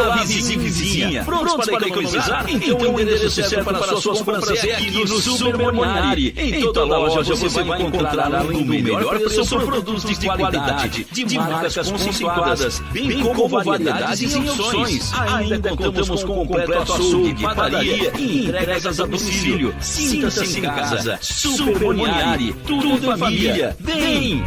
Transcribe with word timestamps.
Olá, 0.00 0.16
vizinho 0.16 0.60
vizinha. 0.60 1.24
Prontos 1.24 1.66
para 1.66 1.86
economizar? 1.86 2.46
Então 2.48 2.94
o 2.94 3.00
endereço 3.00 3.42
certo 3.42 3.64
para 3.64 3.96
suas 3.96 4.22
compras 4.22 4.64
é 4.64 4.74
aqui 4.74 4.90
no 4.90 5.06
Super 5.06 5.72
Moniari. 5.72 6.34
Em 6.36 6.60
toda 6.72 6.84
loja 6.96 7.34
você 7.34 7.62
vai 7.62 7.82
encontrar 7.82 8.34
além 8.34 8.62
do 8.62 8.64
melhor 8.64 9.18
preço 9.18 9.58
produtos 9.58 10.04
de 10.04 10.26
qualidade, 10.26 11.04
de 11.04 11.38
marcas 11.38 11.90
conceituadas, 11.90 12.80
bem 12.92 13.20
como 13.20 13.48
variedades 13.48 14.32
e 14.32 14.38
opções. 14.38 15.12
Ainda 15.12 15.76
contamos 15.76 16.24
com 16.24 16.42
um 16.42 16.46
completo 16.46 16.92
açougue, 16.92 17.42
padaria 17.42 18.12
e 18.18 18.46
entregas 18.46 18.86
a 18.86 19.04
domicílio. 19.04 19.74
Sinta-se 19.80 20.58
em 20.58 20.62
casa. 20.62 21.18
Super 21.20 21.94
Moniari. 21.94 22.54
Tudo 22.66 23.06
em 23.06 23.18
família. 23.18 23.76
Vem! 23.78 24.42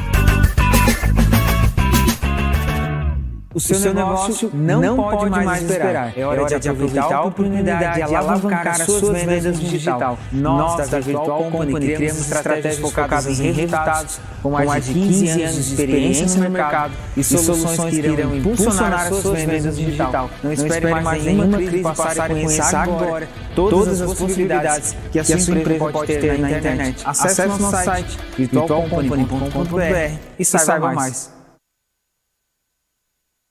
O 3.53 3.59
seu, 3.59 3.77
o 3.77 3.79
seu 3.79 3.93
negócio, 3.93 4.49
negócio 4.51 4.95
não, 4.95 4.95
pode 4.95 5.29
mais 5.29 5.61
esperar. 5.61 6.17
É 6.17 6.25
hora, 6.25 6.41
é 6.41 6.43
hora 6.43 6.59
de 6.59 6.69
aproveitar 6.69 7.13
a 7.13 7.21
oportunidade 7.21 8.07
de 8.07 8.15
alavancar 8.15 8.81
as 8.81 8.81
suas 8.81 9.23
vendas 9.23 9.59
no 9.59 9.69
digital. 9.69 10.17
Nós, 10.31 10.89
da 10.89 10.99
Virtual 10.99 11.43
Company, 11.51 11.93
criamos 11.93 12.31
estratégias 12.31 12.79
focadas 12.79 13.39
em 13.39 13.51
resultados, 13.51 14.19
com 14.41 14.49
mais 14.49 14.85
de 14.85 14.93
15 14.93 15.41
anos 15.43 15.53
de 15.53 15.61
experiência 15.61 16.41
no 16.41 16.49
mercado 16.49 16.93
e 17.15 17.23
soluções 17.23 17.89
que 17.91 17.95
irão 17.97 18.35
impulsionar 18.35 18.93
as 18.93 19.17
suas 19.17 19.43
vendas 19.43 19.77
no 19.77 19.85
digital. 19.85 20.29
Não 20.43 20.51
espere 20.51 21.01
mais 21.01 21.23
nenhuma 21.23 21.57
crise 21.57 21.83
passar 21.83 22.31
e 22.31 22.43
conheça 22.43 22.77
agora 22.79 23.29
todas 23.55 24.01
as 24.01 24.13
possibilidades 24.13 24.95
que 25.11 25.19
a 25.19 25.39
sua 25.39 25.59
empresa 25.59 25.91
pode 25.91 26.17
ter 26.17 26.39
na 26.39 26.51
internet. 26.51 27.03
Acesse 27.05 27.45
nosso 27.45 27.71
site 27.71 28.17
virtualcompany.com.br 28.35 30.17
e 30.39 30.45
saiba 30.45 30.91
mais. 30.91 31.42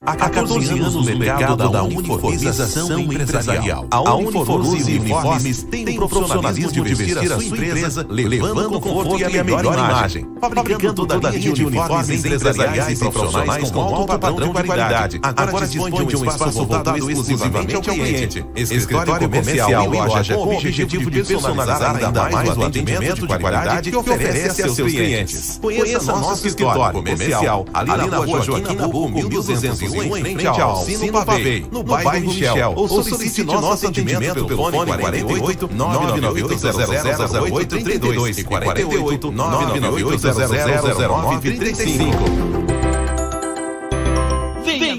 Há 0.05 0.17
14 0.17 0.79
anos 0.79 0.95
no 0.95 1.17
mercado 1.17 1.69
da 1.69 1.81
uniformização 1.81 2.99
empresarial. 2.99 3.87
A 3.89 4.15
Uniformuse 4.15 4.97
Uniformes 4.97 5.63
tem 5.63 5.97
o 5.97 6.09
profissionalismo 6.09 6.83
de 6.83 6.93
vestir 6.93 7.17
a 7.17 7.39
sua 7.39 7.45
empresa, 7.45 8.05
levando 8.09 8.81
conforto 8.81 9.19
e 9.19 9.37
a 9.37 9.43
melhor 9.43 9.73
imagem. 9.73 10.27
Fabricando 10.41 11.07
toda 11.07 11.29
a 11.29 11.31
linha 11.31 11.53
de 11.53 11.65
uniformes 11.65 12.25
empresariais 12.25 13.01
e 13.01 13.09
profissionais 13.09 13.71
com 13.71 13.81
alto 13.81 14.19
padrão 14.19 14.53
de 14.53 14.63
qualidade. 14.63 15.19
Agora 15.23 15.67
dispõe 15.67 16.05
de 16.05 16.17
um 16.17 16.25
espaço 16.25 16.65
voltado 16.65 16.97
exclusivamente 16.97 17.75
ao 17.75 17.81
cliente. 17.81 18.45
Escritório 18.55 19.29
comercial 19.29 19.93
e 19.93 19.97
loja 19.97 20.35
com 20.35 20.41
o 20.41 20.57
objetivo 20.57 21.11
de 21.11 21.23
personalizar 21.23 21.95
ainda 21.95 22.29
mais 22.29 22.57
o 22.57 22.63
atendimento 22.63 23.27
de 23.27 23.37
qualidade 23.37 23.89
que 23.89 23.97
oferece 23.97 24.63
a 24.63 24.69
seus 24.69 24.91
clientes. 24.91 25.59
Conheça 25.61 26.11
nosso 26.11 26.45
escritório 26.45 26.93
comercial 26.93 27.65
ali 27.73 28.07
na 28.07 28.17
rua 28.17 28.41
Joaquim 28.41 28.75
Nabuco, 28.75 29.29
1201 29.29 29.92
em 30.01 30.21
frente 30.21 30.47
ao 30.47 30.61
Alcino 30.61 31.11
Pavei, 31.11 31.65
no 31.71 31.83
bairro 31.83 32.21
do 32.21 32.27
Michel. 32.27 32.73
Ou 32.75 32.87
solicite 32.87 33.43
nosso 33.43 33.87
atendimento 33.87 34.45
pelo 34.45 34.71
fone 34.71 34.93
48 34.93 35.69
998 35.73 36.55
000832 36.55 38.37
e 38.37 38.43
48 38.43 39.31
998 39.31 40.19
000935. 40.19 42.72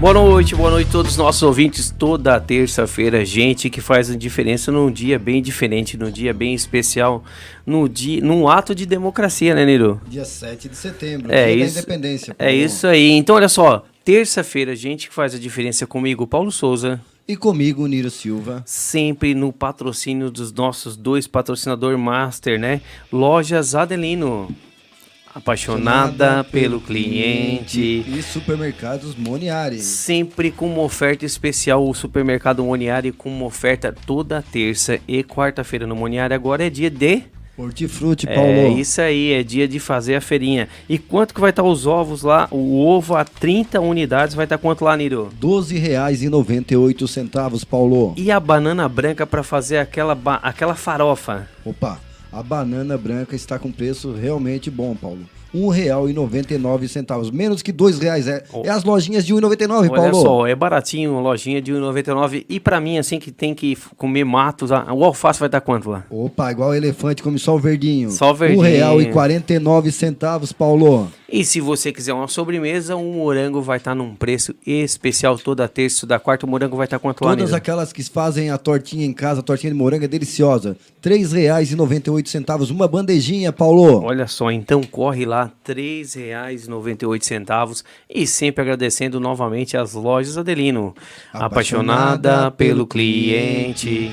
Boa 0.00 0.14
noite, 0.14 0.54
boa 0.54 0.70
noite 0.70 0.88
a 0.88 0.92
todos 0.92 1.12
os 1.12 1.16
nossos 1.18 1.42
ouvintes. 1.42 1.90
Toda 1.96 2.40
terça-feira, 2.40 3.22
gente 3.22 3.68
que 3.68 3.82
faz 3.82 4.10
a 4.10 4.16
diferença 4.16 4.72
num 4.72 4.90
dia 4.90 5.18
bem 5.18 5.42
diferente, 5.42 5.96
num 5.98 6.10
dia 6.10 6.32
bem 6.32 6.54
especial, 6.54 7.22
no 7.66 7.86
dia, 7.86 8.22
num 8.22 8.48
ato 8.48 8.74
de 8.74 8.86
democracia, 8.86 9.54
né, 9.54 9.66
Niro? 9.66 10.00
Dia 10.08 10.24
7 10.24 10.70
de 10.70 10.76
setembro, 10.76 11.30
É 11.30 11.54
dia 11.54 11.64
isso- 11.66 11.74
da 11.74 11.80
independência. 11.82 12.34
É 12.38 12.52
isso 12.52 12.86
aí. 12.86 13.10
Então, 13.10 13.36
olha 13.36 13.48
só, 13.48 13.84
terça-feira, 14.02 14.74
gente 14.74 15.08
que 15.08 15.14
faz 15.14 15.34
a 15.34 15.38
diferença 15.38 15.86
comigo, 15.86 16.26
Paulo 16.26 16.50
Souza, 16.50 16.98
E 17.28 17.36
comigo, 17.36 17.86
Niro 17.86 18.10
Silva. 18.10 18.62
sempre 18.66 19.34
no 19.34 19.52
patrocínio 19.52 20.30
dos 20.30 20.50
nossos 20.50 20.96
dois 20.96 21.26
patrocinador 21.26 21.96
master, 21.98 22.58
né? 22.58 22.80
Lojas 23.12 23.74
Adelino. 23.74 24.48
Apaixonada 25.34 26.42
pelo 26.44 26.80
cliente. 26.80 28.04
E 28.06 28.22
supermercados 28.22 29.14
Moniari. 29.14 29.78
Sempre 29.78 30.50
com 30.50 30.66
uma 30.66 30.82
oferta 30.82 31.24
especial, 31.24 31.88
o 31.88 31.94
Supermercado 31.94 32.64
Moniari 32.64 33.12
com 33.12 33.30
uma 33.30 33.44
oferta 33.44 33.94
toda 34.06 34.42
terça 34.42 34.98
e 35.06 35.22
quarta-feira 35.22 35.86
no 35.86 35.94
Moniari. 35.94 36.34
Agora 36.34 36.66
é 36.66 36.70
dia 36.70 36.90
de. 36.90 37.22
Hortifruti, 37.56 38.26
Paulo. 38.26 38.50
É 38.50 38.68
isso 38.70 39.00
aí, 39.00 39.32
é 39.32 39.42
dia 39.42 39.68
de 39.68 39.78
fazer 39.78 40.16
a 40.16 40.20
feirinha. 40.20 40.68
E 40.88 40.98
quanto 40.98 41.34
que 41.34 41.40
vai 41.40 41.50
estar 41.50 41.62
os 41.62 41.86
ovos 41.86 42.22
lá? 42.22 42.48
O 42.50 42.84
ovo 42.84 43.14
a 43.14 43.24
30 43.24 43.80
unidades 43.80 44.34
vai 44.34 44.46
estar 44.46 44.58
quanto 44.58 44.84
lá, 44.84 44.96
Niro? 44.96 45.28
R$ 45.40 45.46
12,98 45.46 47.06
centavos, 47.06 47.62
Paulo. 47.62 48.14
E 48.16 48.30
a 48.30 48.40
banana 48.40 48.88
branca 48.88 49.26
para 49.26 49.42
fazer 49.42 49.78
aquela, 49.78 50.18
aquela 50.42 50.74
farofa? 50.74 51.48
Opa, 51.64 52.00
a 52.32 52.42
banana 52.42 52.96
branca 52.96 53.34
está 53.34 53.58
com 53.58 53.70
preço 53.72 54.12
realmente 54.12 54.70
bom, 54.70 54.94
Paulo. 54.94 55.20
R$ 55.52 55.58
1,99 55.58 56.86
centavos, 56.86 57.28
menos 57.30 57.60
que 57.60 57.72
R$ 57.72 57.76
reais. 58.00 58.28
É, 58.28 58.44
Oh. 58.52 58.62
é 58.64 58.68
as 58.70 58.84
lojinhas 58.84 59.26
de 59.26 59.32
R$ 59.34 59.40
1,99, 59.40 59.90
Olha 59.90 59.90
Paulo. 59.90 60.14
só, 60.22 60.46
é 60.46 60.54
baratinho, 60.54 61.18
lojinha 61.18 61.60
de 61.60 61.72
1,99. 61.72 62.46
E 62.48 62.60
para 62.60 62.80
mim, 62.80 62.98
assim, 62.98 63.18
que 63.18 63.32
tem 63.32 63.52
que 63.52 63.76
comer 63.96 64.24
matos, 64.24 64.70
o 64.70 65.04
alface 65.04 65.40
vai 65.40 65.48
estar 65.48 65.60
quanto 65.60 65.90
lá? 65.90 66.04
Opa, 66.08 66.52
igual 66.52 66.72
elefante, 66.74 67.20
come 67.22 67.38
só 67.38 67.56
o 67.56 67.58
verdinho. 67.58 68.10
Só 68.10 68.30
o 68.30 68.34
verdinho. 68.34 68.62
R$ 68.62 69.06
1,49 69.12 69.90
centavos, 69.90 70.52
Paulo. 70.52 71.10
E 71.32 71.44
se 71.44 71.60
você 71.60 71.92
quiser 71.92 72.12
uma 72.12 72.26
sobremesa, 72.26 72.96
um 72.96 73.12
morango 73.12 73.62
vai 73.62 73.76
estar 73.76 73.94
num 73.94 74.16
preço 74.16 74.52
especial 74.66 75.38
toda 75.38 75.68
terça 75.68 76.04
da 76.04 76.18
quarta. 76.18 76.44
O 76.44 76.48
morango 76.48 76.76
vai 76.76 76.86
estar 76.86 76.98
quanto 76.98 77.24
lá, 77.24 77.30
Todas 77.30 77.44
Niro? 77.44 77.56
aquelas 77.56 77.92
que 77.92 78.02
fazem 78.02 78.50
a 78.50 78.58
tortinha 78.58 79.06
em 79.06 79.12
casa, 79.12 79.38
a 79.38 79.42
tortinha 79.42 79.72
de 79.72 79.78
morango 79.78 80.04
é 80.04 80.08
deliciosa. 80.08 80.76
R$ 81.04 81.10
3,98 81.10 82.26
centavos, 82.26 82.70
uma 82.70 82.88
bandejinha, 82.88 83.52
Paulo. 83.52 84.02
Olha 84.02 84.26
só, 84.26 84.50
então 84.50 84.82
corre 84.82 85.24
lá, 85.24 85.52
R$ 85.64 85.72
3,98 85.72 87.84
e 88.08 88.26
sempre 88.26 88.62
agradecendo 88.62 89.20
novamente 89.20 89.76
as 89.76 89.94
lojas 89.94 90.36
Adelino. 90.36 90.96
Apaixonada, 91.32 91.46
Apaixonada 91.46 92.50
pelo 92.50 92.70
pelo 92.70 92.86
cliente. 92.88 94.12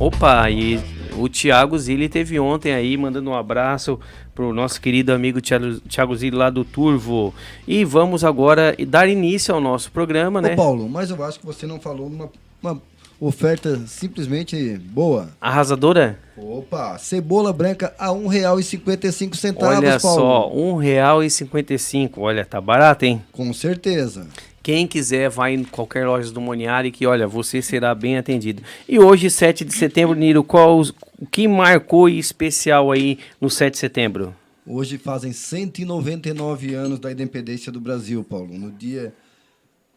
Opa, 0.00 0.50
e 0.50 0.80
O 1.16 1.28
Thiago 1.28 1.78
Zilli 1.78 2.08
teve 2.08 2.38
ontem 2.40 2.72
aí, 2.72 2.96
mandando 2.96 3.30
um 3.30 3.34
abraço 3.34 3.98
pro 4.34 4.52
nosso 4.52 4.80
querido 4.80 5.12
amigo 5.12 5.40
Thiago, 5.40 5.80
Thiago 5.80 6.16
Zilli 6.16 6.36
lá 6.36 6.50
do 6.50 6.64
Turvo. 6.64 7.32
E 7.66 7.84
vamos 7.84 8.24
agora 8.24 8.74
dar 8.86 9.08
início 9.08 9.54
ao 9.54 9.60
nosso 9.60 9.92
programa, 9.92 10.42
né? 10.42 10.54
Ô, 10.54 10.56
Paulo, 10.56 10.88
mas 10.88 11.10
eu 11.10 11.22
acho 11.22 11.38
que 11.38 11.46
você 11.46 11.66
não 11.66 11.80
falou 11.80 12.10
numa 12.10 12.30
uma 12.62 12.80
oferta 13.20 13.82
simplesmente 13.86 14.76
boa. 14.78 15.28
Arrasadora? 15.40 16.18
Opa, 16.36 16.98
cebola 16.98 17.52
branca 17.52 17.94
a 17.98 18.08
R$ 18.08 18.18
1,55, 18.18 19.56
Olha 19.62 20.00
Paulo. 20.00 20.20
só, 20.20 20.48
R$ 20.48 20.88
1,55. 21.28 22.12
Olha, 22.16 22.44
tá 22.44 22.60
barato, 22.60 23.04
hein? 23.04 23.22
Com 23.32 23.52
certeza. 23.52 24.26
Quem 24.64 24.86
quiser, 24.86 25.28
vai 25.28 25.52
em 25.52 25.62
qualquer 25.62 26.06
loja 26.06 26.32
do 26.32 26.40
Moniari 26.40 26.90
que, 26.90 27.06
olha, 27.06 27.28
você 27.28 27.60
será 27.60 27.94
bem 27.94 28.16
atendido. 28.16 28.62
E 28.88 28.98
hoje, 28.98 29.28
7 29.28 29.62
de 29.62 29.74
setembro, 29.74 30.14
Niro, 30.14 30.42
qual 30.42 30.80
o 30.80 31.26
que 31.26 31.46
marcou 31.46 32.08
em 32.08 32.18
especial 32.18 32.90
aí 32.90 33.18
no 33.38 33.50
7 33.50 33.74
de 33.74 33.78
setembro? 33.78 34.34
Hoje 34.66 34.96
fazem 34.96 35.34
199 35.34 36.72
anos 36.72 36.98
da 36.98 37.12
independência 37.12 37.70
do 37.70 37.78
Brasil, 37.78 38.24
Paulo. 38.24 38.56
No 38.58 38.72
dia 38.72 39.12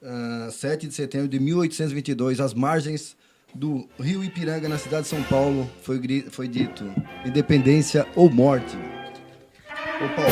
ah, 0.04 0.50
7 0.52 0.86
de 0.86 0.94
setembro 0.94 1.30
de 1.30 1.40
1822, 1.40 2.42
às 2.42 2.54
margens 2.54 3.16
do 3.56 3.88
rio 3.98 4.22
Ipiranga, 4.22 4.68
na 4.68 4.78
cidade 4.78 5.04
de 5.04 5.08
São 5.08 5.24
Paulo, 5.24 5.66
foi, 5.82 5.98
foi 6.30 6.50
dito 6.50 6.84
independência 7.26 8.06
ou 8.18 8.30
morte. 8.30 8.76
Ô, 8.76 10.14
Paulo, 10.14 10.32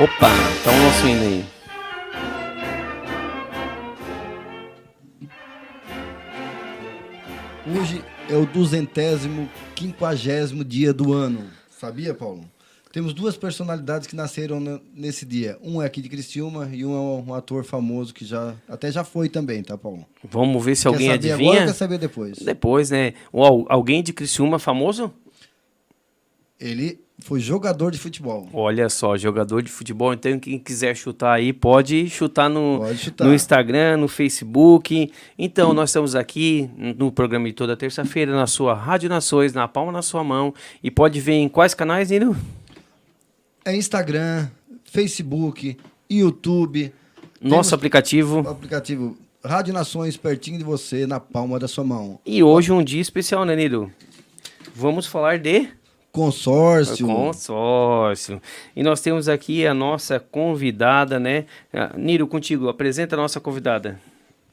Opa, 0.00 0.30
tá 0.64 0.70
o 0.72 0.82
nosso 0.82 1.06
hino 1.06 1.22
aí. 1.22 1.51
Hoje 7.66 8.02
é 8.28 8.36
o 8.36 8.46
duzentésimo, 8.46 9.48
quinquagésimo 9.74 10.64
dia 10.64 10.92
do 10.92 11.12
ano. 11.12 11.44
Sabia, 11.70 12.14
Paulo? 12.14 12.44
Temos 12.92 13.14
duas 13.14 13.38
personalidades 13.38 14.06
que 14.06 14.14
nasceram 14.14 14.60
na- 14.60 14.78
nesse 14.94 15.24
dia. 15.24 15.58
Um 15.62 15.80
é 15.80 15.86
aqui 15.86 16.02
de 16.02 16.10
Criciúma 16.10 16.68
e 16.70 16.84
um 16.84 16.92
é 16.94 17.22
um 17.22 17.34
ator 17.34 17.64
famoso 17.64 18.12
que 18.12 18.22
já 18.24 18.54
até 18.68 18.92
já 18.92 19.02
foi 19.02 19.30
também, 19.30 19.62
tá, 19.62 19.78
Paulo? 19.78 20.04
Vamos 20.22 20.62
ver 20.62 20.76
se 20.76 20.86
alguém 20.86 21.08
quer 21.08 21.14
saber 21.14 21.30
adivinha. 21.32 21.50
agora 21.52 21.60
ou 21.62 21.72
quer 21.72 21.78
saber 21.78 21.98
depois? 21.98 22.38
Depois, 22.38 22.90
né? 22.90 23.14
Ou 23.32 23.44
al- 23.44 23.66
alguém 23.70 24.02
de 24.02 24.12
Criciúma 24.12 24.58
famoso? 24.58 25.10
Ele 26.60 27.00
foi 27.24 27.40
jogador 27.40 27.90
de 27.90 27.98
futebol. 27.98 28.48
Olha 28.52 28.88
só, 28.88 29.16
jogador 29.16 29.62
de 29.62 29.70
futebol. 29.70 30.12
Então, 30.12 30.38
quem 30.38 30.58
quiser 30.58 30.94
chutar 30.96 31.34
aí, 31.34 31.52
pode 31.52 32.08
chutar 32.08 32.48
no, 32.48 32.78
Pode 32.78 32.98
chutar. 32.98 33.26
no 33.26 33.34
Instagram, 33.34 33.96
no 33.98 34.08
Facebook. 34.08 35.10
Então, 35.38 35.72
nós 35.72 35.90
estamos 35.90 36.14
aqui 36.14 36.68
no 36.98 37.10
programa 37.12 37.46
de 37.46 37.52
toda 37.52 37.76
terça-feira, 37.76 38.34
na 38.34 38.46
sua 38.46 38.74
Rádio 38.74 39.08
Nações, 39.08 39.52
na 39.52 39.66
palma 39.68 39.92
na 39.92 40.02
sua 40.02 40.22
mão. 40.24 40.52
E 40.82 40.90
pode 40.90 41.20
ver 41.20 41.34
em 41.34 41.48
quais 41.48 41.74
canais, 41.74 42.10
Nilo? 42.10 42.36
É 43.64 43.74
Instagram, 43.76 44.48
Facebook, 44.84 45.76
YouTube. 46.10 46.92
Nosso 47.40 47.54
Temos 47.54 47.72
aplicativo. 47.72 48.38
aplicativo 48.48 49.16
Rádio 49.44 49.74
Nações 49.74 50.16
pertinho 50.16 50.58
de 50.58 50.64
você, 50.64 51.06
na 51.06 51.18
palma 51.18 51.58
da 51.58 51.66
sua 51.66 51.82
mão. 51.84 52.20
E 52.24 52.42
hoje 52.42 52.70
um 52.70 52.82
dia 52.82 53.00
especial, 53.00 53.44
né, 53.44 53.56
Nilo? 53.56 53.90
Vamos 54.74 55.06
falar 55.06 55.38
de 55.38 55.68
Consórcio. 56.12 57.06
consórcio. 57.06 58.42
E 58.76 58.82
nós 58.82 59.00
temos 59.00 59.28
aqui 59.28 59.66
a 59.66 59.72
nossa 59.72 60.20
convidada, 60.20 61.18
né? 61.18 61.46
Ah, 61.72 61.94
Nilo, 61.96 62.28
contigo, 62.28 62.68
apresenta 62.68 63.16
a 63.16 63.18
nossa 63.18 63.40
convidada. 63.40 63.98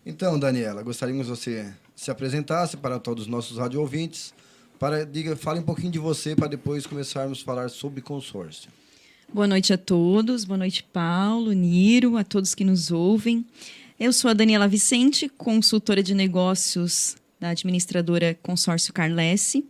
Então, 0.06 0.39
Daniela, 0.39 0.81
gostaríamos 0.81 1.27
que 1.27 1.35
você 1.35 1.69
se 1.94 2.09
apresentasse 2.09 2.77
para 2.77 2.97
todos 2.97 3.25
os 3.25 3.29
nossos 3.29 3.57
rádio 3.57 3.81
ouvintes. 3.81 4.33
Para, 4.79 5.06
diga, 5.06 5.35
fale 5.35 5.59
um 5.59 5.63
pouquinho 5.63 5.91
de 5.91 6.00
você 6.00 6.33
para 6.33 6.47
depois 6.47 6.88
começarmos 6.88 7.41
a 7.41 7.44
falar 7.44 7.69
sobre 7.69 8.00
consórcio. 8.00 8.71
Boa 9.31 9.45
noite 9.45 9.73
a 9.73 9.77
todos, 9.77 10.45
boa 10.45 10.57
noite, 10.57 10.81
Paulo, 10.81 11.51
Niro, 11.51 12.15
a 12.15 12.23
todos 12.23 12.56
que 12.56 12.63
nos 12.63 12.89
ouvem. 12.89 13.45
Eu 14.00 14.13
sou 14.13 14.31
a 14.31 14.33
Daniela 14.33 14.65
Vicente, 14.65 15.27
consultora 15.27 16.01
de 16.01 16.15
negócios 16.15 17.17
da 17.38 17.50
administradora 17.50 18.39
Consórcio 18.41 18.94
Carlesse. 18.94 19.65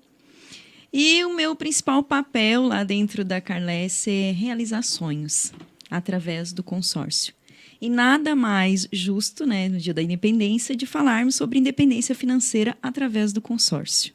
E 0.91 1.24
o 1.24 1.36
meu 1.36 1.56
principal 1.56 2.01
papel 2.01 2.63
lá 2.63 2.83
dentro 2.83 3.24
da 3.24 3.39
Carlesse 3.39 4.09
é 4.09 4.31
realizar 4.31 4.81
sonhos 4.81 5.53
através 5.89 6.51
do 6.51 6.63
consórcio. 6.63 7.33
E 7.81 7.89
nada 7.89 8.36
mais 8.36 8.88
justo, 8.91 9.45
né, 9.45 9.69
no 9.69 9.77
dia 9.77 9.94
da 9.94 10.01
independência, 10.01 10.75
de 10.75 10.86
falarmos 10.86 11.36
sobre 11.36 11.59
independência 11.59 12.13
financeira 12.13 12.77
através 12.81 13.31
do 13.31 13.39
consórcio. 13.39 14.13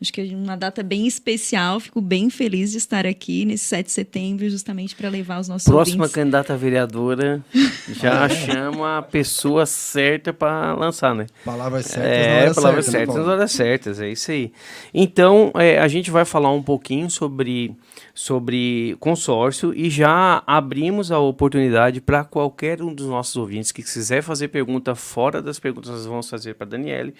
Acho 0.00 0.12
que 0.12 0.20
é 0.20 0.36
uma 0.36 0.56
data 0.56 0.82
bem 0.82 1.06
especial, 1.06 1.80
fico 1.80 2.02
bem 2.02 2.28
feliz 2.28 2.70
de 2.72 2.76
estar 2.76 3.06
aqui 3.06 3.46
nesse 3.46 3.64
7 3.64 3.86
de 3.86 3.92
setembro, 3.92 4.50
justamente 4.50 4.94
para 4.94 5.08
levar 5.08 5.40
os 5.40 5.48
nossos 5.48 5.64
Próxima 5.64 6.04
ouvintes. 6.04 6.14
candidata 6.14 6.52
a 6.52 6.56
vereadora 6.56 7.42
já 7.88 8.28
chama 8.28 8.98
a 8.98 9.02
pessoa 9.02 9.64
certa 9.64 10.34
para 10.34 10.74
lançar, 10.74 11.14
né? 11.14 11.26
Palavras 11.42 11.86
certas 11.86 12.26
na 12.28 12.36
É, 12.36 12.36
hora 12.36 12.54
palavras 12.54 12.84
certa, 12.84 12.90
né, 12.90 12.98
certas 12.98 13.16
nas 13.16 13.26
horas 13.26 13.52
certas, 13.52 14.00
é 14.00 14.10
isso 14.10 14.30
aí. 14.30 14.52
Então, 14.92 15.50
é, 15.54 15.78
a 15.78 15.88
gente 15.88 16.10
vai 16.10 16.26
falar 16.26 16.52
um 16.52 16.62
pouquinho 16.62 17.08
sobre, 17.08 17.74
sobre 18.14 18.96
consórcio 19.00 19.72
e 19.74 19.88
já 19.88 20.42
abrimos 20.46 21.10
a 21.10 21.18
oportunidade 21.18 22.00
para 22.02 22.22
qualquer 22.22 22.82
um 22.82 22.92
dos 22.94 23.06
nossos 23.06 23.36
ouvintes 23.36 23.72
que 23.72 23.82
quiser 23.82 24.22
fazer 24.22 24.48
pergunta 24.48 24.94
fora 24.94 25.40
das 25.40 25.58
perguntas 25.58 25.90
que 25.90 25.96
nós 25.96 26.06
vamos 26.06 26.28
fazer 26.28 26.54
para 26.54 26.66
Daniele, 26.66 27.14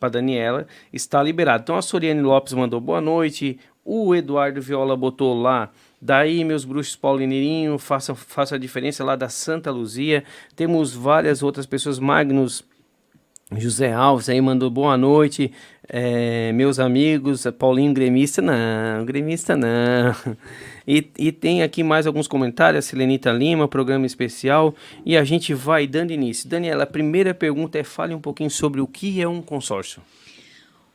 para 0.00 0.08
Daniela, 0.08 0.66
está 0.92 1.22
liberado. 1.22 1.62
Então, 1.62 1.76
a 1.76 1.82
Soriane 2.08 2.22
Lopes 2.22 2.54
mandou 2.54 2.80
boa 2.80 3.00
noite, 3.00 3.58
o 3.84 4.14
Eduardo 4.14 4.62
Viola 4.62 4.96
botou 4.96 5.38
lá. 5.38 5.70
Daí, 6.00 6.42
meus 6.42 6.64
bruxos 6.64 6.96
Paulo 6.96 7.20
e 7.20 7.26
Neirinho, 7.26 7.78
façam, 7.78 8.14
façam 8.14 8.56
a 8.56 8.58
diferença 8.58 9.04
lá 9.04 9.14
da 9.14 9.28
Santa 9.28 9.70
Luzia. 9.70 10.24
Temos 10.56 10.94
várias 10.94 11.42
outras 11.42 11.66
pessoas, 11.66 11.98
Magnus 11.98 12.64
José 13.56 13.92
Alves 13.92 14.28
aí 14.28 14.40
mandou 14.40 14.70
boa 14.70 14.96
noite, 14.96 15.50
é, 15.88 16.52
meus 16.52 16.78
amigos, 16.78 17.46
Paulinho 17.58 17.92
gremista, 17.92 18.42
não, 18.42 19.04
gremista 19.04 19.56
não. 19.56 20.14
E, 20.86 21.06
e 21.18 21.30
tem 21.30 21.62
aqui 21.62 21.82
mais 21.82 22.06
alguns 22.06 22.26
comentários, 22.26 22.86
Silenita 22.86 23.30
Lima, 23.30 23.68
programa 23.68 24.06
especial, 24.06 24.74
e 25.04 25.18
a 25.18 25.24
gente 25.24 25.52
vai 25.52 25.86
dando 25.86 26.12
início. 26.12 26.48
Daniela, 26.48 26.84
a 26.84 26.86
primeira 26.86 27.34
pergunta 27.34 27.78
é, 27.78 27.84
fale 27.84 28.14
um 28.14 28.20
pouquinho 28.20 28.50
sobre 28.50 28.80
o 28.80 28.86
que 28.86 29.20
é 29.20 29.28
um 29.28 29.42
consórcio. 29.42 30.00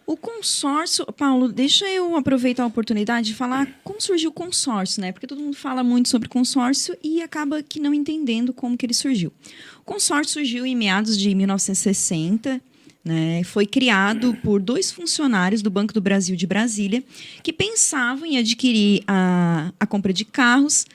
O 0.05 0.17
consórcio, 0.17 1.05
Paulo, 1.13 1.47
deixa 1.47 1.87
eu 1.87 2.17
aproveitar 2.17 2.63
a 2.63 2.67
oportunidade 2.67 3.27
de 3.27 3.33
falar 3.33 3.67
como 3.83 4.01
surgiu 4.01 4.31
o 4.31 4.33
consórcio, 4.33 4.99
né? 5.01 5.13
Porque 5.13 5.25
todo 5.25 5.41
mundo 5.41 5.55
fala 5.55 5.81
muito 5.81 6.09
sobre 6.09 6.27
consórcio 6.27 6.97
e 7.01 7.21
acaba 7.21 7.63
que 7.63 7.79
não 7.79 7.93
entendendo 7.93 8.51
como 8.53 8.77
que 8.77 8.85
ele 8.85 8.93
surgiu. 8.93 9.31
O 9.79 9.83
consórcio 9.85 10.33
surgiu 10.33 10.65
em 10.65 10.75
meados 10.75 11.17
de 11.17 11.33
1960, 11.33 12.61
né? 13.03 13.43
Foi 13.45 13.65
criado 13.65 14.33
por 14.43 14.61
dois 14.61 14.91
funcionários 14.91 15.61
do 15.61 15.69
Banco 15.69 15.93
do 15.93 16.01
Brasil 16.01 16.35
de 16.35 16.45
Brasília 16.45 17.01
que 17.41 17.53
pensavam 17.53 18.25
em 18.25 18.37
adquirir 18.37 19.03
a, 19.07 19.71
a 19.79 19.87
compra 19.87 20.11
de 20.11 20.25
carros 20.25 20.85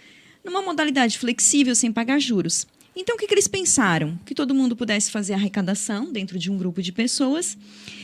numa 0.44 0.62
modalidade 0.62 1.18
flexível, 1.18 1.74
sem 1.74 1.90
pagar 1.90 2.18
juros. 2.18 2.66
Então, 3.00 3.14
o 3.14 3.18
que, 3.18 3.28
que 3.28 3.34
eles 3.34 3.46
pensaram? 3.46 4.18
Que 4.26 4.34
todo 4.34 4.52
mundo 4.52 4.74
pudesse 4.74 5.08
fazer 5.10 5.32
arrecadação 5.34 6.12
dentro 6.12 6.36
de 6.38 6.50
um 6.50 6.58
grupo 6.58 6.82
de 6.82 6.90
pessoas 6.90 7.56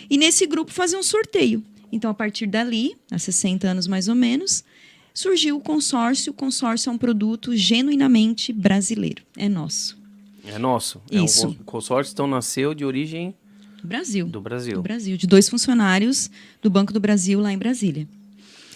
e 0.08 0.16
nesse 0.16 0.46
grupo 0.46 0.72
fazer 0.72 0.96
um 0.96 1.02
sorteio. 1.02 1.64
Então, 1.90 2.10
a 2.10 2.14
partir 2.14 2.46
dali, 2.46 2.94
há 3.10 3.18
60 3.18 3.66
anos 3.68 3.88
mais 3.88 4.06
ou 4.08 4.14
menos, 4.14 4.62
surgiu 5.12 5.56
o 5.56 5.60
consórcio. 5.60 6.30
O 6.30 6.34
consórcio 6.34 6.90
é 6.90 6.92
um 6.92 6.98
produto 6.98 7.56
genuinamente 7.56 8.52
brasileiro. 8.52 9.22
É 9.36 9.48
nosso. 9.48 9.98
É 10.46 10.58
nosso. 10.58 11.02
É 11.10 11.20
um 11.20 11.24
Isso. 11.24 11.48
cons- 11.48 11.56
consórcio, 11.64 12.12
então 12.12 12.26
nasceu 12.28 12.72
de 12.72 12.84
origem 12.84 13.34
Brasil. 13.82 14.26
do 14.26 14.40
Brasil. 14.40 14.74
do 14.74 14.82
Brasil, 14.82 15.16
de 15.16 15.26
dois 15.26 15.48
funcionários 15.48 16.30
do 16.62 16.70
Banco 16.70 16.92
do 16.92 17.00
Brasil 17.00 17.40
lá 17.40 17.52
em 17.52 17.58
Brasília. 17.58 18.06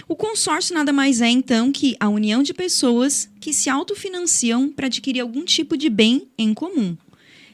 O 0.09 0.17
consórcio 0.17 0.75
nada 0.75 0.91
mais 0.91 1.21
é, 1.21 1.29
então, 1.29 1.71
que 1.71 1.95
a 2.01 2.09
união 2.09 2.43
de 2.43 2.55
pessoas 2.55 3.29
que 3.39 3.53
se 3.53 3.69
autofinanciam 3.69 4.71
para 4.71 4.87
adquirir 4.87 5.21
algum 5.21 5.45
tipo 5.45 5.77
de 5.77 5.91
bem 5.91 6.27
em 6.39 6.55
comum. 6.55 6.97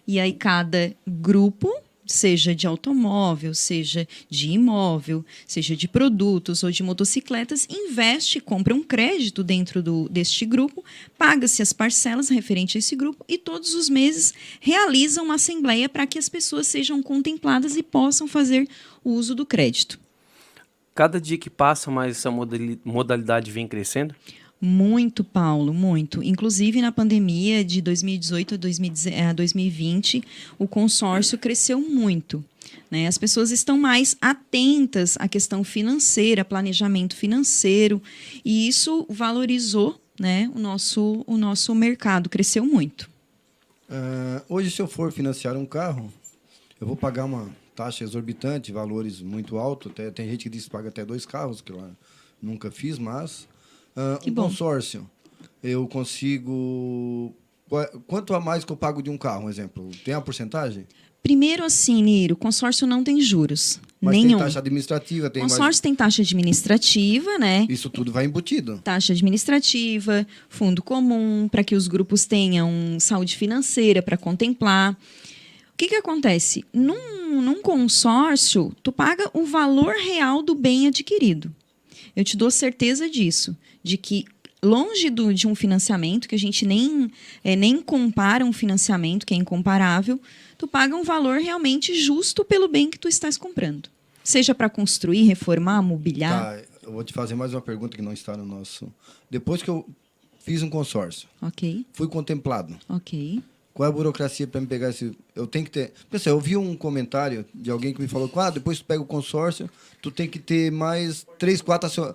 E 0.06 0.20
aí, 0.20 0.32
cada 0.32 0.94
grupo, 1.04 1.68
seja 2.06 2.54
de 2.54 2.64
automóvel, 2.64 3.54
seja 3.54 4.06
de 4.30 4.50
imóvel, 4.50 5.24
seja 5.48 5.74
de 5.74 5.88
produtos 5.88 6.62
ou 6.62 6.70
de 6.70 6.84
motocicletas, 6.84 7.66
investe, 7.68 8.38
compra 8.38 8.72
um 8.72 8.84
crédito 8.84 9.42
dentro 9.42 9.82
do, 9.82 10.08
deste 10.08 10.46
grupo, 10.46 10.84
paga-se 11.18 11.60
as 11.60 11.72
parcelas 11.72 12.28
referentes 12.28 12.76
a 12.76 12.78
esse 12.78 12.94
grupo 12.94 13.24
e 13.26 13.36
todos 13.36 13.74
os 13.74 13.88
meses 13.88 14.32
realiza 14.60 15.22
uma 15.22 15.34
assembleia 15.34 15.88
para 15.88 16.06
que 16.06 16.20
as 16.20 16.28
pessoas 16.28 16.68
sejam 16.68 17.02
contempladas 17.02 17.76
e 17.76 17.82
possam 17.82 18.28
fazer 18.28 18.68
o 19.02 19.10
uso 19.10 19.34
do 19.34 19.44
crédito. 19.44 20.03
Cada 20.94 21.20
dia 21.20 21.36
que 21.36 21.50
passa, 21.50 21.90
mais 21.90 22.16
essa 22.16 22.30
modali- 22.30 22.78
modalidade 22.84 23.50
vem 23.50 23.66
crescendo. 23.66 24.14
Muito, 24.60 25.24
Paulo, 25.24 25.74
muito. 25.74 26.22
Inclusive, 26.22 26.80
na 26.80 26.92
pandemia 26.92 27.64
de 27.64 27.82
2018 27.82 28.54
a 28.54 28.56
2010 28.56 29.26
a 29.26 29.32
2020, 29.32 30.22
o 30.58 30.66
consórcio 30.66 31.36
cresceu 31.36 31.80
muito. 31.80 32.42
Né? 32.90 33.06
As 33.06 33.18
pessoas 33.18 33.50
estão 33.50 33.76
mais 33.76 34.16
atentas 34.20 35.16
à 35.18 35.28
questão 35.28 35.64
financeira, 35.64 36.44
planejamento 36.44 37.16
financeiro, 37.16 38.00
e 38.44 38.68
isso 38.68 39.04
valorizou 39.10 40.00
né, 40.18 40.50
o, 40.54 40.58
nosso, 40.58 41.24
o 41.26 41.36
nosso 41.36 41.74
mercado, 41.74 42.30
cresceu 42.30 42.64
muito. 42.64 43.10
Ah, 43.90 44.42
hoje, 44.48 44.70
se 44.70 44.80
eu 44.80 44.86
for 44.86 45.12
financiar 45.12 45.56
um 45.56 45.66
carro, 45.66 46.12
eu 46.80 46.86
vou 46.86 46.96
pagar 46.96 47.24
uma 47.24 47.50
taxa 47.74 48.04
exorbitante, 48.04 48.72
valores 48.72 49.20
muito 49.20 49.56
altos. 49.58 49.90
Até, 49.92 50.10
tem 50.10 50.28
gente 50.30 50.44
que 50.44 50.50
diz 50.50 50.64
que 50.64 50.70
paga 50.70 50.88
até 50.88 51.04
dois 51.04 51.26
carros, 51.26 51.60
que 51.60 51.72
eu 51.72 51.82
nunca 52.42 52.70
fiz, 52.70 52.98
mas 52.98 53.48
Que 54.22 54.30
um 54.30 54.34
bom. 54.34 54.42
consórcio, 54.44 55.08
eu 55.62 55.86
consigo. 55.88 57.34
Qua- 57.68 57.90
Quanto 58.06 58.34
a 58.34 58.40
mais 58.40 58.64
que 58.64 58.72
eu 58.72 58.76
pago 58.76 59.02
de 59.02 59.10
um 59.10 59.16
carro, 59.18 59.46
um 59.46 59.50
exemplo? 59.50 59.90
Tem 60.04 60.14
a 60.14 60.20
porcentagem? 60.20 60.86
Primeiro, 61.22 61.64
assim, 61.64 62.02
Niro, 62.02 62.36
consórcio 62.36 62.86
não 62.86 63.02
tem 63.02 63.18
juros. 63.18 63.80
Mas 63.98 64.14
nenhum. 64.16 64.28
tem 64.36 64.38
taxa 64.40 64.58
administrativa, 64.58 65.30
tem 65.30 65.42
consórcio 65.42 65.62
mais... 65.64 65.80
tem 65.80 65.94
taxa 65.94 66.20
administrativa, 66.20 67.38
né? 67.38 67.66
Isso 67.70 67.88
tudo 67.88 68.12
vai 68.12 68.26
embutido. 68.26 68.78
taxa 68.84 69.14
administrativa, 69.14 70.26
fundo 70.50 70.82
comum, 70.82 71.48
para 71.50 71.64
que 71.64 71.74
os 71.74 71.88
grupos 71.88 72.26
tenham 72.26 72.68
saúde 73.00 73.36
financeira 73.38 74.02
para 74.02 74.18
contemplar. 74.18 74.94
O 75.84 75.86
que, 75.86 75.96
que 75.96 75.96
acontece? 75.96 76.64
Num, 76.72 77.42
num 77.42 77.60
consórcio, 77.60 78.74
tu 78.82 78.90
paga 78.90 79.28
o 79.34 79.44
valor 79.44 79.94
real 79.94 80.42
do 80.42 80.54
bem 80.54 80.86
adquirido. 80.86 81.54
Eu 82.16 82.24
te 82.24 82.38
dou 82.38 82.50
certeza 82.50 83.06
disso, 83.06 83.54
de 83.82 83.98
que 83.98 84.24
longe 84.62 85.10
do, 85.10 85.34
de 85.34 85.46
um 85.46 85.54
financiamento, 85.54 86.26
que 86.26 86.34
a 86.34 86.38
gente 86.38 86.64
nem, 86.64 87.10
é, 87.44 87.54
nem 87.54 87.82
compara 87.82 88.46
um 88.46 88.52
financiamento, 88.52 89.26
que 89.26 89.34
é 89.34 89.36
incomparável, 89.36 90.18
tu 90.56 90.66
paga 90.66 90.96
um 90.96 91.04
valor 91.04 91.38
realmente 91.38 91.94
justo 91.94 92.46
pelo 92.46 92.66
bem 92.66 92.88
que 92.88 92.98
tu 92.98 93.06
estás 93.06 93.36
comprando. 93.36 93.90
Seja 94.22 94.54
para 94.54 94.70
construir, 94.70 95.24
reformar, 95.24 95.82
mobiliar. 95.82 96.62
Tá, 96.62 96.62
eu 96.82 96.92
vou 96.92 97.04
te 97.04 97.12
fazer 97.12 97.34
mais 97.34 97.52
uma 97.52 97.60
pergunta 97.60 97.94
que 97.94 98.02
não 98.02 98.14
está 98.14 98.38
no 98.38 98.46
nosso. 98.46 98.90
Depois 99.30 99.62
que 99.62 99.68
eu 99.68 99.86
fiz 100.38 100.62
um 100.62 100.70
consórcio, 100.70 101.28
Ok, 101.42 101.84
fui 101.92 102.08
contemplado. 102.08 102.74
ok. 102.88 103.42
Qual 103.74 103.84
é 103.86 103.90
a 103.90 103.92
burocracia 103.92 104.46
para 104.46 104.60
me 104.60 104.68
pegar 104.68 104.90
esse. 104.90 105.10
Eu 105.34 105.48
tenho 105.48 105.64
que 105.64 105.70
ter. 105.72 105.92
Pessoal, 106.08 106.36
eu 106.36 106.40
vi 106.40 106.56
um 106.56 106.76
comentário 106.76 107.44
de 107.52 107.72
alguém 107.72 107.92
que 107.92 108.00
me 108.00 108.06
falou 108.06 108.30
ah, 108.36 108.48
depois 108.50 108.78
tu 108.78 108.84
pega 108.84 109.02
o 109.02 109.04
consórcio, 109.04 109.68
tu 110.00 110.12
tem 110.12 110.28
que 110.28 110.38
ter 110.38 110.70
mais 110.70 111.26
três, 111.40 111.60
quatro 111.60 111.88
acio- 111.88 112.14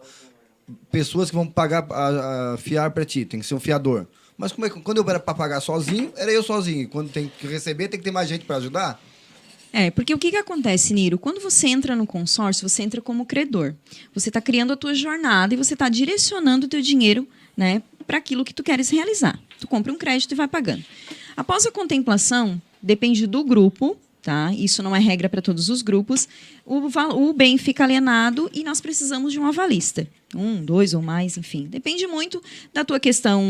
pessoas 0.90 1.30
que 1.30 1.36
vão 1.36 1.46
pagar, 1.46 1.86
a, 1.92 2.54
a 2.54 2.58
fiar 2.58 2.90
para 2.92 3.04
ti, 3.04 3.26
tem 3.26 3.42
que 3.42 3.46
ser 3.46 3.56
um 3.56 3.60
fiador. 3.60 4.08
Mas 4.38 4.54
como 4.54 4.66
é 4.66 4.70
que, 4.70 4.80
quando 4.80 5.00
eu 5.00 5.10
era 5.10 5.20
para 5.20 5.34
pagar 5.34 5.60
sozinho, 5.60 6.14
era 6.16 6.32
eu 6.32 6.42
sozinho. 6.42 6.88
Quando 6.88 7.10
tem 7.12 7.30
que 7.40 7.46
receber, 7.46 7.90
tem 7.90 8.00
que 8.00 8.06
ter 8.06 8.12
mais 8.12 8.30
gente 8.30 8.46
para 8.46 8.56
ajudar? 8.56 8.98
É, 9.74 9.92
porque 9.92 10.14
o 10.14 10.18
que, 10.18 10.32
que 10.32 10.38
acontece, 10.38 10.94
Niro? 10.94 11.20
Quando 11.20 11.42
você 11.42 11.68
entra 11.68 11.94
no 11.94 12.08
consórcio, 12.08 12.68
você 12.68 12.82
entra 12.82 13.02
como 13.02 13.26
credor. 13.26 13.76
Você 14.16 14.30
está 14.30 14.40
criando 14.40 14.72
a 14.72 14.78
tua 14.78 14.94
jornada 14.94 15.54
e 15.54 15.58
você 15.58 15.74
está 15.74 15.90
direcionando 15.90 16.68
o 16.68 16.70
teu 16.70 16.82
dinheiro 16.82 17.28
né, 17.56 17.84
para 18.08 18.18
aquilo 18.18 18.46
que 18.46 18.54
tu 18.54 18.64
queres 18.64 18.90
realizar. 18.90 19.38
Tu 19.60 19.68
compra 19.68 19.92
um 19.92 19.98
crédito 19.98 20.32
e 20.32 20.36
vai 20.36 20.48
pagando. 20.48 20.84
Após 21.40 21.66
a 21.66 21.72
contemplação, 21.72 22.62
depende 22.82 23.26
do 23.26 23.46
grupo, 23.46 23.96
tá? 24.22 24.54
Isso 24.54 24.84
não 24.84 24.94
é 24.94 25.00
regra 25.00 25.30
para 25.30 25.42
todos 25.42 25.70
os 25.70 25.82
grupos. 25.82 26.28
O, 26.66 26.82
o 27.14 27.32
bem 27.32 27.58
fica 27.58 27.86
alienado 27.86 28.52
e 28.54 28.62
nós 28.62 28.82
precisamos 28.82 29.32
de 29.32 29.40
um 29.40 29.46
avalista. 29.46 30.06
Um, 30.36 30.62
dois 30.62 30.94
ou 30.94 31.02
mais, 31.02 31.38
enfim. 31.38 31.66
Depende 31.66 32.06
muito 32.08 32.44
da 32.74 32.84
tua 32.84 33.00
questão 33.00 33.42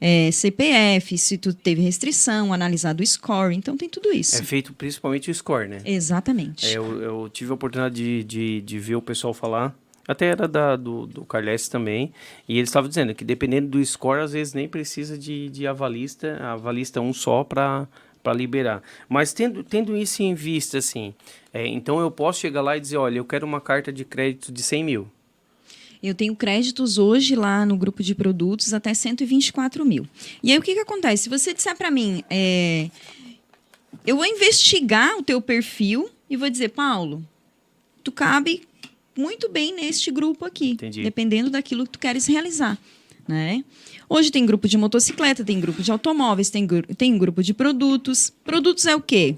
é, 0.00 0.30
CPF, 0.32 1.18
se 1.18 1.36
tu 1.36 1.52
teve 1.52 1.82
restrição, 1.82 2.54
analisado 2.54 3.02
o 3.02 3.06
score. 3.06 3.54
Então 3.54 3.76
tem 3.76 3.90
tudo 3.90 4.10
isso. 4.14 4.36
É 4.36 4.42
feito 4.42 4.72
principalmente 4.72 5.30
o 5.30 5.34
score, 5.34 5.68
né? 5.68 5.82
Exatamente. 5.84 6.68
É, 6.68 6.78
eu, 6.78 7.02
eu 7.02 7.28
tive 7.30 7.50
a 7.50 7.54
oportunidade 7.54 7.96
de, 7.96 8.24
de, 8.24 8.60
de 8.62 8.78
ver 8.78 8.96
o 8.96 9.02
pessoal 9.02 9.34
falar. 9.34 9.78
Até 10.10 10.26
era 10.26 10.48
da, 10.48 10.74
do, 10.74 11.06
do 11.06 11.24
Carles 11.24 11.68
também. 11.68 12.12
E 12.48 12.58
eles 12.58 12.68
estavam 12.68 12.88
dizendo 12.88 13.14
que 13.14 13.24
dependendo 13.24 13.68
do 13.68 13.84
score, 13.84 14.20
às 14.20 14.32
vezes 14.32 14.54
nem 14.54 14.68
precisa 14.68 15.16
de, 15.16 15.48
de 15.50 15.68
avalista, 15.68 16.36
avalista 16.42 17.00
um 17.00 17.12
só 17.12 17.44
para 17.44 17.86
para 18.22 18.34
liberar. 18.34 18.82
Mas 19.08 19.32
tendo, 19.32 19.64
tendo 19.64 19.96
isso 19.96 20.22
em 20.22 20.34
vista, 20.34 20.76
assim, 20.76 21.14
é, 21.54 21.66
então 21.66 22.00
eu 22.00 22.10
posso 22.10 22.38
chegar 22.38 22.60
lá 22.60 22.76
e 22.76 22.80
dizer, 22.80 22.98
olha, 22.98 23.16
eu 23.16 23.24
quero 23.24 23.46
uma 23.46 23.62
carta 23.62 23.90
de 23.90 24.04
crédito 24.04 24.52
de 24.52 24.62
100 24.62 24.84
mil. 24.84 25.08
Eu 26.02 26.14
tenho 26.14 26.36
créditos 26.36 26.98
hoje 26.98 27.34
lá 27.34 27.64
no 27.64 27.78
grupo 27.78 28.02
de 28.02 28.14
produtos 28.14 28.74
até 28.74 28.92
124 28.92 29.86
mil. 29.86 30.06
E 30.42 30.52
aí 30.52 30.58
o 30.58 30.62
que, 30.62 30.74
que 30.74 30.80
acontece? 30.80 31.22
Se 31.22 31.28
você 31.30 31.54
disser 31.54 31.74
para 31.74 31.90
mim, 31.90 32.22
é, 32.28 32.90
eu 34.06 34.16
vou 34.16 34.26
investigar 34.26 35.16
o 35.16 35.22
teu 35.22 35.40
perfil 35.40 36.10
e 36.28 36.36
vou 36.36 36.50
dizer, 36.50 36.70
Paulo, 36.70 37.24
tu 38.04 38.12
cabe 38.12 38.68
muito 39.20 39.48
bem 39.48 39.74
neste 39.74 40.10
grupo 40.10 40.44
aqui, 40.44 40.70
Entendi. 40.70 41.02
dependendo 41.02 41.50
daquilo 41.50 41.84
que 41.84 41.90
tu 41.90 41.98
queres 41.98 42.26
realizar, 42.26 42.78
né? 43.28 43.62
Hoje 44.08 44.30
tem 44.30 44.44
grupo 44.44 44.66
de 44.66 44.76
motocicleta, 44.76 45.44
tem 45.44 45.60
grupo 45.60 45.82
de 45.82 45.92
automóveis, 45.92 46.50
tem, 46.50 46.66
gru- 46.66 46.86
tem 46.96 47.16
grupo 47.16 47.42
de 47.42 47.54
produtos. 47.54 48.32
Produtos 48.42 48.86
é 48.86 48.94
o 48.96 49.00
quê? 49.00 49.36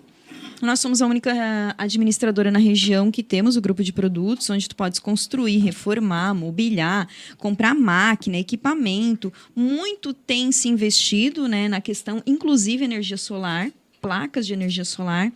Nós 0.62 0.78
somos 0.78 1.02
a 1.02 1.06
única 1.08 1.32
ah, 1.34 1.74
administradora 1.76 2.48
na 2.50 2.58
região 2.58 3.10
que 3.10 3.22
temos 3.22 3.56
o 3.56 3.60
grupo 3.60 3.82
de 3.82 3.92
produtos, 3.92 4.48
onde 4.48 4.68
tu 4.68 4.76
podes 4.76 5.00
construir, 5.00 5.58
reformar, 5.58 6.32
mobiliar, 6.34 7.08
comprar 7.36 7.74
máquina, 7.74 8.38
equipamento. 8.38 9.32
Muito 9.56 10.14
tem 10.14 10.52
se 10.52 10.68
investido 10.68 11.48
né, 11.48 11.68
na 11.68 11.80
questão, 11.80 12.22
inclusive 12.24 12.84
energia 12.84 13.16
solar, 13.16 13.70
placas 14.00 14.46
de 14.46 14.52
energia 14.52 14.84
solar, 14.84 15.32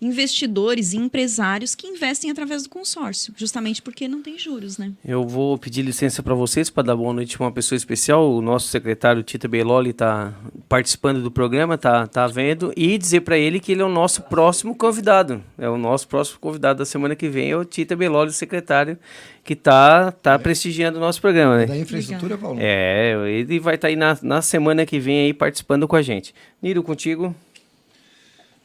investidores 0.00 0.92
e 0.92 0.96
empresários 0.96 1.74
que 1.74 1.86
investem 1.86 2.30
através 2.30 2.62
do 2.62 2.68
consórcio, 2.68 3.32
justamente 3.36 3.80
porque 3.80 4.08
não 4.08 4.22
tem 4.22 4.38
juros, 4.38 4.78
né? 4.78 4.92
Eu 5.04 5.26
vou 5.26 5.56
pedir 5.58 5.82
licença 5.82 6.22
para 6.22 6.34
vocês 6.34 6.70
para 6.70 6.84
dar 6.84 6.96
boa 6.96 7.12
noite 7.12 7.36
para 7.36 7.46
uma 7.46 7.52
pessoa 7.52 7.76
especial. 7.76 8.32
O 8.32 8.40
nosso 8.40 8.68
secretário 8.68 9.22
Tita 9.22 9.48
Beloli 9.48 9.90
está 9.90 10.34
participando 10.68 11.22
do 11.22 11.30
programa, 11.30 11.78
tá, 11.78 12.06
tá 12.06 12.26
vendo, 12.26 12.72
e 12.76 12.98
dizer 12.98 13.20
para 13.20 13.38
ele 13.38 13.60
que 13.60 13.72
ele 13.72 13.82
é 13.82 13.84
o 13.84 13.88
nosso 13.88 14.22
próximo 14.22 14.74
convidado. 14.74 15.42
É 15.58 15.68
o 15.68 15.78
nosso 15.78 16.08
próximo 16.08 16.38
convidado 16.40 16.78
da 16.80 16.84
semana 16.84 17.14
que 17.14 17.28
vem, 17.28 17.50
é 17.50 17.56
o 17.56 17.64
Tita 17.64 17.96
Beloli, 17.96 18.32
secretário, 18.32 18.98
que 19.44 19.54
tá, 19.54 20.12
tá 20.12 20.38
prestigiando 20.38 20.98
o 20.98 21.00
nosso 21.00 21.20
programa, 21.20 21.58
né? 21.58 21.66
Da 21.66 21.76
infraestrutura, 21.76 22.36
Paulo? 22.36 22.58
É, 22.60 23.14
ele 23.28 23.58
vai 23.60 23.76
estar 23.76 23.88
aí 23.88 23.96
na, 23.96 24.18
na 24.22 24.42
semana 24.42 24.84
que 24.84 24.98
vem 24.98 25.26
aí 25.26 25.32
participando 25.32 25.86
com 25.86 25.96
a 25.96 26.02
gente. 26.02 26.34
Niro, 26.60 26.82
contigo. 26.82 27.34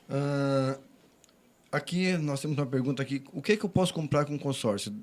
Ah, 0.10 0.76
aqui 1.72 2.18
nós 2.18 2.42
temos 2.42 2.58
uma 2.58 2.66
pergunta 2.66 3.02
aqui. 3.02 3.24
O 3.32 3.42
que, 3.42 3.56
que 3.56 3.64
eu 3.64 3.70
posso 3.70 3.94
comprar 3.94 4.26
com 4.26 4.38
consórcio? 4.38 4.94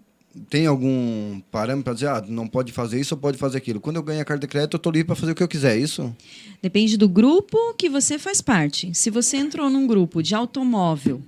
Tem 0.51 0.67
algum 0.67 1.41
parâmetro 1.51 1.85
para 1.85 1.95
dizer, 1.95 2.09
ah, 2.09 2.23
não 2.29 2.47
pode 2.47 2.71
fazer 2.71 3.01
isso 3.01 3.15
ou 3.15 3.21
pode 3.21 3.39
fazer 3.39 3.57
aquilo? 3.57 3.81
Quando 3.81 3.97
eu 3.97 4.03
ganho 4.03 4.21
a 4.21 4.25
carta 4.25 4.43
de 4.43 4.47
crédito, 4.47 4.75
eu 4.75 4.79
estou 4.79 4.93
livre 4.93 5.07
para 5.07 5.17
fazer 5.17 5.33
o 5.33 5.35
que 5.35 5.43
eu 5.43 5.49
quiser, 5.49 5.77
é 5.77 5.81
isso? 5.81 6.15
Depende 6.63 6.97
do 6.97 7.09
grupo 7.09 7.75
que 7.75 7.89
você 7.89 8.19
faz 8.19 8.41
parte. 8.41 8.95
Se 8.95 9.11
você 9.11 9.39
entrou 9.39 9.71
num 9.71 9.87
grupo 9.87 10.23
de 10.23 10.35
automóvel 10.35 11.23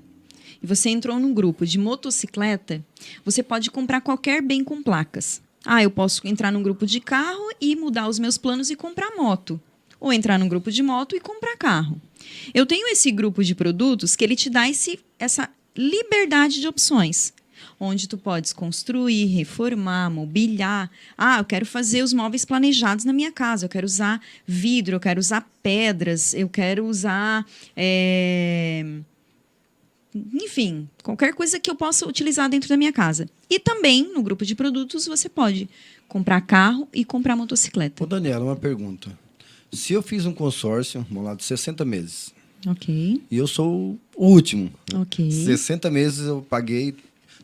e 0.63 0.67
você 0.67 0.91
entrou 0.91 1.19
num 1.19 1.33
grupo 1.33 1.65
de 1.65 1.79
motocicleta, 1.79 2.85
você 3.25 3.43
pode 3.43 3.71
comprar 3.71 4.03
qualquer 4.03 4.43
bem 4.43 4.63
com 4.63 4.83
placas. 4.83 5.41
Ah, 5.65 5.83
eu 5.83 5.91
posso 5.91 6.27
entrar 6.27 6.53
num 6.53 6.63
grupo 6.63 6.87
de 6.87 7.01
carro 7.01 7.51
e 7.61 7.75
mudar 7.75 8.09
os 8.09 8.19
meus 8.19 8.37
planos 8.39 8.71
e 8.71 8.77
comprar 8.77 9.17
moto. 9.17 9.61
Ou 9.99 10.13
entrar 10.13 10.39
num 10.39 10.49
grupo 10.49 10.71
de 10.71 10.83
moto 10.83 11.17
e 11.17 11.21
comprar 11.21 11.57
carro. 11.57 12.01
Eu 12.55 12.67
tenho 12.67 12.89
esse 12.89 13.11
grupo 13.11 13.43
de 13.43 13.55
produtos 13.55 14.17
que 14.17 14.25
ele 14.25 14.37
te 14.37 14.49
dá 14.51 14.69
esse, 14.69 14.99
essa 15.19 15.49
liberdade 15.77 16.61
de 16.61 16.69
opções. 16.69 17.33
Onde 17.79 18.09
tu 18.09 18.17
podes 18.17 18.53
construir, 18.53 19.27
reformar, 19.27 20.11
mobiliar. 20.11 20.91
Ah, 21.17 21.39
eu 21.39 21.45
quero 21.45 21.67
fazer 21.67 22.03
os 22.03 22.13
móveis 22.13 22.45
planejados 22.45 23.05
na 23.05 23.13
minha 23.13 23.31
casa. 23.33 23.67
Eu 23.67 23.69
quero 23.69 23.87
usar 23.87 24.21
vidro, 24.47 24.97
eu 24.97 25.01
quero 25.01 25.21
usar 25.21 25.49
pedras, 25.63 26.33
eu 26.35 26.49
quero 26.49 26.87
usar. 26.87 27.47
é, 27.77 28.85
Enfim, 30.15 30.89
qualquer 31.03 31.35
coisa 31.35 31.61
que 31.61 31.71
eu 31.71 31.75
possa 31.75 32.07
utilizar 32.09 32.49
dentro 32.49 32.69
da 32.69 32.77
minha 32.77 32.93
casa. 32.93 33.29
E 33.49 33.59
também, 33.59 34.11
no 34.13 34.23
grupo 34.23 34.45
de 34.45 34.55
produtos, 34.55 35.07
você 35.07 35.29
pode 35.29 35.69
comprar 36.09 36.41
carro 36.41 36.89
e 36.93 37.05
comprar 37.05 37.37
motocicleta. 37.37 38.03
Ô, 38.03 38.07
Daniela, 38.07 38.45
uma 38.45 38.57
pergunta. 38.57 39.17
Se 39.73 39.93
eu 39.93 40.03
fiz 40.03 40.27
um 40.27 40.33
consórcio, 40.33 41.05
vamos 41.09 41.25
lá, 41.25 41.35
de 41.35 41.45
60 41.45 41.85
meses, 41.85 42.35
Ok, 42.67 43.23
e 43.31 43.37
eu 43.37 43.47
sou 43.47 43.99
o 44.17 44.27
último, 44.27 44.71
ok. 44.95 45.31
60 45.31 45.91
meses 45.91 46.27
eu 46.27 46.43
paguei. 46.43 46.95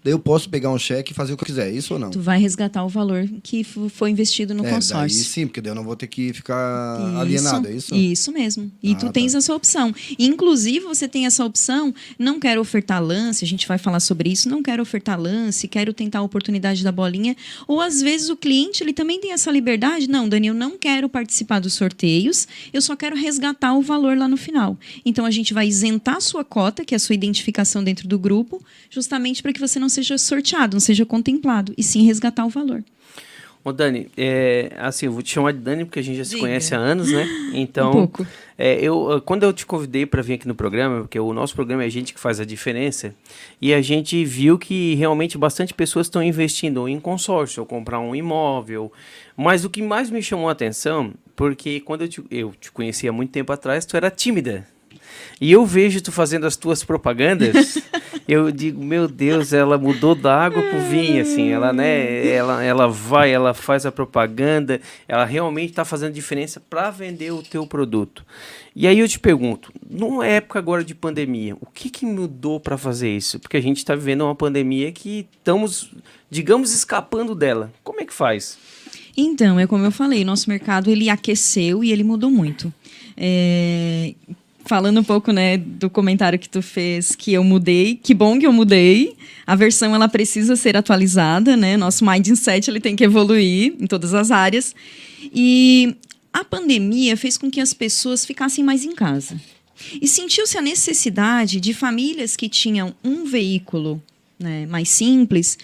Daí 0.06 0.12
eu 0.12 0.20
posso 0.20 0.48
pegar 0.48 0.70
um 0.70 0.78
cheque 0.78 1.10
e 1.10 1.14
fazer 1.14 1.32
o 1.32 1.36
que 1.36 1.42
eu 1.42 1.46
quiser, 1.46 1.72
isso 1.74 1.94
ou 1.94 1.98
não? 2.00 2.10
Tu 2.10 2.20
vai 2.20 2.38
resgatar 2.38 2.84
o 2.84 2.88
valor 2.88 3.28
que 3.42 3.64
foi 3.64 4.08
investido 4.10 4.54
no 4.54 4.60
é, 4.60 4.62
daí 4.66 4.74
consórcio. 4.74 5.24
sim, 5.24 5.46
porque 5.48 5.60
daí 5.60 5.72
eu 5.72 5.74
não 5.74 5.82
vou 5.82 5.96
ter 5.96 6.06
que 6.06 6.32
ficar 6.32 7.18
alienado, 7.18 7.66
é 7.66 7.72
isso? 7.72 7.92
Isso 7.92 8.30
mesmo. 8.30 8.70
E 8.80 8.92
Ah, 8.92 8.94
tu 8.94 9.06
tá. 9.06 9.12
tens 9.12 9.34
essa 9.34 9.52
opção. 9.52 9.92
Inclusive, 10.16 10.80
você 10.86 11.08
tem 11.08 11.26
essa 11.26 11.44
opção, 11.44 11.92
não 12.16 12.38
quero 12.38 12.60
ofertar 12.60 13.02
lance, 13.02 13.44
a 13.44 13.48
gente 13.48 13.66
vai 13.66 13.78
falar 13.78 13.98
sobre 13.98 14.30
isso, 14.30 14.48
não 14.48 14.62
quero 14.62 14.80
ofertar 14.80 15.20
lance, 15.20 15.66
quero 15.66 15.92
tentar 15.92 16.20
a 16.20 16.22
oportunidade 16.22 16.84
da 16.84 16.92
bolinha. 16.92 17.36
Ou 17.66 17.80
às 17.80 18.00
vezes 18.00 18.28
o 18.28 18.36
cliente, 18.36 18.84
ele 18.84 18.92
também 18.92 19.20
tem 19.20 19.32
essa 19.32 19.50
liberdade. 19.50 20.08
Não, 20.08 20.28
Dani, 20.28 20.46
eu 20.46 20.54
não 20.54 20.78
quero 20.78 21.08
participar 21.08 21.58
dos 21.58 21.74
sorteios, 21.74 22.46
eu 22.72 22.80
só 22.80 22.94
quero 22.94 23.16
resgatar 23.16 23.74
o 23.74 23.82
valor 23.82 24.16
lá 24.16 24.28
no 24.28 24.36
final. 24.36 24.78
Então 25.04 25.24
a 25.24 25.32
gente 25.32 25.52
vai 25.52 25.66
isentar 25.66 26.18
a 26.18 26.20
sua 26.20 26.44
cota, 26.44 26.84
que 26.84 26.94
é 26.94 26.96
a 26.96 27.00
sua 27.00 27.14
identificação 27.16 27.82
dentro 27.82 28.06
do 28.06 28.18
grupo, 28.18 28.62
justamente 28.88 29.42
para 29.42 29.52
que 29.52 29.58
você 29.60 29.80
não 29.80 29.88
seja 29.96 30.16
sorteado, 30.18 30.74
não 30.76 30.80
seja 30.80 31.04
contemplado, 31.04 31.72
e 31.76 31.82
sim 31.82 32.04
resgatar 32.06 32.44
o 32.46 32.48
valor. 32.48 32.82
Ô, 33.64 33.72
Dani, 33.72 34.08
é, 34.16 34.70
assim, 34.78 35.06
eu 35.06 35.12
vou 35.12 35.22
te 35.22 35.30
chamar 35.32 35.52
de 35.52 35.58
Dani 35.58 35.84
porque 35.84 35.98
a 35.98 36.02
gente 36.02 36.18
já 36.18 36.24
se 36.24 36.30
Diga. 36.30 36.42
conhece 36.42 36.72
há 36.72 36.78
anos, 36.78 37.10
né? 37.10 37.26
Então, 37.52 37.88
Um 37.90 37.92
pouco. 38.06 38.24
é, 38.56 38.78
eu, 38.80 39.10
ah, 39.10 39.20
quando 39.20 39.42
eu 39.42 39.52
te 39.52 39.66
convidei 39.66 40.06
para 40.06 40.22
vir 40.22 40.34
aqui 40.34 40.46
no 40.46 40.54
programa, 40.54 41.00
porque 41.00 41.18
o 41.18 41.32
nosso 41.32 41.52
programa 41.52 41.82
é 41.82 41.86
a 41.86 41.88
gente 41.88 42.14
que 42.14 42.20
faz 42.20 42.38
a 42.38 42.44
diferença, 42.44 43.12
e 43.60 43.74
a 43.74 43.82
gente 43.82 44.24
viu 44.24 44.56
que 44.56 44.94
realmente 44.94 45.36
bastante 45.36 45.74
pessoas 45.74 46.06
estão 46.06 46.22
investindo 46.22 46.86
em 46.88 47.00
consórcio, 47.00 47.60
ou 47.60 47.66
comprar 47.66 47.98
um 47.98 48.14
imóvel. 48.14 48.92
Mas 49.36 49.64
o 49.64 49.70
que 49.70 49.82
mais 49.82 50.10
me 50.10 50.22
chamou 50.22 50.48
a 50.48 50.52
atenção, 50.52 51.12
porque 51.34 51.80
quando 51.80 52.02
eu 52.02 52.08
te, 52.08 52.22
eu 52.30 52.52
te 52.60 52.70
conheci 52.70 53.08
há 53.08 53.12
muito 53.12 53.30
tempo 53.32 53.52
atrás, 53.52 53.84
tu 53.84 53.96
era 53.96 54.10
tímida. 54.12 54.64
E 55.40 55.52
eu 55.52 55.66
vejo 55.66 56.00
tu 56.00 56.10
fazendo 56.10 56.46
as 56.46 56.56
tuas 56.56 56.82
propagandas, 56.82 57.78
eu 58.26 58.50
digo, 58.50 58.82
meu 58.82 59.06
Deus, 59.06 59.52
ela 59.52 59.76
mudou 59.76 60.14
da 60.14 60.34
água 60.34 60.62
pro 60.62 60.80
vinho, 60.80 61.22
assim, 61.22 61.50
ela, 61.50 61.72
né, 61.72 62.26
ela, 62.26 62.62
ela 62.62 62.88
vai, 62.88 63.32
ela 63.32 63.52
faz 63.52 63.84
a 63.84 63.92
propaganda, 63.92 64.80
ela 65.06 65.24
realmente 65.24 65.70
está 65.70 65.84
fazendo 65.84 66.12
diferença 66.14 66.60
para 66.60 66.90
vender 66.90 67.32
o 67.32 67.42
teu 67.42 67.66
produto. 67.66 68.24
E 68.74 68.86
aí 68.86 68.98
eu 68.98 69.08
te 69.08 69.18
pergunto, 69.18 69.72
numa 69.88 70.26
época 70.26 70.58
agora 70.58 70.84
de 70.84 70.94
pandemia, 70.94 71.56
o 71.60 71.66
que 71.66 71.88
que 71.88 72.04
mudou 72.04 72.60
para 72.60 72.76
fazer 72.76 73.14
isso? 73.14 73.38
Porque 73.38 73.56
a 73.56 73.62
gente 73.62 73.78
está 73.78 73.94
vivendo 73.94 74.22
uma 74.22 74.34
pandemia 74.34 74.92
que 74.92 75.26
estamos, 75.38 75.90
digamos, 76.30 76.74
escapando 76.74 77.34
dela. 77.34 77.72
Como 77.82 78.00
é 78.00 78.04
que 78.04 78.12
faz? 78.12 78.58
Então, 79.16 79.58
é 79.58 79.66
como 79.66 79.84
eu 79.84 79.90
falei, 79.90 80.24
nosso 80.24 80.50
mercado 80.50 80.90
ele 80.90 81.08
aqueceu 81.08 81.82
e 81.82 81.90
ele 81.90 82.04
mudou 82.04 82.30
muito. 82.30 82.72
É, 83.16 84.14
falando 84.66 85.00
um 85.00 85.04
pouco 85.04 85.32
né, 85.32 85.56
do 85.56 85.88
comentário 85.88 86.38
que 86.38 86.48
tu 86.48 86.60
fez, 86.60 87.14
que 87.14 87.32
eu 87.32 87.42
mudei, 87.44 87.94
que 87.94 88.12
bom 88.12 88.38
que 88.38 88.46
eu 88.46 88.52
mudei. 88.52 89.16
A 89.46 89.54
versão 89.54 89.94
ela 89.94 90.08
precisa 90.08 90.56
ser 90.56 90.76
atualizada, 90.76 91.56
né? 91.56 91.76
Nosso 91.76 92.04
mindset 92.04 92.68
ele 92.68 92.80
tem 92.80 92.96
que 92.96 93.04
evoluir 93.04 93.74
em 93.78 93.86
todas 93.86 94.12
as 94.12 94.30
áreas. 94.30 94.74
E 95.34 95.96
a 96.32 96.44
pandemia 96.44 97.16
fez 97.16 97.38
com 97.38 97.50
que 97.50 97.60
as 97.60 97.72
pessoas 97.72 98.26
ficassem 98.26 98.64
mais 98.64 98.84
em 98.84 98.94
casa. 98.94 99.40
E 100.00 100.08
sentiu-se 100.08 100.56
a 100.56 100.62
necessidade 100.62 101.60
de 101.60 101.72
famílias 101.72 102.36
que 102.36 102.48
tinham 102.48 102.94
um 103.04 103.24
veículo 103.24 104.02
né, 104.38 104.66
mais 104.66 104.88
simples 104.88 105.58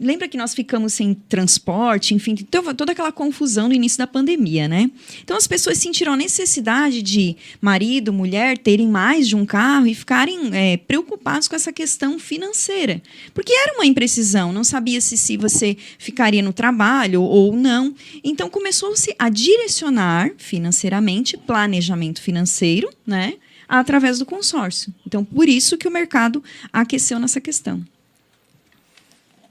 Lembra 0.00 0.26
que 0.26 0.38
nós 0.38 0.54
ficamos 0.54 0.94
sem 0.94 1.12
transporte, 1.12 2.14
enfim, 2.14 2.34
teve 2.34 2.72
toda 2.72 2.92
aquela 2.92 3.12
confusão 3.12 3.68
no 3.68 3.74
início 3.74 3.98
da 3.98 4.06
pandemia, 4.06 4.66
né? 4.66 4.90
Então 5.22 5.36
as 5.36 5.46
pessoas 5.46 5.76
sentiram 5.76 6.14
a 6.14 6.16
necessidade 6.16 7.02
de 7.02 7.36
marido, 7.60 8.10
mulher 8.10 8.56
terem 8.56 8.88
mais 8.88 9.28
de 9.28 9.36
um 9.36 9.44
carro 9.44 9.86
e 9.86 9.94
ficarem 9.94 10.50
é, 10.54 10.78
preocupados 10.78 11.48
com 11.48 11.54
essa 11.54 11.70
questão 11.70 12.18
financeira. 12.18 13.02
Porque 13.34 13.52
era 13.52 13.74
uma 13.74 13.84
imprecisão, 13.84 14.54
não 14.54 14.64
sabia 14.64 15.02
se, 15.02 15.18
se 15.18 15.36
você 15.36 15.76
ficaria 15.98 16.42
no 16.42 16.54
trabalho 16.54 17.22
ou 17.22 17.54
não. 17.54 17.94
Então 18.24 18.48
começou-se 18.48 19.14
a 19.18 19.28
direcionar 19.28 20.32
financeiramente, 20.38 21.36
planejamento 21.36 22.22
financeiro, 22.22 22.88
né? 23.06 23.34
Através 23.68 24.18
do 24.18 24.26
consórcio. 24.26 24.92
Então, 25.06 25.24
por 25.24 25.48
isso 25.48 25.76
que 25.76 25.86
o 25.86 25.90
mercado 25.92 26.42
aqueceu 26.72 27.20
nessa 27.20 27.40
questão. 27.40 27.84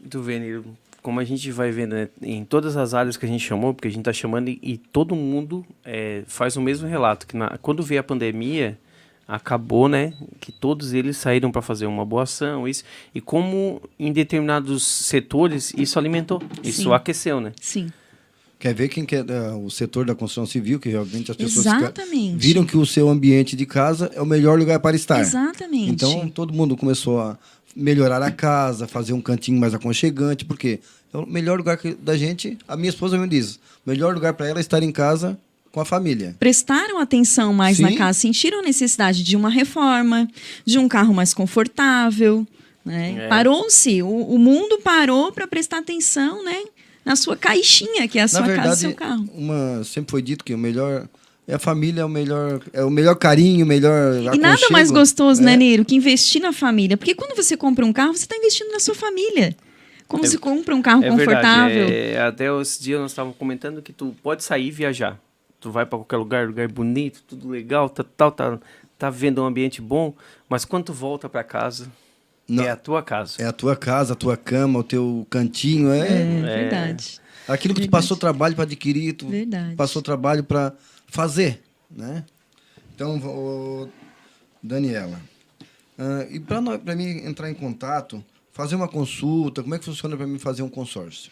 Tu 0.07 0.21
vê, 0.21 0.37
Nilo, 0.39 0.65
como 1.01 1.19
a 1.19 1.23
gente 1.23 1.51
vai 1.51 1.71
vendo 1.71 1.93
né, 1.95 2.09
em 2.21 2.43
todas 2.45 2.77
as 2.77 2.93
áreas 2.93 3.17
que 3.17 3.25
a 3.25 3.29
gente 3.29 3.43
chamou, 3.43 3.73
porque 3.73 3.87
a 3.87 3.91
gente 3.91 4.01
está 4.01 4.13
chamando 4.13 4.49
e, 4.49 4.59
e 4.61 4.77
todo 4.77 5.15
mundo 5.15 5.65
é, 5.83 6.23
faz 6.27 6.55
o 6.57 6.61
mesmo 6.61 6.87
relato, 6.87 7.25
que 7.25 7.35
na- 7.35 7.57
quando 7.61 7.81
veio 7.81 8.01
a 8.01 8.03
pandemia, 8.03 8.77
acabou, 9.27 9.87
né, 9.87 10.13
que 10.39 10.51
todos 10.51 10.91
eles 10.93 11.15
saíram 11.17 11.51
para 11.51 11.61
fazer 11.61 11.85
uma 11.85 12.03
boa 12.05 12.23
ação, 12.23 12.67
isso, 12.67 12.83
e 13.13 13.21
como 13.21 13.81
em 13.99 14.11
determinados 14.11 14.83
setores 14.83 15.73
isso 15.77 15.99
alimentou, 15.99 16.41
isso 16.63 16.83
Sim. 16.83 16.93
aqueceu, 16.93 17.39
né? 17.39 17.53
Sim. 17.61 17.91
Quer 18.57 18.73
ver 18.73 18.89
quem 18.89 19.05
quer 19.05 19.23
eh, 19.29 19.51
o 19.53 19.69
setor 19.69 20.05
da 20.05 20.13
construção 20.13 20.45
civil, 20.45 20.81
que 20.81 20.89
realmente 20.89 21.31
as 21.31 21.37
pessoas 21.37 21.65
Exatamente. 21.65 22.35
viram 22.35 22.65
que 22.65 22.75
o 22.75 22.85
seu 22.85 23.07
ambiente 23.07 23.55
de 23.55 23.65
casa 23.65 24.11
é 24.13 24.21
o 24.21 24.25
melhor 24.25 24.59
lugar 24.59 24.81
para 24.81 24.97
estar. 24.97 25.21
Exatamente. 25.21 25.91
Então 25.91 26.27
todo 26.27 26.51
mundo 26.53 26.75
começou 26.75 27.21
a 27.21 27.37
melhorar 27.79 28.21
a 28.21 28.31
casa, 28.31 28.87
fazer 28.87 29.13
um 29.13 29.21
cantinho 29.21 29.59
mais 29.59 29.73
aconchegante, 29.73 30.45
porque 30.45 30.79
é 31.13 31.17
o 31.17 31.25
melhor 31.25 31.57
lugar 31.57 31.77
que- 31.77 31.93
da 31.95 32.15
gente, 32.17 32.57
a 32.67 32.75
minha 32.75 32.89
esposa 32.89 33.17
me 33.17 33.27
diz, 33.27 33.55
o 33.85 33.89
melhor 33.89 34.13
lugar 34.13 34.33
para 34.33 34.47
ela 34.47 34.59
é 34.59 34.61
estar 34.61 34.83
em 34.83 34.91
casa 34.91 35.37
com 35.71 35.79
a 35.79 35.85
família. 35.85 36.35
prestaram 36.39 36.99
atenção 36.99 37.53
mais 37.53 37.77
Sim. 37.77 37.83
na 37.83 37.95
casa, 37.95 38.19
sentiram 38.19 38.59
a 38.59 38.63
necessidade 38.63 39.23
de 39.23 39.35
uma 39.35 39.49
reforma, 39.49 40.27
de 40.65 40.77
um 40.79 40.87
carro 40.87 41.13
mais 41.13 41.33
confortável. 41.33 42.45
Né? 42.83 43.25
É. 43.25 43.27
Parou-se, 43.27 44.01
o, 44.01 44.07
o 44.07 44.39
mundo 44.39 44.79
parou 44.83 45.31
para 45.31 45.45
prestar 45.47 45.77
atenção 45.79 46.43
né? 46.43 46.63
na 47.05 47.15
sua 47.15 47.35
caixinha, 47.37 48.07
que 48.07 48.17
é 48.17 48.21
a 48.21 48.25
Na 48.25 48.27
sua 48.29 48.39
casa 48.41 48.51
e 48.51 48.55
verdade, 48.57 48.79
seu 48.79 48.93
carro. 48.93 49.29
uma 49.35 49.83
sempre 49.83 50.11
foi 50.11 50.21
dito 50.21 50.43
que 50.43 50.53
o 50.53 50.57
melhor 50.57 51.07
é 51.49 51.55
a 51.55 51.59
família, 51.59 52.01
é 52.01 52.05
o 52.05 52.09
melhor, 52.09 52.61
é 52.71 52.83
o 52.83 52.89
melhor 52.89 53.15
carinho, 53.15 53.65
o 53.65 53.67
melhor 53.67 54.21
E 54.33 54.37
nada 54.37 54.67
mais 54.71 54.91
gostoso, 54.91 55.41
né, 55.41 55.53
É. 55.53 55.57
Niro, 55.57 55.83
que 55.83 55.95
investir 55.95 56.41
na 56.41 56.53
família. 56.53 56.95
Porque 56.95 57.15
quando 57.15 57.35
você 57.35 57.57
compra 57.57 57.85
um 57.85 57.91
carro, 57.91 58.13
você 58.13 58.23
está 58.23 58.35
investindo 58.37 58.71
na 58.71 58.79
sua 58.79 58.93
família. 58.95 59.55
Como 60.07 60.23
É- 60.25 60.27
se 60.27 60.37
compra 60.37 60.75
um 60.75 60.81
carro 60.81 61.03
É 61.03 61.09
confortável. 61.09 61.75
verdade, 61.87 61.93
é, 61.93 62.21
até 62.21 62.51
os 62.51 62.79
dias 62.79 62.99
nós 62.99 63.11
estávamos 63.11 63.37
comentando 63.37 63.81
que 63.81 63.91
tu 63.93 64.15
pode 64.23 64.43
sair 64.43 64.67
e 64.67 64.71
viajar, 64.71 65.19
tu 65.59 65.71
vai 65.71 65.85
para 65.85 65.97
qualquer 65.99 66.17
lugar, 66.17 66.47
lugar 66.47 66.67
bonito, 66.67 67.21
tudo 67.27 67.49
legal, 67.49 67.89
tá, 67.89 68.03
tal, 68.17 68.31
tá, 68.31 68.59
tá 68.97 69.09
vendo 69.09 69.41
um 69.41 69.45
ambiente 69.45 69.81
bom, 69.81 70.13
mas 70.47 70.65
quando 70.65 70.85
tu 70.85 70.93
volta 70.93 71.27
para 71.29 71.43
casa, 71.43 71.87
Não. 72.47 72.63
é 72.63 72.69
a 72.71 72.75
tua 72.75 73.03
casa. 73.03 73.35
É 73.39 73.45
a 73.45 73.51
tua 73.51 73.75
casa, 73.75 74.13
a 74.13 74.15
tua 74.15 74.35
cama, 74.35 74.79
o 74.79 74.83
teu 74.83 75.27
cantinho, 75.29 75.91
é, 75.91 75.99
É, 75.99 76.41
verdade. 76.41 77.19
aquilo 77.47 77.73
que 77.75 77.81
tu 77.81 77.83
Verdade. 77.83 77.89
passou 78.03 78.17
trabalho 78.17 78.55
para 78.55 78.63
adquirir, 78.63 79.13
tu 79.13 79.27
Verdade. 79.27 79.75
passou 79.75 80.01
trabalho 80.01 80.43
para 80.43 80.73
fazer, 81.09 81.61
né? 81.89 82.23
Então, 82.95 83.89
Daniela, 84.61 85.19
ah, 85.97 86.27
e 86.29 86.39
para 86.39 86.95
mim 86.95 87.25
entrar 87.25 87.49
em 87.49 87.53
contato, 87.53 88.23
fazer 88.51 88.75
uma 88.75 88.87
consulta, 88.87 89.61
como 89.61 89.75
é 89.75 89.79
que 89.79 89.85
funciona 89.85 90.15
para 90.17 90.27
mim 90.27 90.37
fazer 90.39 90.61
um 90.61 90.69
consórcio? 90.69 91.31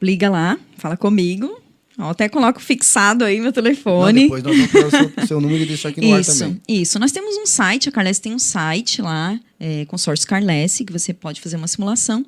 Liga 0.00 0.28
lá, 0.28 0.58
fala 0.76 0.96
comigo. 0.96 1.62
Ó, 1.98 2.10
até 2.10 2.28
coloco 2.28 2.60
fixado 2.60 3.24
aí 3.24 3.36
meu 3.36 3.46
Não, 3.46 3.52
telefone. 3.52 4.24
depois 4.24 4.42
nós 4.42 4.54
vamos 4.54 4.70
pegar 4.70 4.86
o 5.22 5.26
seu, 5.26 5.40
número 5.40 5.62
e 5.62 5.66
deixar 5.66 5.88
aqui 5.88 6.02
no 6.02 6.12
ar 6.14 6.20
Isso, 6.20 6.38
também. 6.38 6.60
isso. 6.68 6.98
Nós 6.98 7.10
temos 7.10 7.38
um 7.38 7.46
site, 7.46 7.88
a 7.88 7.92
Carlesse 7.92 8.20
tem 8.20 8.34
um 8.34 8.38
site 8.38 9.00
lá, 9.00 9.40
é, 9.58 9.86
consórcio 9.86 10.28
Carlesse, 10.28 10.84
que 10.84 10.92
você 10.92 11.14
pode 11.14 11.40
fazer 11.40 11.56
uma 11.56 11.66
simulação. 11.66 12.22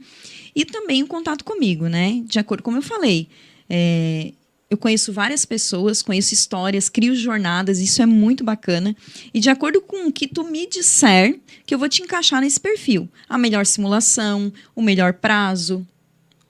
E 0.57 0.65
também 0.65 1.03
o 1.03 1.07
contato 1.07 1.45
comigo, 1.45 1.87
né? 1.87 2.23
De 2.25 2.39
acordo 2.39 2.63
como 2.63 2.79
eu 2.79 2.83
falei. 2.83 3.29
é, 3.69 4.33
eu 4.71 4.77
conheço 4.77 5.13
várias 5.13 5.45
pessoas, 5.47 6.03
conheço 6.03 6.35
histórias, 6.35 6.89
crio 6.91 7.15
jornadas, 7.15 7.79
isso 7.79 8.03
é 8.03 8.07
muito 8.07 8.45
bacana. 8.45 8.95
E 9.33 9.41
de 9.41 9.49
acordo 9.49 9.81
com 9.81 10.07
o 10.09 10.13
que 10.13 10.29
tu 10.29 10.45
me 10.45 10.67
disser, 10.69 11.39
que 11.65 11.75
eu 11.75 11.79
vou 11.79 11.89
te 11.89 12.03
encaixar 12.03 12.41
nesse 12.43 12.61
perfil. 12.61 13.09
A 13.29 13.39
melhor 13.39 13.65
simulação, 13.65 14.53
o 14.77 14.83
melhor 14.83 15.15
prazo, 15.15 15.87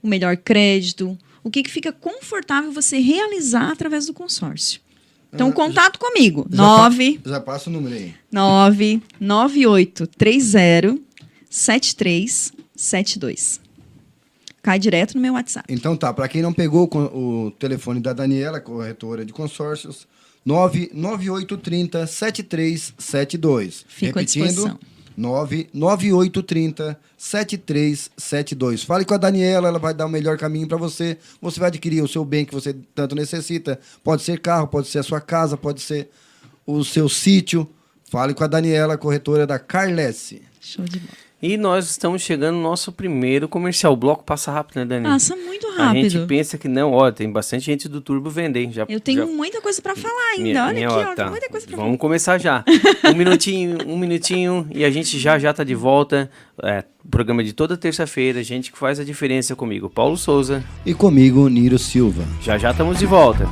o 0.02 0.09
melhor 0.09 0.37
crédito, 0.37 1.16
o 1.44 1.50
que, 1.50 1.62
que 1.62 1.70
fica 1.70 1.92
confortável 1.92 2.72
você 2.72 2.98
realizar 2.98 3.70
através 3.70 4.07
do 4.07 4.12
consórcio. 4.12 4.81
Então, 5.33 5.50
Ah, 5.50 5.52
contato 5.52 5.96
comigo. 5.98 6.44
Já 6.50 6.57
pa- 6.57 6.62
9 6.88 7.20
Já 7.24 7.40
passa 7.40 7.70
o 7.70 7.72
número 7.72 7.94
aí. 7.94 8.12
99830 8.33 10.98
7372. 11.50 13.61
Cai 14.68 14.78
direto 14.78 15.14
no 15.14 15.22
meu 15.22 15.33
WhatsApp. 15.33 15.64
Então 15.72 15.96
tá, 15.96 16.12
para 16.12 16.28
quem 16.28 16.42
não 16.42 16.52
pegou 16.52 16.87
o 16.92 17.50
telefone 17.52 18.00
da 18.00 18.12
Daniela, 18.12 18.61
corretora 18.61 19.24
de 19.24 19.33
consórcios, 19.33 20.07
99830 20.44 22.07
7372. 22.07 23.87
Fico 23.88 24.18
à 24.18 24.22
disposição. 24.22 24.78
99830 25.16 27.00
7372. 27.16 28.83
Fale 28.83 29.07
com 29.07 29.14
a 29.14 29.16
Daniela, 29.16 29.68
ela 29.68 29.78
vai 29.78 29.94
dar 29.94 30.04
o 30.04 30.11
melhor 30.11 30.37
caminho 30.37 30.68
para 30.68 30.76
você. 30.76 31.16
Você 31.40 31.59
vai 31.59 31.68
adquirir 31.68 32.04
o 32.04 32.09
seu 32.09 32.22
bem 32.22 32.44
que 32.44 32.52
você 32.52 32.76
tanto 32.94 33.14
necessita. 33.14 33.81
Pode 34.04 34.20
ser 34.20 34.38
carro, 34.38 34.68
pode 34.68 34.88
ser 34.88 34.98
a 34.98 35.02
sua 35.02 35.22
casa, 35.22 35.57
pode 35.57 35.81
ser 35.81 36.11
o 36.66 36.85
seu 36.85 37.09
sítio. 37.09 37.66
Fale 38.11 38.35
com 38.35 38.44
a 38.44 38.46
Daniela, 38.46 38.98
corretora 38.98 39.46
da 39.46 39.59
Carlesse. 39.59 40.42
Show 40.61 40.85
de 40.85 40.98
bola. 40.98 41.28
E 41.40 41.57
nós 41.57 41.88
estamos 41.88 42.20
chegando 42.22 42.57
no 42.57 42.62
nosso 42.62 42.90
primeiro 42.90 43.46
comercial. 43.48 43.92
O 43.92 43.96
bloco 43.96 44.24
passa 44.24 44.51
rápido, 44.51 44.79
né, 44.79 44.85
Dani? 44.85 45.05
Passa 45.07 45.37
muito 45.37 45.68
A 45.79 45.94
gente 45.94 46.14
rápido. 46.16 46.27
pensa 46.27 46.59
que 46.59 46.66
não, 46.66 46.92
ó, 46.92 47.12
tem 47.12 47.31
bastante 47.31 47.64
gente 47.66 47.88
do 47.88 48.01
Turbo 48.01 48.29
vendendo. 48.29 48.72
Já, 48.72 48.85
Eu 48.88 48.98
tenho 48.98 49.20
já- 49.20 49.27
muita 49.27 49.61
coisa 49.61 49.81
pra 49.81 49.94
falar 49.94 50.31
ainda. 50.33 50.42
minha- 50.42 50.64
Olha 50.64 50.74
minha 50.74 50.88
aqui, 50.88 50.96
ó, 50.98 51.14
tá. 51.14 51.22
tem 51.22 51.31
muita 51.31 51.48
coisa 51.48 51.64
pra 51.66 51.77
Vamos 51.77 51.96
começar 51.98 52.38
já. 52.38 52.64
Um 53.05 53.14
minutinho, 53.14 53.79
um 53.87 53.96
minutinho 53.96 54.66
e 54.74 54.85
a 54.85 54.90
gente 54.90 55.16
já 55.16 55.38
já 55.38 55.53
tá 55.55 55.62
de 55.62 55.77
volta. 55.77 56.29
É, 56.61 56.83
programa 57.09 57.44
de 57.44 57.53
toda 57.53 57.77
terça-feira, 57.77 58.42
gente 58.42 58.72
que 58.72 58.79
faz 58.79 58.98
a 58.98 59.05
diferença 59.05 59.55
comigo, 59.55 59.88
Paulo 59.88 60.16
Souza. 60.16 60.64
E 60.85 60.92
comigo, 60.92 61.48
Niro 61.48 61.79
Silva. 61.79 62.24
Já 62.42 62.59
já 62.59 62.72
estamos 62.72 62.98
de 62.98 63.07
volta. 63.07 63.46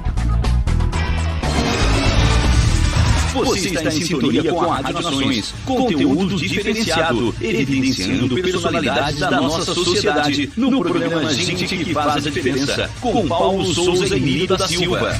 Você 3.44 3.68
está 3.68 3.92
em 3.92 4.00
sintonia 4.00 4.50
com 4.50 4.60
a 4.62 4.76
Rádio 4.76 4.94
Nações. 4.94 5.54
Conteúdo 5.64 6.36
diferenciado, 6.36 7.34
evidenciando 7.40 8.34
personalidades 8.34 9.20
da 9.20 9.30
nossa 9.30 9.74
sociedade. 9.74 10.50
No 10.56 10.80
programa 10.80 11.32
Gente 11.32 11.66
que 11.66 11.92
Faz 11.92 12.26
a 12.26 12.30
Diferença, 12.30 12.90
com 13.00 13.26
Paulo 13.28 13.64
Souza 13.72 14.16
e 14.16 14.20
Nilo 14.20 14.56
da 14.56 14.66
Silva. 14.66 15.18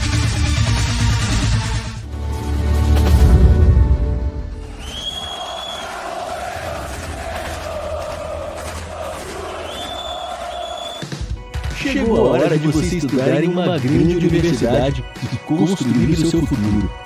Chegou 11.77 12.17
a 12.17 12.31
hora 12.31 12.59
de 12.59 12.67
você 12.67 12.97
estudar 12.97 13.45
em 13.45 13.49
uma 13.49 13.79
grande 13.79 14.17
universidade 14.17 15.05
e 15.33 15.37
construir 15.39 16.11
o 16.11 16.31
seu 16.31 16.45
futuro. 16.45 17.06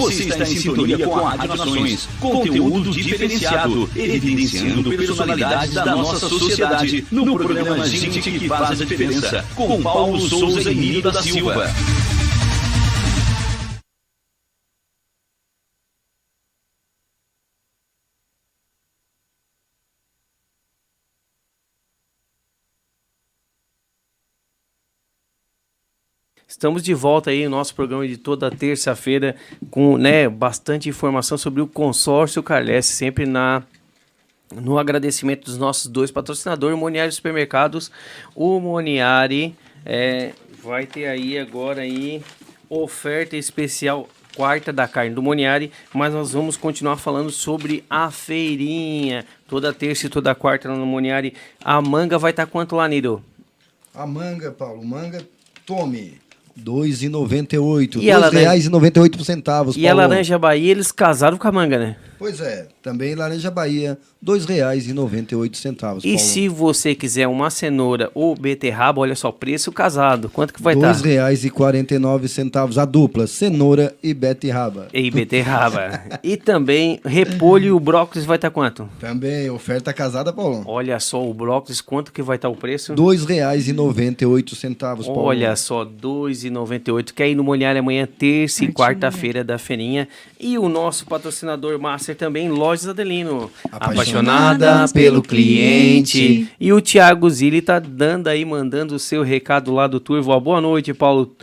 Você 0.00 0.24
está 0.24 0.44
em 0.44 0.56
sintonia 0.56 1.06
com 1.06 1.26
a 1.26 1.30
Rádio 1.30 1.48
Nações. 1.48 2.08
Conteúdo 2.20 2.90
diferenciado, 2.90 3.88
evidenciando 3.94 4.90
personalidades 4.90 5.74
da 5.74 5.96
nossa 5.96 6.28
sociedade. 6.28 7.06
No 7.10 7.34
programa 7.34 7.86
Gente 7.86 8.20
que 8.20 8.48
Faz 8.48 8.70
a 8.70 8.84
Diferença, 8.84 9.44
com 9.54 9.82
Paulo 9.82 10.20
Souza 10.20 10.70
e 10.70 10.74
Nilo 10.74 11.02
da 11.02 11.22
Silva. 11.22 11.72
Estamos 26.64 26.82
de 26.82 26.94
volta 26.94 27.28
aí 27.28 27.44
no 27.44 27.50
nosso 27.50 27.74
programa 27.74 28.08
de 28.08 28.16
toda 28.16 28.50
terça-feira 28.50 29.36
com 29.70 29.98
né, 29.98 30.26
bastante 30.30 30.88
informação 30.88 31.36
sobre 31.36 31.60
o 31.60 31.66
consórcio 31.66 32.42
Carles, 32.42 32.86
sempre 32.86 33.26
na 33.26 33.62
no 34.50 34.78
agradecimento 34.78 35.44
dos 35.44 35.58
nossos 35.58 35.90
dois 35.90 36.10
patrocinadores, 36.10 36.78
Moniari 36.78 37.12
Supermercados, 37.12 37.90
o 38.34 38.58
Moniari 38.60 39.54
é, 39.84 40.32
vai 40.62 40.86
ter 40.86 41.04
aí 41.06 41.38
agora 41.38 41.82
aí 41.82 42.22
oferta 42.70 43.36
especial 43.36 44.08
quarta 44.34 44.72
da 44.72 44.88
carne 44.88 45.14
do 45.14 45.22
Moniari, 45.22 45.70
mas 45.92 46.14
nós 46.14 46.32
vamos 46.32 46.56
continuar 46.56 46.96
falando 46.96 47.30
sobre 47.30 47.84
a 47.90 48.10
feirinha, 48.10 49.26
toda 49.46 49.70
terça 49.70 50.06
e 50.06 50.08
toda 50.08 50.34
quarta 50.34 50.66
no 50.70 50.86
Moniari. 50.86 51.34
A 51.62 51.82
manga 51.82 52.16
vai 52.18 52.30
estar 52.30 52.46
quanto 52.46 52.74
lá, 52.74 52.88
Niro? 52.88 53.22
A 53.94 54.06
manga, 54.06 54.50
Paulo, 54.50 54.82
manga, 54.82 55.22
tome. 55.66 56.23
R$ 56.56 56.62
2,98. 56.64 57.96
E 58.00 58.10
a 58.10 58.14
R$ 58.16 58.20
laranja? 58.20 58.70
2,98 58.70 59.24
centavos. 59.24 59.76
E 59.76 59.88
a 59.88 59.94
Laranja 59.94 60.38
Bahia, 60.38 60.70
eles 60.70 60.92
casaram 60.92 61.36
com 61.36 61.48
a 61.48 61.52
manga, 61.52 61.78
né? 61.78 61.96
Pois 62.18 62.40
é, 62.40 62.68
também 62.82 63.14
Laranja 63.14 63.50
Bahia, 63.50 63.98
R$ 64.26 64.32
2,98 64.32 65.54
centavos. 65.56 66.04
E 66.04 66.14
Paulo. 66.14 66.20
se 66.20 66.48
você 66.48 66.94
quiser 66.94 67.26
uma 67.28 67.50
cenoura 67.50 68.10
ou 68.14 68.34
beterraba, 68.34 69.00
olha 69.00 69.14
só, 69.14 69.30
preço 69.30 69.70
casado. 69.70 70.30
Quanto 70.30 70.54
que 70.54 70.62
vai 70.62 70.74
R$ 70.74 70.80
estar? 70.80 71.06
2,49 71.06 72.28
centavos 72.28 72.78
a 72.78 72.84
dupla, 72.84 73.26
cenoura 73.26 73.94
e 74.02 74.14
beterraba. 74.14 74.88
E 74.94 75.10
beterraba. 75.10 76.00
e 76.22 76.36
também 76.36 76.98
repolho 77.04 77.66
e 77.66 77.72
o 77.72 77.80
brócolis 77.80 78.24
vai 78.24 78.36
estar 78.36 78.50
quanto? 78.50 78.88
Também 78.98 79.50
oferta 79.50 79.92
casada, 79.92 80.32
Paulo. 80.32 80.62
Olha 80.66 80.98
só, 81.00 81.22
o 81.22 81.34
brócolis, 81.34 81.80
quanto 81.82 82.12
que 82.12 82.22
vai 82.22 82.36
estar 82.36 82.48
o 82.48 82.56
preço? 82.56 82.92
R$ 82.92 82.98
2,98 82.98 84.54
centavos, 84.54 85.06
Paulo. 85.06 85.22
Olha 85.22 85.54
só, 85.56 85.82
R$ 85.82 85.90
2,98. 86.02 86.43
Quer 87.14 87.28
ir 87.28 87.34
no 87.34 87.44
Molhar 87.44 87.76
amanhã, 87.76 88.06
terça 88.06 88.64
e 88.64 88.72
quarta-feira 88.72 89.44
da 89.44 89.58
feirinha. 89.58 90.08
E 90.38 90.58
o 90.58 90.68
nosso 90.68 91.06
patrocinador 91.06 91.78
master 91.78 92.16
também, 92.16 92.48
Lojas 92.48 92.88
Adelino. 92.88 93.50
Apaixonada 93.70 94.86
pelo 94.92 95.22
cliente. 95.22 96.48
E 96.60 96.72
o 96.72 96.80
Thiago 96.80 97.28
Zilli 97.30 97.62
tá 97.62 97.78
dando 97.78 98.28
aí, 98.28 98.44
mandando 98.44 98.94
o 98.94 98.98
seu 98.98 99.22
recado 99.22 99.72
lá 99.72 99.86
do 99.86 100.00
Turvo. 100.00 100.38
Boa 100.40 100.60
noite, 100.60 100.92
Paulo. 100.92 101.34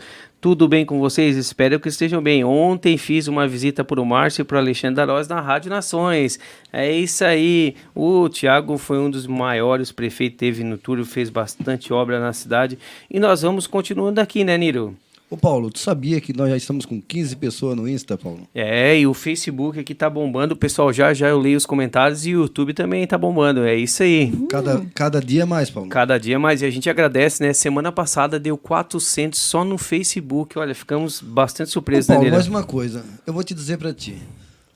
Tudo 0.42 0.66
bem 0.66 0.84
com 0.84 0.98
vocês? 0.98 1.36
Espero 1.36 1.78
que 1.78 1.88
estejam 1.88 2.20
bem. 2.20 2.42
Ontem 2.42 2.96
fiz 2.98 3.28
uma 3.28 3.46
visita 3.46 3.84
para 3.84 4.00
o 4.00 4.04
Márcio 4.04 4.42
e 4.42 4.44
para 4.44 4.56
o 4.56 4.58
Alexandre 4.58 4.96
Darós 4.96 5.28
na 5.28 5.40
Rádio 5.40 5.70
Nações. 5.70 6.36
É 6.72 6.90
isso 6.90 7.24
aí. 7.24 7.76
O 7.94 8.28
Tiago 8.28 8.76
foi 8.76 8.98
um 8.98 9.08
dos 9.08 9.24
maiores 9.24 9.92
prefeitos 9.92 10.34
que 10.34 10.38
teve 10.40 10.64
no 10.64 10.76
Turvo, 10.76 11.04
fez 11.04 11.30
bastante 11.30 11.92
obra 11.92 12.18
na 12.18 12.32
cidade. 12.32 12.76
E 13.08 13.20
nós 13.20 13.42
vamos 13.42 13.68
continuando 13.68 14.20
aqui, 14.20 14.42
né, 14.42 14.58
Niro? 14.58 14.96
Ô 15.32 15.36
Paulo, 15.38 15.70
tu 15.70 15.78
sabia 15.78 16.20
que 16.20 16.36
nós 16.36 16.50
já 16.50 16.58
estamos 16.58 16.84
com 16.84 17.00
15 17.00 17.36
pessoas 17.36 17.74
no 17.74 17.88
Insta, 17.88 18.18
Paulo? 18.18 18.46
É, 18.54 18.98
e 18.98 19.06
o 19.06 19.14
Facebook 19.14 19.80
aqui 19.80 19.94
tá 19.94 20.10
bombando, 20.10 20.52
o 20.52 20.56
pessoal 20.56 20.92
já 20.92 21.14
já 21.14 21.28
eu 21.28 21.38
leio 21.38 21.56
os 21.56 21.64
comentários 21.64 22.26
e 22.26 22.36
o 22.36 22.42
YouTube 22.42 22.74
também 22.74 23.06
tá 23.06 23.16
bombando, 23.16 23.64
é 23.64 23.74
isso 23.74 24.02
aí. 24.02 24.30
Cada, 24.50 24.84
cada 24.94 25.22
dia 25.22 25.46
mais, 25.46 25.70
Paulo. 25.70 25.88
Cada 25.88 26.18
dia 26.18 26.38
mais, 26.38 26.60
e 26.60 26.66
a 26.66 26.70
gente 26.70 26.90
agradece, 26.90 27.42
né? 27.42 27.54
Semana 27.54 27.90
passada 27.90 28.38
deu 28.38 28.58
400 28.58 29.40
só 29.40 29.64
no 29.64 29.78
Facebook, 29.78 30.58
olha, 30.58 30.74
ficamos 30.74 31.22
bastante 31.22 31.68
Ô, 31.68 31.72
surpresos, 31.72 32.08
Paulo, 32.08 32.24
né, 32.24 32.30
mais 32.30 32.46
uma 32.46 32.62
coisa. 32.62 33.02
Eu 33.26 33.32
vou 33.32 33.42
te 33.42 33.54
dizer 33.54 33.78
pra 33.78 33.94
ti. 33.94 34.18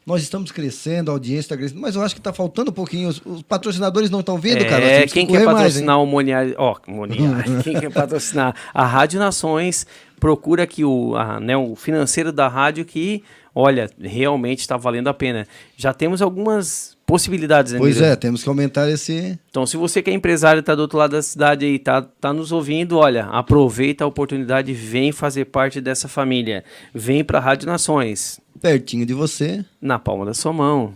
Nós 0.07 0.23
estamos 0.23 0.53
crescendo, 0.53 1.11
a 1.11 1.15
audiência 1.15 1.41
está 1.41 1.57
crescendo, 1.57 1.81
mas 1.81 1.97
eu 1.97 2.03
acho 2.03 2.15
que 2.15 2.21
tá 2.21 2.33
faltando 2.33 2.71
um 2.71 2.73
pouquinho. 2.73 3.09
Os, 3.09 3.21
os 3.27 3.43
patrocinadores 3.43 4.09
não 4.09 4.21
estão 4.21 4.39
vendo, 4.39 4.65
cara. 4.65 4.81
Nós 4.81 4.91
É, 4.91 5.07
quem 5.09 5.27
que 5.27 5.33
quer 5.33 5.39
correr 5.39 5.45
mais, 5.47 5.57
patrocinar 5.57 6.01
o 6.01 6.07
Moniari, 6.07 6.55
ó, 6.57 6.77
Moniari, 6.87 7.51
quem 7.65 7.81
quer 7.81 7.91
patrocinar 7.91 8.55
a 8.73 8.87
Rádio 8.87 9.19
Nações, 9.19 9.85
procura 10.19 10.63
aqui 10.63 10.85
o, 10.85 11.15
a, 11.17 11.41
né, 11.41 11.57
o 11.57 11.75
financeiro 11.75 12.33
da 12.33 12.49
rádio 12.49 12.85
que, 12.85 13.23
olha, 13.55 13.91
realmente 14.01 14.61
está 14.61 14.77
valendo 14.77 15.09
a 15.09 15.15
pena. 15.15 15.47
Já 15.77 15.93
temos 15.93 16.23
algumas 16.23 16.97
possibilidades, 17.07 17.73
né, 17.73 17.79
Pois 17.79 18.01
é, 18.01 18.17
temos 18.17 18.43
que 18.43 18.49
aumentar 18.49 18.91
esse. 18.91 19.39
Então, 19.49 19.65
se 19.65 19.77
você 19.77 20.03
que 20.03 20.11
é 20.11 20.13
empresário, 20.13 20.61
está 20.61 20.75
do 20.75 20.83
outro 20.83 20.99
lado 20.99 21.13
da 21.13 21.23
cidade 21.23 21.65
aí, 21.65 21.79
tá, 21.79 22.03
tá 22.03 22.33
nos 22.33 22.51
ouvindo, 22.51 22.99
olha, 22.99 23.27
aproveita 23.27 24.05
a 24.05 24.07
oportunidade, 24.07 24.73
vem 24.73 25.13
fazer 25.13 25.47
parte 25.47 25.81
dessa 25.81 26.09
família. 26.09 26.65
Vem 26.93 27.23
para 27.23 27.39
a 27.39 27.41
Rádio 27.41 27.67
Nações, 27.67 28.41
pertinho 28.61 29.07
de 29.07 29.15
você. 29.15 29.65
na 29.81 29.99
palma 29.99 30.25
da 30.25 30.35
sua 30.35 30.53
mão. 30.53 30.95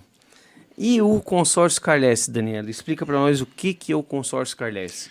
E 0.76 1.00
o 1.02 1.20
consórcio 1.20 1.80
Carles, 1.80 2.26
Daniela, 2.26 2.70
explica 2.70 3.04
para 3.04 3.16
nós 3.16 3.42
o 3.42 3.46
que, 3.46 3.74
que 3.74 3.92
é 3.92 3.96
o 3.96 4.02
consórcio 4.02 4.56
Carles. 4.56 5.10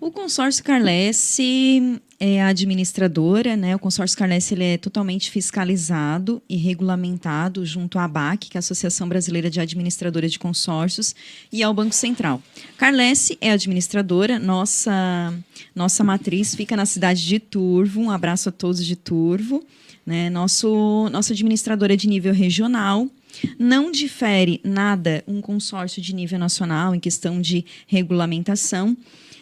O 0.00 0.10
consórcio 0.10 0.64
Carlesse 0.64 2.00
é 2.22 2.42
a 2.42 2.48
administradora, 2.48 3.56
né? 3.56 3.74
O 3.74 3.78
consórcio 3.78 4.16
Carlesse 4.16 4.52
ele 4.52 4.64
é 4.64 4.76
totalmente 4.76 5.30
fiscalizado 5.30 6.42
e 6.46 6.54
regulamentado 6.54 7.64
junto 7.64 7.98
à 7.98 8.04
ABAC, 8.04 8.50
que 8.50 8.56
é 8.56 8.58
a 8.58 8.60
Associação 8.60 9.08
Brasileira 9.08 9.48
de 9.48 9.58
Administradoras 9.58 10.30
de 10.30 10.38
Consórcios, 10.38 11.14
e 11.50 11.62
ao 11.62 11.72
Banco 11.72 11.94
Central. 11.94 12.42
Carlesse 12.76 13.38
é 13.40 13.50
administradora, 13.50 14.38
nossa 14.38 15.32
nossa 15.74 16.04
matriz 16.04 16.54
fica 16.54 16.76
na 16.76 16.84
cidade 16.84 17.26
de 17.26 17.38
Turvo. 17.38 18.02
Um 18.02 18.10
abraço 18.10 18.50
a 18.50 18.52
todos 18.52 18.84
de 18.84 18.96
Turvo, 18.96 19.64
né? 20.04 20.28
Nosso 20.28 21.08
nossa 21.10 21.32
administradora 21.32 21.94
é 21.94 21.96
de 21.96 22.06
nível 22.06 22.34
regional. 22.34 23.08
Não 23.58 23.90
difere 23.90 24.60
nada 24.62 25.24
um 25.26 25.40
consórcio 25.40 26.02
de 26.02 26.14
nível 26.14 26.38
nacional 26.38 26.94
em 26.94 27.00
questão 27.00 27.40
de 27.40 27.64
regulamentação. 27.86 28.94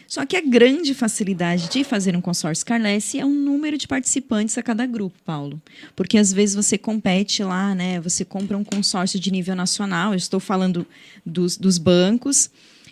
Só 0.09 0.25
que 0.25 0.35
a 0.35 0.41
grande 0.41 0.95
facilidade 0.95 1.69
de 1.69 1.83
fazer 1.83 2.15
um 2.15 2.21
consórcio 2.21 2.65
Carlesse 2.65 3.19
é 3.19 3.25
o 3.25 3.29
número 3.29 3.77
de 3.77 3.87
participantes 3.87 4.57
a 4.57 4.63
cada 4.63 4.83
grupo, 4.87 5.15
Paulo. 5.23 5.61
Porque 5.95 6.17
às 6.17 6.33
vezes 6.33 6.55
você 6.55 6.79
compete 6.79 7.43
lá, 7.43 7.75
né? 7.75 8.01
Você 8.01 8.25
compra 8.25 8.57
um 8.57 8.63
consórcio 8.63 9.19
de 9.19 9.29
nível 9.31 9.55
nacional, 9.55 10.13
eu 10.13 10.17
estou 10.17 10.39
falando 10.39 10.83
dos, 11.23 11.57
dos 11.57 11.77
bancos, 11.77 12.49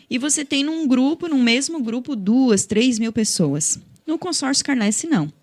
e 0.07 0.19
você 0.19 0.45
tem 0.45 0.63
num 0.63 0.87
grupo, 0.87 1.27
num 1.27 1.41
mesmo 1.41 1.81
grupo, 1.81 2.15
duas, 2.15 2.67
três 2.67 2.99
mil 2.99 3.11
pessoas. 3.11 3.79
No 4.05 4.19
consórcio 4.19 4.63
Carlesse, 4.63 5.07
não. 5.07 5.33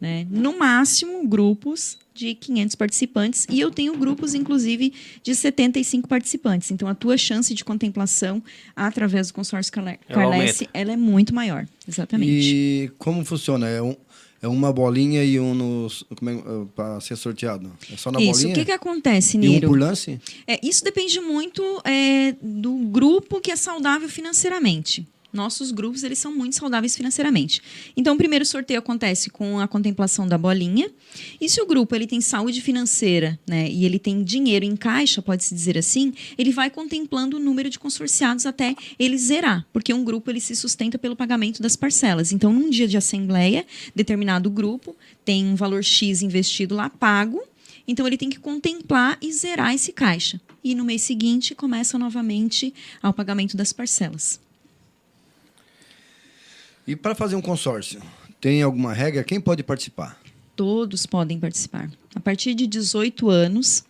Né? 0.00 0.26
No 0.28 0.58
máximo, 0.58 1.24
grupos 1.28 1.96
de 2.20 2.34
500 2.34 2.74
participantes 2.74 3.46
e 3.50 3.58
eu 3.60 3.70
tenho 3.70 3.96
grupos, 3.96 4.34
inclusive, 4.34 4.92
de 5.22 5.34
75 5.34 6.06
participantes. 6.06 6.70
Então, 6.70 6.86
a 6.86 6.94
tua 6.94 7.16
chance 7.16 7.54
de 7.54 7.64
contemplação 7.64 8.42
através 8.76 9.28
do 9.28 9.34
consórcio 9.34 9.72
Carle- 9.72 9.98
Ela 10.06 10.20
Carlesse, 10.20 10.68
ela 10.74 10.92
é 10.92 10.96
muito 10.96 11.34
maior. 11.34 11.66
Exatamente. 11.88 12.30
E 12.30 12.90
como 12.98 13.24
funciona? 13.24 13.66
É, 13.66 13.80
um, 13.80 13.96
é 14.42 14.46
uma 14.48 14.70
bolinha 14.70 15.24
e 15.24 15.40
um 15.40 15.54
nos. 15.54 16.04
Como 16.14 16.30
é, 16.30 16.36
para 16.76 17.00
ser 17.00 17.16
sorteado? 17.16 17.72
É 17.90 17.96
só 17.96 18.12
na 18.12 18.20
Isso, 18.20 18.32
bolinha? 18.32 18.52
o 18.52 18.54
que, 18.58 18.64
que 18.66 18.72
acontece, 18.72 19.36
E 19.36 19.40
um 19.40 19.42
Niro? 19.42 19.68
por 19.68 19.78
lance? 19.78 20.20
É, 20.46 20.60
isso 20.62 20.84
depende 20.84 21.18
muito 21.20 21.62
é, 21.86 22.34
do 22.42 22.74
grupo 22.90 23.40
que 23.40 23.50
é 23.50 23.56
saudável 23.56 24.10
financeiramente. 24.10 25.06
Nossos 25.32 25.70
grupos 25.70 26.02
eles 26.02 26.18
são 26.18 26.34
muito 26.34 26.56
saudáveis 26.56 26.96
financeiramente. 26.96 27.62
Então, 27.96 28.14
o 28.14 28.18
primeiro 28.18 28.44
sorteio 28.44 28.78
acontece 28.80 29.30
com 29.30 29.60
a 29.60 29.68
contemplação 29.68 30.26
da 30.26 30.36
bolinha. 30.36 30.90
E 31.40 31.48
se 31.48 31.60
o 31.60 31.66
grupo 31.66 31.94
ele 31.94 32.06
tem 32.06 32.20
saúde 32.20 32.60
financeira, 32.60 33.38
né, 33.46 33.68
e 33.70 33.84
ele 33.84 33.98
tem 33.98 34.24
dinheiro 34.24 34.64
em 34.64 34.76
caixa, 34.76 35.22
pode-se 35.22 35.54
dizer 35.54 35.78
assim, 35.78 36.12
ele 36.36 36.50
vai 36.50 36.70
contemplando 36.70 37.36
o 37.36 37.40
número 37.40 37.70
de 37.70 37.78
consorciados 37.78 38.46
até 38.46 38.74
ele 38.98 39.16
zerar, 39.16 39.66
porque 39.72 39.94
um 39.94 40.04
grupo 40.04 40.30
ele 40.30 40.40
se 40.40 40.56
sustenta 40.56 40.98
pelo 40.98 41.16
pagamento 41.16 41.62
das 41.62 41.76
parcelas. 41.76 42.32
Então, 42.32 42.52
num 42.52 42.68
dia 42.68 42.88
de 42.88 42.96
assembleia, 42.96 43.64
determinado 43.94 44.50
grupo 44.50 44.96
tem 45.24 45.46
um 45.46 45.54
valor 45.54 45.84
X 45.84 46.22
investido 46.22 46.74
lá 46.74 46.90
pago, 46.90 47.42
então 47.86 48.06
ele 48.06 48.16
tem 48.16 48.30
que 48.30 48.38
contemplar 48.38 49.18
e 49.20 49.32
zerar 49.32 49.74
esse 49.74 49.92
caixa. 49.92 50.40
E 50.62 50.74
no 50.74 50.84
mês 50.84 51.02
seguinte 51.02 51.54
começa 51.54 51.98
novamente 51.98 52.72
ao 53.02 53.12
pagamento 53.12 53.56
das 53.56 53.72
parcelas. 53.72 54.40
E 56.90 56.96
para 56.96 57.14
fazer 57.14 57.36
um 57.36 57.40
consórcio, 57.40 58.02
tem 58.40 58.62
alguma 58.62 58.92
regra? 58.92 59.22
Quem 59.22 59.40
pode 59.40 59.62
participar? 59.62 60.18
Todos 60.56 61.06
podem 61.06 61.38
participar. 61.38 61.88
A 62.16 62.18
partir 62.18 62.52
de 62.52 62.66
18 62.66 63.30
anos, 63.30 63.84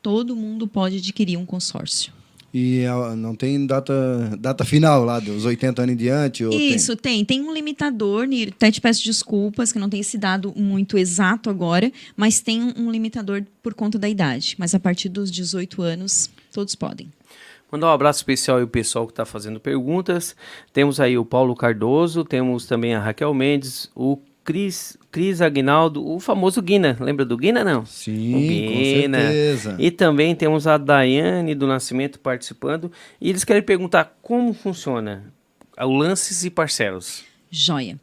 todo 0.00 0.34
mundo 0.34 0.66
pode 0.66 0.96
adquirir 0.96 1.36
um 1.36 1.44
consórcio. 1.44 2.10
E 2.54 2.86
ah, 2.86 3.14
não 3.14 3.34
tem 3.34 3.66
data, 3.66 4.34
data 4.40 4.64
final 4.64 5.04
lá, 5.04 5.20
dos 5.20 5.44
80 5.44 5.82
anos 5.82 5.92
em 5.92 5.96
diante? 5.98 6.42
Ou 6.42 6.50
tem? 6.50 6.74
Isso, 6.74 6.96
tem. 6.96 7.22
Tem 7.22 7.42
um 7.42 7.52
limitador, 7.52 8.26
até 8.48 8.70
te 8.70 8.80
peço 8.80 9.04
desculpas 9.04 9.70
que 9.70 9.78
não 9.78 9.90
tem 9.90 10.00
esse 10.00 10.16
dado 10.16 10.50
muito 10.56 10.96
exato 10.96 11.50
agora, 11.50 11.92
mas 12.16 12.40
tem 12.40 12.62
um 12.78 12.90
limitador 12.90 13.44
por 13.62 13.74
conta 13.74 13.98
da 13.98 14.08
idade. 14.08 14.56
Mas 14.58 14.74
a 14.74 14.80
partir 14.80 15.10
dos 15.10 15.30
18 15.30 15.82
anos, 15.82 16.30
todos 16.50 16.74
podem. 16.74 17.12
Mandar 17.70 17.88
um 17.88 17.92
abraço 17.92 18.20
especial 18.20 18.56
aí 18.56 18.62
ao 18.62 18.68
pessoal 18.68 19.06
que 19.06 19.12
está 19.12 19.24
fazendo 19.24 19.60
perguntas. 19.60 20.34
Temos 20.72 20.98
aí 21.00 21.18
o 21.18 21.24
Paulo 21.24 21.54
Cardoso, 21.54 22.24
temos 22.24 22.66
também 22.66 22.94
a 22.94 23.00
Raquel 23.00 23.32
Mendes, 23.34 23.90
o 23.94 24.18
Cris, 24.42 24.96
Cris 25.10 25.42
Aguinaldo, 25.42 26.06
o 26.06 26.18
famoso 26.18 26.62
Guina. 26.62 26.96
Lembra 26.98 27.26
do 27.26 27.36
Guina, 27.36 27.62
não? 27.62 27.84
Sim, 27.84 28.30
O 28.30 28.72
com 28.72 28.78
Guina. 28.82 29.20
certeza. 29.20 29.76
E 29.78 29.90
também 29.90 30.34
temos 30.34 30.66
a 30.66 30.78
Daiane 30.78 31.54
do 31.54 31.66
Nascimento 31.66 32.18
participando. 32.18 32.90
E 33.20 33.28
eles 33.28 33.44
querem 33.44 33.62
perguntar 33.62 34.16
como 34.22 34.54
funciona 34.54 35.30
o 35.78 35.92
lances 35.92 36.44
e 36.44 36.50
parcelas. 36.50 37.22
Joia. 37.50 38.00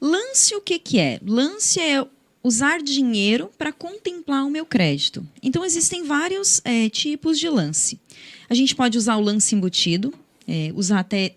Lance 0.00 0.54
o 0.54 0.60
que, 0.60 0.78
que 0.78 1.00
é? 1.00 1.18
Lance 1.26 1.80
é 1.80 2.04
usar 2.44 2.80
dinheiro 2.80 3.50
para 3.58 3.72
contemplar 3.72 4.44
o 4.44 4.50
meu 4.50 4.64
crédito. 4.66 5.26
Então, 5.42 5.64
existem 5.64 6.04
vários 6.04 6.60
eh, 6.64 6.88
tipos 6.88 7.38
de 7.38 7.48
lance. 7.48 8.00
A 8.52 8.54
gente 8.54 8.76
pode 8.76 8.98
usar 8.98 9.16
o 9.16 9.20
lance 9.22 9.54
embutido, 9.54 10.12
eh, 10.46 10.70
usar 10.74 10.98
até, 10.98 11.36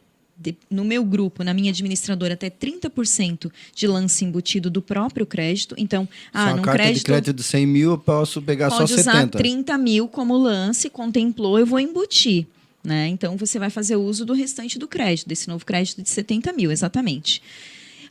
no 0.69 0.83
meu 0.83 1.01
grupo, 1.01 1.45
na 1.45 1.53
minha 1.53 1.71
administradora, 1.71 2.33
até 2.33 2.49
30% 2.49 3.49
de 3.73 3.87
lance 3.87 4.25
embutido 4.25 4.69
do 4.69 4.81
próprio 4.81 5.25
crédito. 5.25 5.75
Então, 5.77 6.09
ah, 6.33 6.47
uma 6.47 6.55
num 6.57 6.61
carta 6.61 6.83
crédito... 6.83 6.97
de 6.97 7.05
crédito 7.05 7.33
de 7.33 7.41
100 7.41 7.67
mil, 7.67 7.91
eu 7.91 7.97
posso 7.97 8.41
pegar 8.41 8.69
Pode 8.69 8.89
só 8.89 8.99
usar 8.99 9.13
70. 9.13 9.37
30 9.37 9.77
mil 9.77 10.09
como 10.09 10.35
lance, 10.35 10.89
contemplou, 10.89 11.57
eu 11.57 11.65
vou 11.65 11.79
embutir. 11.79 12.47
Né? 12.83 13.07
Então, 13.07 13.37
você 13.37 13.57
vai 13.57 13.69
fazer 13.69 13.95
uso 13.95 14.25
do 14.25 14.33
restante 14.33 14.77
do 14.77 14.85
crédito, 14.85 15.29
desse 15.29 15.47
novo 15.47 15.65
crédito 15.65 16.03
de 16.03 16.09
70 16.09 16.51
mil, 16.51 16.69
exatamente. 16.69 17.41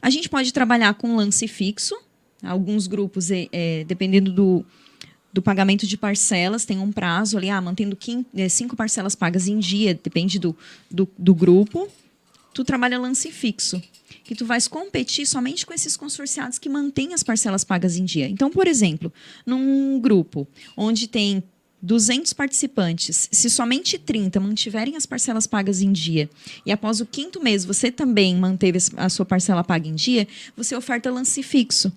A 0.01 0.09
gente 0.09 0.31
pode 0.31 0.51
trabalhar 0.51 0.95
com 0.95 1.15
lance 1.15 1.47
fixo. 1.47 1.95
Alguns 2.43 2.87
grupos, 2.87 3.31
é, 3.31 3.49
é, 3.53 3.85
dependendo 3.85 4.33
do, 4.33 4.65
do 5.35 5.43
pagamento 5.43 5.85
de 5.85 5.97
parcelas, 5.97 6.65
tem 6.65 6.79
um 6.79 6.93
prazo 6.93 7.37
ali, 7.37 7.51
ah, 7.51 7.61
mantendo 7.61 7.97
quin- 7.97 8.25
é, 8.35 8.49
cinco 8.49 8.77
parcelas 8.77 9.17
pagas 9.17 9.49
em 9.49 9.59
dia, 9.59 9.99
depende 10.01 10.39
do, 10.39 10.57
do, 10.89 11.09
do 11.19 11.35
grupo. 11.35 11.89
Tu 12.55 12.63
trabalha 12.63 12.97
lance 13.01 13.33
fixo, 13.33 13.83
que 14.23 14.37
tu 14.37 14.47
vais 14.47 14.69
competir 14.69 15.27
somente 15.27 15.67
com 15.67 15.75
esses 15.75 15.97
consorciados 15.97 16.57
que 16.57 16.69
mantêm 16.69 17.13
as 17.13 17.25
parcelas 17.25 17.65
pagas 17.65 17.97
em 17.97 18.05
dia. 18.05 18.29
Então, 18.29 18.49
por 18.49 18.69
exemplo, 18.69 19.13
num 19.45 19.99
grupo 20.01 20.47
onde 20.77 21.09
tem 21.09 21.43
200 21.83 22.33
participantes, 22.33 23.29
se 23.33 23.51
somente 23.51 23.99
30 23.99 24.39
mantiverem 24.39 24.95
as 24.97 25.05
parcelas 25.05 25.49
pagas 25.49 25.83
em 25.83 25.93
dia 25.93 26.31
e 26.65 26.71
após 26.71 27.01
o 27.01 27.07
quinto 27.07 27.43
mês 27.43 27.65
você 27.65 27.91
também 27.91 28.37
manteve 28.37 28.79
a 28.97 29.09
sua 29.09 29.27
parcela 29.27 29.65
paga 29.65 29.89
em 29.89 29.95
dia, 29.97 30.27
você 30.57 30.77
oferta 30.77 31.11
lance 31.11 31.43
fixo. 31.43 31.93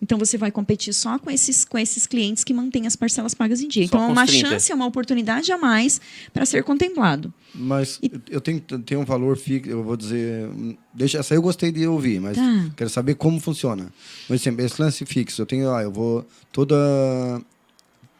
Então 0.00 0.16
você 0.16 0.38
vai 0.38 0.50
competir 0.50 0.94
só 0.94 1.18
com 1.18 1.30
esses, 1.30 1.64
com 1.64 1.76
esses 1.78 2.06
clientes 2.06 2.44
que 2.44 2.54
mantêm 2.54 2.86
as 2.86 2.94
parcelas 2.94 3.34
pagas 3.34 3.60
em 3.60 3.68
dia. 3.68 3.82
Só 3.88 3.96
então 3.96 4.08
é 4.08 4.12
uma 4.12 4.26
30. 4.26 4.48
chance, 4.48 4.70
é 4.70 4.74
uma 4.74 4.86
oportunidade 4.86 5.50
a 5.50 5.58
mais 5.58 6.00
para 6.32 6.46
ser 6.46 6.62
contemplado. 6.62 7.32
Mas 7.54 7.98
eu 8.30 8.40
tenho, 8.40 8.60
tenho 8.60 9.00
um 9.00 9.04
valor 9.04 9.36
fixo, 9.36 9.68
eu 9.70 9.82
vou 9.82 9.96
dizer. 9.96 10.48
Deixa, 10.94 11.18
essa 11.18 11.34
eu 11.34 11.42
gostei 11.42 11.72
de 11.72 11.86
ouvir, 11.86 12.20
mas 12.20 12.36
Tá. 12.36 12.70
quero 12.76 12.90
saber 12.90 13.14
como 13.16 13.40
funciona. 13.40 13.92
Por 14.26 14.34
exemplo, 14.34 14.64
esse 14.64 14.80
lance 14.80 15.04
fixo, 15.04 15.42
eu 15.42 15.46
tenho, 15.46 15.74
ah, 15.74 15.82
eu 15.82 15.90
vou 15.90 16.24
toda. 16.52 16.76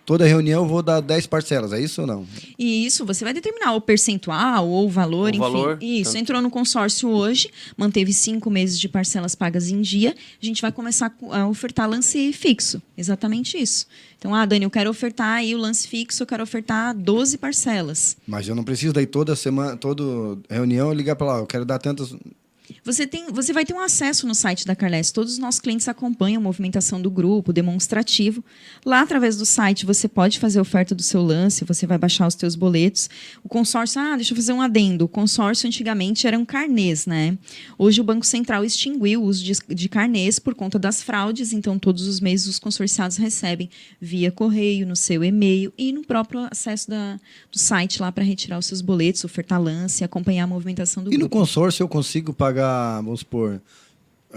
Toda 0.08 0.24
reunião 0.26 0.62
eu 0.62 0.66
vou 0.66 0.82
dar 0.82 1.00
10 1.02 1.26
parcelas, 1.26 1.70
é 1.70 1.78
isso 1.78 2.00
ou 2.00 2.06
não? 2.06 2.26
E 2.58 2.86
isso, 2.86 3.04
você 3.04 3.22
vai 3.24 3.34
determinar 3.34 3.74
o 3.74 3.80
percentual 3.82 4.66
ou 4.66 4.86
o 4.86 4.88
valor, 4.88 5.26
O 5.26 5.28
enfim. 5.28 5.38
valor, 5.38 5.78
isso, 5.82 6.12
tanto. 6.12 6.22
entrou 6.22 6.40
no 6.40 6.48
consórcio 6.48 7.10
hoje, 7.10 7.50
manteve 7.76 8.10
cinco 8.14 8.48
meses 8.48 8.80
de 8.80 8.88
parcelas 8.88 9.34
pagas 9.34 9.68
em 9.68 9.82
dia, 9.82 10.16
a 10.42 10.46
gente 10.46 10.62
vai 10.62 10.72
começar 10.72 11.14
a 11.30 11.46
ofertar 11.46 11.86
lance 11.90 12.32
fixo. 12.32 12.80
Exatamente 12.96 13.58
isso. 13.58 13.86
Então, 14.16 14.34
ah, 14.34 14.46
Dani, 14.46 14.64
eu 14.64 14.70
quero 14.70 14.88
ofertar 14.88 15.36
aí 15.36 15.54
o 15.54 15.58
lance 15.58 15.86
fixo, 15.86 16.22
eu 16.22 16.26
quero 16.26 16.42
ofertar 16.42 16.94
12 16.96 17.36
parcelas. 17.36 18.16
Mas 18.26 18.48
eu 18.48 18.54
não 18.54 18.64
preciso 18.64 18.94
daí 18.94 19.06
toda 19.06 19.36
semana, 19.36 19.76
toda 19.76 20.02
reunião 20.48 20.88
eu 20.88 20.94
ligar 20.94 21.16
para 21.16 21.26
lá, 21.34 21.38
eu 21.38 21.46
quero 21.46 21.66
dar 21.66 21.78
tantas. 21.78 22.14
Você, 22.84 23.06
tem, 23.06 23.26
você 23.32 23.52
vai 23.52 23.64
ter 23.64 23.74
um 23.74 23.80
acesso 23.80 24.26
no 24.26 24.34
site 24.34 24.66
da 24.66 24.74
Carles. 24.74 25.10
Todos 25.10 25.34
os 25.34 25.38
nossos 25.38 25.60
clientes 25.60 25.88
acompanham 25.88 26.40
a 26.40 26.42
movimentação 26.42 27.00
do 27.00 27.10
grupo, 27.10 27.52
demonstrativo. 27.52 28.44
Lá, 28.84 29.02
através 29.02 29.36
do 29.36 29.46
site, 29.46 29.86
você 29.86 30.08
pode 30.08 30.38
fazer 30.38 30.58
a 30.58 30.62
oferta 30.62 30.94
do 30.94 31.02
seu 31.02 31.22
lance, 31.22 31.64
você 31.64 31.86
vai 31.86 31.98
baixar 31.98 32.26
os 32.26 32.34
teus 32.34 32.54
boletos. 32.54 33.08
O 33.44 33.48
consórcio, 33.48 34.00
ah, 34.00 34.16
deixa 34.16 34.32
eu 34.32 34.36
fazer 34.36 34.52
um 34.52 34.62
adendo. 34.62 35.04
O 35.04 35.08
consórcio 35.08 35.66
antigamente 35.66 36.26
eram 36.26 36.44
carnês, 36.44 37.06
né? 37.06 37.36
Hoje 37.76 38.00
o 38.00 38.04
Banco 38.04 38.26
Central 38.26 38.64
extinguiu 38.64 39.22
o 39.22 39.24
uso 39.24 39.44
de, 39.44 39.52
de 39.74 39.88
carnês 39.88 40.38
por 40.38 40.54
conta 40.54 40.78
das 40.78 41.02
fraudes, 41.02 41.52
então 41.52 41.78
todos 41.78 42.06
os 42.06 42.20
meses 42.20 42.46
os 42.46 42.58
consorciados 42.58 43.16
recebem 43.16 43.70
via 44.00 44.30
correio, 44.30 44.86
no 44.86 44.96
seu 44.96 45.22
e-mail 45.24 45.72
e 45.76 45.92
no 45.92 46.02
próprio 46.02 46.46
acesso 46.50 46.88
da, 46.88 47.18
do 47.50 47.58
site 47.58 48.00
lá 48.00 48.10
para 48.10 48.24
retirar 48.24 48.58
os 48.58 48.66
seus 48.66 48.80
boletos, 48.80 49.24
ofertar 49.24 49.60
lance 49.60 50.02
e 50.02 50.04
acompanhar 50.04 50.44
a 50.44 50.46
movimentação 50.46 51.02
do 51.02 51.12
E 51.12 51.14
no 51.14 51.20
grupo. 51.20 51.38
consórcio 51.38 51.82
eu 51.82 51.88
consigo 51.88 52.32
pagar, 52.32 52.57
vamos 52.62 53.20
supor, 53.20 53.60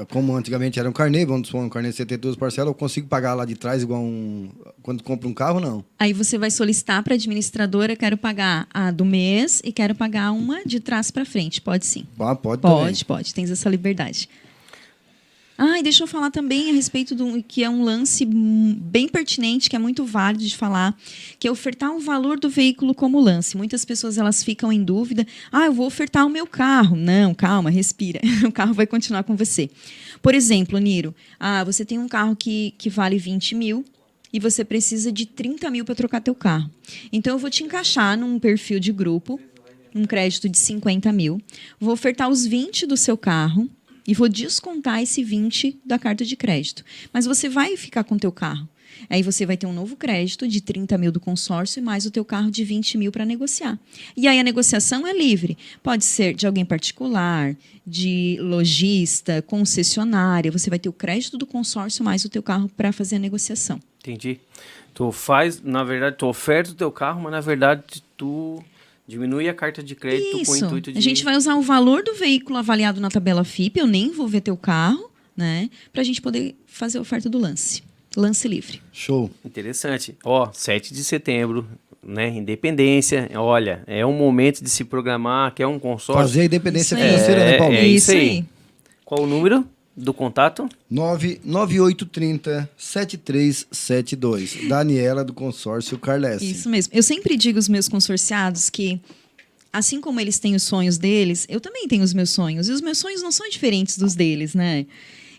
como 0.09 0.35
antigamente 0.35 0.79
era 0.79 0.89
um 0.89 0.93
carnê, 0.93 1.25
vamos 1.25 1.47
supor, 1.47 1.63
um 1.63 1.69
carnê 1.69 1.89
de 1.89 1.95
72 1.95 2.35
parcelas, 2.35 2.67
eu 2.69 2.73
consigo 2.73 3.07
pagar 3.07 3.33
lá 3.33 3.45
de 3.45 3.55
trás 3.55 3.83
igual 3.83 4.01
um. 4.01 4.49
Quando 4.81 5.03
compra 5.03 5.27
um 5.27 5.33
carro, 5.33 5.59
não. 5.59 5.83
Aí 5.99 6.13
você 6.13 6.37
vai 6.37 6.49
solicitar 6.49 7.03
para 7.03 7.13
a 7.13 7.15
administradora, 7.15 7.95
quero 7.95 8.17
pagar 8.17 8.67
a 8.73 8.89
do 8.91 9.03
mês 9.03 9.61
e 9.63 9.71
quero 9.71 9.93
pagar 9.93 10.31
uma 10.31 10.63
de 10.65 10.79
trás 10.79 11.11
para 11.11 11.25
frente. 11.25 11.61
Pode 11.61 11.85
sim. 11.85 12.05
Ah, 12.19 12.35
pode, 12.35 12.61
Pode, 12.61 13.05
pode. 13.05 13.33
Tens 13.33 13.51
essa 13.51 13.69
liberdade. 13.69 14.29
Ah, 15.63 15.77
e 15.77 15.83
deixa 15.83 16.01
eu 16.01 16.07
falar 16.07 16.31
também 16.31 16.71
a 16.71 16.73
respeito 16.73 17.13
do 17.13 17.43
que 17.43 17.63
é 17.63 17.69
um 17.69 17.83
lance 17.83 18.25
bem 18.25 19.07
pertinente, 19.07 19.69
que 19.69 19.75
é 19.75 19.79
muito 19.79 20.03
válido 20.03 20.43
de 20.43 20.57
falar, 20.57 20.97
que 21.37 21.47
é 21.47 21.51
ofertar 21.51 21.95
o 21.95 21.99
valor 21.99 22.39
do 22.39 22.49
veículo 22.49 22.95
como 22.95 23.19
lance. 23.19 23.55
Muitas 23.55 23.85
pessoas 23.85 24.17
elas 24.17 24.43
ficam 24.43 24.73
em 24.73 24.83
dúvida. 24.83 25.23
Ah, 25.51 25.67
eu 25.67 25.71
vou 25.71 25.85
ofertar 25.85 26.25
o 26.25 26.31
meu 26.31 26.47
carro. 26.47 26.95
Não, 26.95 27.35
calma, 27.35 27.69
respira. 27.69 28.19
O 28.43 28.51
carro 28.51 28.73
vai 28.73 28.87
continuar 28.87 29.23
com 29.23 29.35
você. 29.35 29.69
Por 30.19 30.33
exemplo, 30.33 30.79
Niro, 30.79 31.13
ah, 31.39 31.63
você 31.63 31.85
tem 31.85 31.99
um 31.99 32.07
carro 32.07 32.35
que, 32.35 32.73
que 32.75 32.89
vale 32.89 33.19
20 33.19 33.53
mil 33.53 33.85
e 34.33 34.39
você 34.39 34.65
precisa 34.65 35.11
de 35.11 35.27
30 35.27 35.69
mil 35.69 35.85
para 35.85 35.93
trocar 35.93 36.21
teu 36.21 36.33
carro. 36.33 36.71
Então 37.13 37.35
eu 37.35 37.39
vou 37.39 37.51
te 37.51 37.63
encaixar 37.63 38.17
num 38.17 38.39
perfil 38.39 38.79
de 38.79 38.91
grupo, 38.91 39.39
um 39.93 40.05
crédito 40.05 40.49
de 40.49 40.57
50 40.57 41.11
mil, 41.11 41.39
vou 41.79 41.93
ofertar 41.93 42.29
os 42.29 42.47
20 42.47 42.87
do 42.87 42.97
seu 42.97 43.15
carro 43.15 43.69
e 44.11 44.13
vou 44.13 44.27
descontar 44.27 45.01
esse 45.01 45.23
20 45.23 45.79
da 45.85 45.97
carta 45.97 46.25
de 46.25 46.35
crédito. 46.35 46.83
Mas 47.13 47.25
você 47.25 47.47
vai 47.47 47.77
ficar 47.77 48.03
com 48.03 48.15
o 48.15 48.19
teu 48.19 48.29
carro. 48.29 48.67
Aí 49.09 49.23
você 49.23 49.45
vai 49.45 49.55
ter 49.55 49.65
um 49.65 49.71
novo 49.71 49.95
crédito 49.95 50.45
de 50.49 50.59
30 50.59 50.97
mil 50.97 51.13
do 51.13 51.19
consórcio 51.19 51.79
e 51.79 51.81
mais 51.81 52.05
o 52.05 52.11
teu 52.11 52.25
carro 52.25 52.51
de 52.51 52.61
20 52.65 52.97
mil 52.97 53.09
para 53.09 53.23
negociar. 53.23 53.79
E 54.17 54.27
aí 54.27 54.37
a 54.37 54.43
negociação 54.43 55.07
é 55.07 55.13
livre. 55.13 55.57
Pode 55.81 56.03
ser 56.03 56.33
de 56.33 56.45
alguém 56.45 56.65
particular, 56.65 57.55
de 57.87 58.37
lojista, 58.41 59.41
concessionária. 59.43 60.51
Você 60.51 60.69
vai 60.69 60.77
ter 60.77 60.89
o 60.89 60.93
crédito 60.93 61.37
do 61.37 61.45
consórcio 61.45 62.03
mais 62.03 62.25
o 62.25 62.29
teu 62.29 62.43
carro 62.43 62.69
para 62.75 62.91
fazer 62.91 63.15
a 63.15 63.19
negociação. 63.19 63.79
Entendi. 64.01 64.41
Tu 64.93 65.09
faz, 65.13 65.61
na 65.61 65.85
verdade, 65.85 66.17
tu 66.17 66.27
oferta 66.27 66.71
o 66.71 66.75
teu 66.75 66.91
carro, 66.91 67.21
mas 67.21 67.31
na 67.31 67.39
verdade 67.39 68.03
tu 68.17 68.61
diminui 69.07 69.49
a 69.49 69.53
carta 69.53 69.81
de 69.83 69.95
crédito 69.95 70.31
com 70.31 70.37
o 70.37 70.41
Isso. 70.55 70.65
intuito 70.65 70.91
de. 70.91 70.97
A 70.97 71.01
gente 71.01 71.23
vai 71.23 71.35
usar 71.35 71.55
o 71.55 71.61
valor 71.61 72.03
do 72.03 72.13
veículo 72.15 72.57
avaliado 72.57 72.99
na 73.01 73.09
tabela 73.09 73.43
FIP, 73.43 73.79
eu 73.79 73.87
nem 73.87 74.11
vou 74.11 74.27
ver 74.27 74.41
teu 74.41 74.55
carro, 74.55 75.11
né? 75.35 75.69
Para 75.91 76.01
a 76.01 76.05
gente 76.05 76.21
poder 76.21 76.55
fazer 76.65 76.97
a 76.97 77.01
oferta 77.01 77.29
do 77.29 77.37
lance. 77.37 77.83
Lance 78.15 78.47
livre. 78.47 78.81
Show. 78.91 79.31
Interessante. 79.45 80.17
Ó, 80.23 80.49
7 80.51 80.93
de 80.93 81.03
setembro, 81.03 81.65
né? 82.03 82.29
Independência. 82.29 83.29
Olha, 83.35 83.83
é 83.87 84.05
um 84.05 84.13
momento 84.13 84.61
de 84.63 84.69
se 84.69 84.83
programar, 84.83 85.53
que 85.53 85.63
é 85.63 85.67
um 85.67 85.79
consórcio. 85.79 86.21
Fazer 86.21 86.41
a 86.41 86.45
independência 86.45 86.95
Isso 86.95 87.03
aí. 87.03 87.09
financeira, 87.09 87.45
né, 87.45 87.57
Paulo? 87.57 87.73
É 87.73 87.87
isso 87.87 88.11
aí. 88.11 88.45
Qual 89.05 89.23
o 89.23 89.27
número 89.27 89.65
do 89.95 90.13
contato? 90.13 90.69
99830 90.89 92.69
7372. 92.77 94.67
Daniela 94.67 95.23
do 95.23 95.33
consórcio 95.33 95.97
Carles. 95.97 96.41
Isso 96.41 96.69
mesmo. 96.69 96.93
Eu 96.93 97.03
sempre 97.03 97.35
digo 97.35 97.57
aos 97.57 97.67
meus 97.67 97.87
consorciados 97.87 98.69
que, 98.69 98.99
assim 99.71 99.99
como 99.99 100.19
eles 100.19 100.39
têm 100.39 100.55
os 100.55 100.63
sonhos 100.63 100.97
deles, 100.97 101.45
eu 101.49 101.59
também 101.59 101.87
tenho 101.87 102.03
os 102.03 102.13
meus 102.13 102.29
sonhos. 102.29 102.67
E 102.69 102.71
os 102.71 102.81
meus 102.81 102.97
sonhos 102.97 103.21
não 103.21 103.31
são 103.31 103.49
diferentes 103.49 103.97
dos 103.97 104.15
deles, 104.15 104.53
né? 104.53 104.85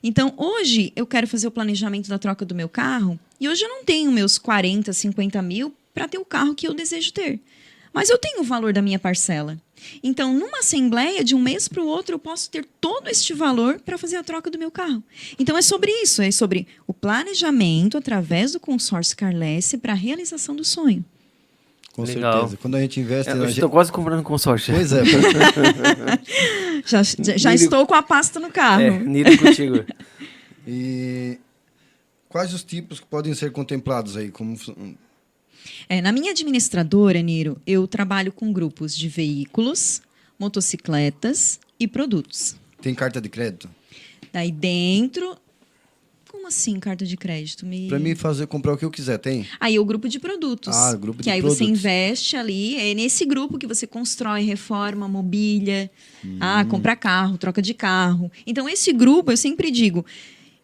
Então, 0.03 0.35
hoje, 0.37 0.93
eu 0.97 1.07
quero 1.07 1.29
fazer 1.29 1.47
o 1.47 1.51
planejamento 1.51 2.09
da 2.09 2.19
troca 2.19 2.45
do 2.45 2.55
meu 2.55 2.69
carro. 2.69 3.19
E 3.41 3.49
hoje 3.49 3.65
eu 3.65 3.69
não 3.69 3.85
tenho 3.85 4.11
meus 4.11 4.37
40, 4.37 4.93
50 4.93 5.41
mil 5.43 5.73
para 5.95 6.09
ter 6.09 6.19
o 6.19 6.25
carro 6.25 6.55
que 6.55 6.67
eu 6.67 6.75
desejo 6.75 7.13
ter. 7.13 7.41
Mas 7.93 8.11
eu 8.11 8.19
tenho 8.19 8.41
o 8.41 8.45
valor 8.45 8.73
da 8.73 8.83
minha 8.83 8.99
parcela. 8.99 9.59
Então, 10.03 10.33
numa 10.35 10.59
assembleia, 10.59 11.23
de 11.25 11.35
um 11.35 11.41
mês 11.41 11.69
para 11.69 11.83
o 11.83 11.87
outro, 11.87 12.15
eu 12.15 12.19
posso 12.19 12.51
ter 12.51 12.67
todo 12.81 13.09
este 13.09 13.33
valor 13.35 13.81
para 13.81 13.97
fazer 13.99 14.17
a 14.17 14.23
troca 14.23 14.51
do 14.51 14.59
meu 14.59 14.71
carro. 14.71 15.03
Então, 15.39 15.57
é 15.57 15.63
sobre 15.63 15.91
isso. 16.03 16.23
É 16.23 16.31
sobre 16.31 16.67
o 16.87 16.93
planejamento 16.95 17.97
através 17.99 18.53
do 18.53 18.61
consórcio 18.61 19.17
Carlesse 19.17 19.79
para 19.79 19.93
a 19.93 19.97
realização 19.97 20.55
do 20.57 20.65
sonho. 20.65 21.05
Com 21.93 22.05
Legal. 22.05 22.33
certeza. 22.33 22.57
Quando 22.63 22.77
a 22.77 22.81
gente 22.81 22.99
investe 23.01 23.31
É, 23.31 23.35
eu 23.35 23.41
gente... 23.43 23.53
estou 23.53 23.69
quase 23.69 23.93
comprando 23.93 24.23
consórcio. 24.23 24.75
Pois 24.75 24.93
é. 24.93 25.03
Já, 26.85 27.03
já, 27.03 27.37
já 27.37 27.55
estou 27.55 27.87
com 27.87 27.95
a 27.95 28.03
pasta 28.03 28.41
no 28.41 28.51
carro. 28.51 28.83
É, 28.83 28.91
Nito 28.99 29.39
contigo. 29.39 29.85
e 30.67 31.39
quais 32.29 32.53
os 32.53 32.65
tipos 32.65 32.99
que 32.99 33.07
podem 33.07 33.35
ser 33.35 33.53
contemplados 33.53 34.17
aí? 34.17 34.31
Como... 34.31 34.57
É, 35.89 36.01
na 36.01 36.13
minha 36.13 36.31
administradora, 36.31 37.21
Niro, 37.21 37.61
eu 37.67 37.87
trabalho 37.87 38.33
com 38.33 38.53
grupos 38.53 38.97
de 38.97 39.09
veículos, 39.09 40.03
motocicletas 40.39 41.61
e 41.79 41.87
produtos. 41.87 42.57
Tem 42.81 42.95
carta 42.95 43.21
de 43.21 43.29
crédito? 43.29 43.69
Daí 44.33 44.51
dentro. 44.51 45.37
Como 46.31 46.49
assim, 46.49 46.81
carta 46.81 47.05
de 47.05 47.17
crédito? 47.17 47.65
Me... 47.67 47.89
Para 47.89 47.99
mim 47.99 48.15
fazer 48.15 48.47
comprar 48.47 48.73
o 48.73 48.77
que 48.77 48.85
eu 48.85 48.91
quiser, 48.91 49.19
tem? 49.19 49.47
Aí 49.61 49.79
o 49.79 49.85
grupo 49.85 50.09
de 50.09 50.19
produtos. 50.19 50.75
Ah, 50.75 50.97
grupo 50.97 51.19
que 51.19 51.25
de 51.25 51.31
aí 51.31 51.41
você 51.41 51.59
produtos. 51.59 51.81
investe 51.81 52.37
ali, 52.37 52.77
é 52.77 52.95
nesse 52.95 53.25
grupo 53.27 53.59
que 53.59 53.67
você 53.67 53.87
constrói, 53.87 54.43
reforma, 54.43 55.07
mobília, 55.07 55.91
ah, 56.41 56.65
compra 56.65 56.97
carro, 56.97 57.37
troca 57.37 57.61
de 57.61 57.75
carro. 57.75 58.33
Então, 58.47 58.69
esse 58.69 58.93
grupo, 58.93 59.31
eu 59.31 59.37
sempre 59.37 59.71
digo 59.71 60.05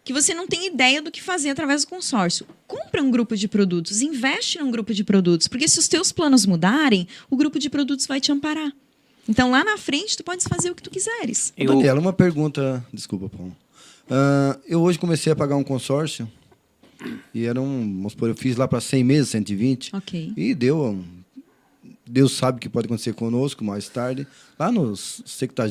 que 0.09 0.13
você 0.15 0.33
não 0.33 0.47
tem 0.47 0.67
ideia 0.67 1.03
do 1.03 1.11
que 1.11 1.21
fazer 1.23 1.51
através 1.51 1.83
do 1.85 1.89
consórcio. 1.89 2.47
Compra 2.67 3.03
um 3.03 3.11
grupo 3.11 3.37
de 3.37 3.47
produtos, 3.47 4.01
investe 4.01 4.59
num 4.59 4.71
grupo 4.71 4.95
de 4.95 5.05
produtos, 5.05 5.47
porque 5.49 5.69
se 5.69 5.79
os 5.79 5.87
teus 5.87 6.11
planos 6.11 6.47
mudarem, 6.47 7.07
o 7.29 7.37
grupo 7.37 7.59
de 7.59 7.69
produtos 7.69 8.07
vai 8.07 8.19
te 8.19 8.33
amparar. 8.33 8.73
Então, 9.29 9.51
lá 9.51 9.63
na 9.63 9.77
frente, 9.77 10.17
tu 10.17 10.25
podes 10.25 10.47
fazer 10.49 10.71
o 10.71 10.75
que 10.75 10.83
tu 10.83 10.89
quiseres. 10.89 11.53
Eu- 11.59 11.67
Daniela, 11.75 12.01
uma 12.01 12.15
pergunta. 12.15 12.83
Desculpa, 12.91 13.29
Paulo. 13.29 13.55
Ah, 14.11 14.59
eu 14.67 14.81
hoje 14.81 14.99
comecei 14.99 15.31
a 15.31 15.37
pagar 15.37 15.57
um 15.57 15.63
consórcio 15.63 16.27
e 17.35 17.45
era 17.45 17.61
um. 17.61 17.97
Vamos 17.97 18.13
supor, 18.13 18.31
eu 18.31 18.35
fiz 18.35 18.57
lá 18.57 18.67
para 18.67 18.81
100 18.81 19.05
meses, 19.05 19.29
120. 19.29 19.95
Ok. 19.95 20.33
E 20.35 20.55
deu. 20.55 20.83
um- 20.87 21.05
Deus 22.07 22.33
sabe 22.33 22.57
o 22.57 22.61
que 22.63 22.71
pode 22.71 22.87
acontecer 22.87 23.13
conosco 23.13 23.63
mais 23.63 23.87
tarde. 23.91 24.27
Lá 24.59 24.73
nos 24.73 25.21
70, 25.27 25.69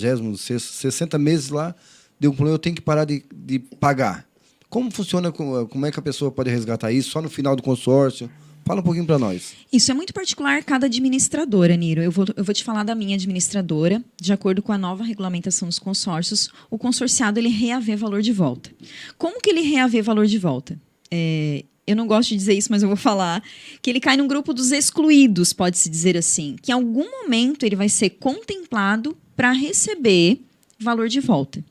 60 0.60 1.18
meses 1.18 1.50
lá, 1.50 1.74
deu 2.20 2.30
um 2.30 2.36
problema, 2.36 2.54
eu 2.54 2.60
tenho 2.60 2.76
que 2.76 2.82
parar 2.84 3.06
de, 3.06 3.24
de 3.34 3.58
pagar. 3.58 4.27
Como 4.70 4.92
funciona, 4.92 5.32
co- 5.32 5.68
como 5.68 5.86
é 5.86 5.92
que 5.92 6.00
a 6.00 6.02
pessoa 6.02 6.32
pode 6.32 6.50
resgatar 6.50 6.92
isso? 6.92 7.10
Só 7.12 7.22
no 7.22 7.30
final 7.30 7.56
do 7.56 7.64
consórcio? 7.64 8.30
Fala 8.66 8.82
um 8.82 8.84
pouquinho 8.84 9.06
para 9.06 9.18
nós. 9.18 9.54
Isso 9.72 9.90
é 9.92 9.94
muito 9.94 10.14
particular 10.14 10.62
cada 10.62 10.88
administradora, 10.88 11.74
Niro. 11.78 12.02
Eu 12.02 12.12
vou, 12.12 12.26
eu 12.36 12.44
vou 12.44 12.54
te 12.54 12.66
falar 12.66 12.84
da 12.84 12.94
minha 12.94 13.16
administradora. 13.16 14.04
De 14.22 14.34
acordo 14.34 14.62
com 14.62 14.74
a 14.74 14.78
nova 14.78 15.06
regulamentação 15.06 15.70
dos 15.70 15.80
consórcios, 15.80 16.50
o 16.70 16.78
consorciado 16.78 17.40
ele 17.40 17.48
reavê 17.48 17.96
valor 17.96 18.22
de 18.22 18.34
volta. 18.34 18.70
Como 19.18 19.40
que 19.42 19.50
ele 19.50 19.62
reavê 19.62 20.02
valor 20.02 20.26
de 20.26 20.38
volta? 20.38 20.78
É, 21.10 21.64
eu 21.86 21.96
não 21.96 22.06
gosto 22.06 22.30
de 22.32 22.36
dizer 22.36 22.56
isso, 22.56 22.68
mas 22.70 22.82
eu 22.84 22.90
vou 22.90 22.98
falar 22.98 23.42
que 23.82 23.90
ele 23.90 24.02
cai 24.02 24.18
num 24.18 24.28
grupo 24.28 24.54
dos 24.54 24.74
excluídos, 24.74 25.54
pode-se 25.54 25.90
dizer 25.90 26.18
assim. 26.18 26.58
Que 26.62 26.72
em 26.72 26.76
algum 26.76 27.10
momento 27.24 27.66
ele 27.66 27.78
vai 27.78 27.88
ser 27.88 28.10
contemplado 28.10 29.16
para 29.34 29.54
receber 29.54 30.42
valor 30.78 31.08
de 31.08 31.22
volta. 31.22 31.64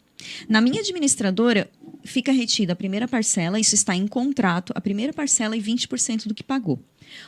Na 0.48 0.62
minha 0.62 0.80
administradora, 0.80 1.68
fica 2.07 2.33
retida 2.33 2.73
a 2.73 2.77
primeira 2.77 3.07
parcela, 3.07 3.61
isso 3.61 3.75
está 3.75 3.95
em 3.95 4.07
contrato, 4.07 4.73
a 4.75 4.81
primeira 4.81 5.12
parcela 5.12 5.57
e 5.57 5.62
20% 5.62 6.27
do 6.27 6.35
que 6.35 6.42
pagou. 6.42 6.79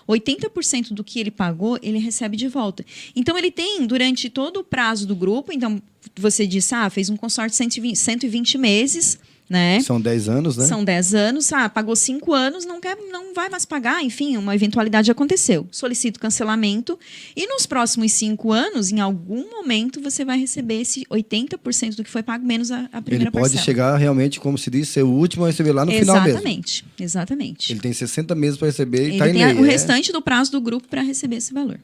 80% 0.09 0.93
do 0.93 1.05
que 1.05 1.21
ele 1.21 1.31
pagou, 1.31 1.79
ele 1.83 1.99
recebe 1.99 2.37
de 2.37 2.49
volta. 2.49 2.85
Então, 3.15 3.37
ele 3.39 3.51
tem, 3.51 3.87
durante 3.87 4.29
todo 4.29 4.61
o 4.61 4.65
prazo 4.65 5.07
do 5.07 5.15
grupo, 5.15 5.53
então, 5.53 5.81
você 6.17 6.47
disse, 6.47 6.75
ah, 6.75 6.89
fez 6.91 7.09
um 7.11 7.17
consórcio 7.17 7.51
de 7.51 7.57
120, 7.57 7.97
120 7.97 8.59
meses, 8.59 9.19
né? 9.49 9.81
São 9.81 10.01
10 10.01 10.29
anos, 10.29 10.57
né? 10.57 10.67
São 10.67 10.85
10 10.85 11.15
anos, 11.15 11.53
ah, 11.53 11.69
pagou 11.69 11.97
5 11.97 12.35
anos, 12.35 12.67
não, 12.67 12.81
quer, 12.81 12.97
não 13.11 13.33
vai 13.33 13.49
mais 13.49 13.65
pagar, 13.65 14.05
enfim, 14.05 14.37
uma 14.37 14.55
eventualidade 14.55 15.11
aconteceu. 15.11 15.67
Solicito 15.71 16.21
cancelamento 16.21 16.99
e 17.35 17.47
nos 17.47 17.65
próximos 17.65 18.13
5 18.13 18.53
anos, 18.53 18.93
em 18.93 19.01
algum 19.01 19.51
momento, 19.51 20.01
você 20.01 20.25
vai 20.25 20.39
receber 20.39 20.83
esse 20.83 21.05
80% 21.11 21.97
do 21.97 22.05
que 22.05 22.11
foi 22.11 22.23
pago 22.23 22.45
menos 22.45 22.71
a, 22.71 22.89
a 22.93 23.01
primeira 23.01 23.25
Ele 23.25 23.31
pode 23.31 23.45
parcela. 23.45 23.65
chegar 23.65 23.97
realmente, 23.97 24.39
como 24.39 24.59
se 24.59 24.71
diz, 24.71 24.89
ser 24.89 25.03
o 25.03 25.11
último 25.11 25.45
a 25.45 25.47
receber 25.49 25.73
lá 25.73 25.87
no 25.87 25.93
final 25.93 26.17
mesmo. 26.17 26.29
Exatamente, 26.29 26.85
exatamente. 27.01 27.73
Ele 27.73 27.81
tem 27.81 27.93
60 27.93 28.35
meses 28.35 28.59
para 28.59 28.67
receber 28.67 28.99
e 28.99 29.05
Ele 29.05 29.13
está 29.13 29.29
em 29.29 29.33
tem 29.33 29.45
lei. 29.47 29.55
o 29.55 29.65
é. 29.65 29.69
restante 29.69 30.13
do 30.13 30.21
prazo 30.21 30.53
do 30.53 30.61
grupo 30.61 30.87
para 30.89 31.01
receber 31.01 31.37
esse 31.37 31.55
valor. 31.55 31.81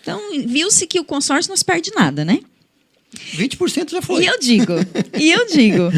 Então, 0.00 0.20
viu-se 0.46 0.86
que 0.86 1.00
o 1.00 1.04
consórcio 1.04 1.48
não 1.48 1.56
se 1.56 1.64
perde 1.64 1.90
nada, 1.96 2.24
né? 2.24 2.40
20% 3.14 3.90
já 3.90 4.02
foi. 4.02 4.24
E 4.24 4.26
eu 4.26 4.38
digo, 4.38 4.72
e 5.18 5.30
eu 5.30 5.46
digo 5.46 5.90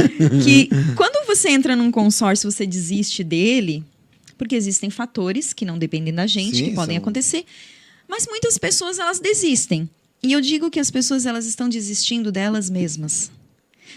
que 0.45 0.69
quando 0.95 1.27
você 1.27 1.51
entra 1.51 1.75
num 1.77 1.91
consórcio, 1.91 2.51
você 2.51 2.67
desiste 2.67 3.23
dele, 3.25 3.85
porque 4.39 4.55
existem 4.55 4.91
fatores 4.91 5.53
que 5.53 5.65
não 5.65 5.79
dependem 5.79 6.13
da 6.15 6.27
gente, 6.27 6.57
Sim, 6.59 6.65
que 6.71 6.75
podem 6.75 6.97
são- 6.97 7.03
acontecer, 7.03 7.45
mas 8.09 8.27
muitas 8.27 8.59
pessoas 8.59 8.99
elas 8.99 9.19
desistem. 9.19 9.89
E 10.23 10.33
eu 10.33 10.41
digo 10.41 10.71
que 10.71 10.81
as 10.81 10.91
pessoas 10.91 11.27
elas 11.27 11.47
estão 11.47 11.69
desistindo 11.69 12.31
delas 12.33 12.69
mesmas, 12.71 13.31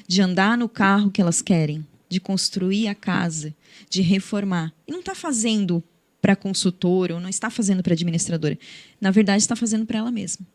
de 0.07 0.21
andar 0.21 0.57
no 0.57 0.67
carro 0.69 1.09
que 1.11 1.21
elas 1.21 1.41
querem, 1.41 1.85
de 2.09 2.19
construir 2.19 2.87
a 2.87 2.95
casa, 2.95 3.53
de 3.89 4.01
reformar. 4.01 4.73
E 4.87 4.91
não 4.91 4.99
está 4.99 5.15
fazendo 5.15 5.83
para 6.21 6.35
consultor 6.35 7.11
ou 7.11 7.19
não 7.19 7.29
está 7.29 7.49
fazendo 7.49 7.81
para 7.81 7.93
administradora. 7.93 8.57
Na 8.99 9.09
verdade, 9.11 9.41
está 9.41 9.55
fazendo 9.55 9.85
para 9.85 9.99
ela 9.99 10.11
mesma. 10.11 10.45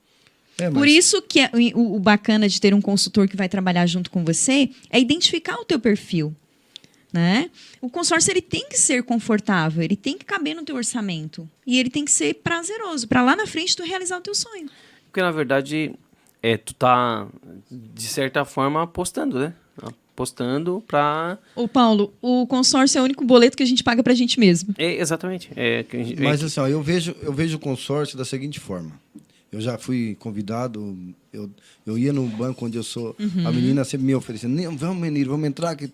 É, 0.59 0.65
mas 0.71 0.75
Por 0.75 0.87
isso 0.89 1.21
que 1.23 1.41
é- 1.41 1.51
o, 1.75 1.97
o 1.97 1.99
bacana 1.99 2.49
de 2.49 2.61
ter 2.61 2.73
um 2.75 2.81
consultor 2.81 3.27
que 3.29 3.37
vai 3.37 3.49
trabalhar 3.49 3.87
junto 3.87 4.11
com 4.11 4.25
você 4.25 4.71
é 4.91 5.01
identificar 5.01 5.57
o 5.57 5.65
teu 5.65 5.79
perfil. 5.81 6.35
Né? 7.13 7.49
O 7.81 7.89
consórcio 7.89 8.33
ele 8.33 8.43
tem 8.43 8.69
que 8.69 8.77
ser 8.77 9.05
confortável, 9.05 9.83
ele 9.85 9.95
tem 9.95 10.19
que 10.19 10.25
caber 10.25 10.55
no 10.57 10.65
teu 10.65 10.75
orçamento 10.75 11.49
e 11.65 11.79
ele 11.79 11.89
tem 11.89 12.05
que 12.05 12.11
ser 12.11 12.35
prazeroso 12.35 13.07
para 13.07 13.23
lá 13.23 13.37
na 13.37 13.47
frente 13.47 13.77
tu 13.77 13.85
realizar 13.85 14.19
o 14.19 14.21
teu 14.21 14.35
sonho. 14.35 14.69
Porque 15.07 15.23
na 15.23 15.31
verdade, 15.31 15.93
é, 16.43 16.57
tu 16.57 16.75
tá, 16.75 17.29
de 17.71 18.03
certa 18.09 18.45
forma, 18.45 18.83
apostando, 18.83 19.39
né? 19.39 19.55
Apostando 19.81 20.83
pra. 20.89 21.39
Ô 21.55 21.67
Paulo, 21.69 22.13
o 22.21 22.47
consórcio 22.49 22.99
é 22.99 23.01
o 23.01 23.05
único 23.05 23.25
boleto 23.25 23.57
que 23.57 23.63
a 23.63 23.67
gente 23.67 23.83
paga 23.85 24.03
pra 24.03 24.15
gente 24.15 24.39
mesmo. 24.41 24.75
É, 24.79 24.95
exatamente. 25.01 25.51
É, 25.55 25.83
que 25.85 25.97
a 25.97 26.03
gente- 26.05 26.21
é 26.21 26.25
Mas 26.25 26.41
que- 26.41 26.47
assim, 26.47 26.61
ó, 26.61 26.67
eu 26.69 26.83
vejo, 26.83 27.15
eu 27.23 27.33
vejo 27.33 27.57
o 27.57 27.61
consórcio 27.61 28.17
da 28.19 28.25
seguinte 28.25 28.59
forma. 28.59 28.93
Eu 29.55 29.61
já 29.61 29.79
fui 29.79 30.17
convidado, 30.19 30.97
eu, 31.33 31.49
eu 31.87 31.97
ia 31.97 32.13
no 32.13 32.27
banco 32.27 32.67
onde 32.67 32.77
eu 32.77 32.83
sou, 32.83 33.15
a 33.47 33.53
menina 33.53 33.85
sempre 33.85 34.07
me 34.07 34.15
oferecendo, 34.15 34.61
"Não, 34.61 34.77
vamos 34.77 35.01
menino, 35.01 35.31
vamos 35.31 35.47
entrar 35.47 35.71
aqui. 35.71 35.89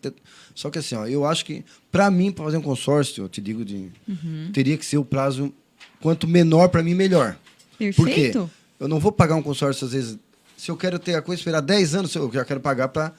Só 0.54 0.70
que 0.70 0.78
assim, 0.78 0.94
ó, 0.94 1.06
eu 1.06 1.26
acho 1.26 1.44
que 1.44 1.62
para 1.92 2.10
mim 2.10 2.32
para 2.32 2.44
fazer 2.46 2.56
um 2.56 2.62
consórcio, 2.62 3.24
eu 3.24 3.28
te 3.28 3.40
digo 3.40 3.64
de 3.64 3.90
teria 4.52 4.78
que 4.78 4.84
ser 4.86 4.96
o 4.96 5.04
prazo 5.04 5.52
quanto 6.00 6.26
menor 6.26 6.68
para 6.68 6.82
mim 6.82 6.94
melhor. 6.94 7.36
Perfeito? 7.78 7.96
Porque 8.02 8.32
eu 8.82 8.88
não 8.88 8.98
vou 8.98 9.12
pagar 9.12 9.34
um 9.36 9.42
consórcio 9.42 9.84
às 9.86 9.92
vezes. 9.92 10.18
Se 10.56 10.70
eu 10.70 10.76
quero 10.76 10.98
ter 10.98 11.14
a 11.14 11.22
coisa 11.22 11.40
esperar 11.40 11.60
10 11.60 11.94
anos, 11.94 12.14
eu 12.14 12.30
já 12.32 12.44
quero 12.44 12.60
pagar 12.60 12.88
para 12.88 13.14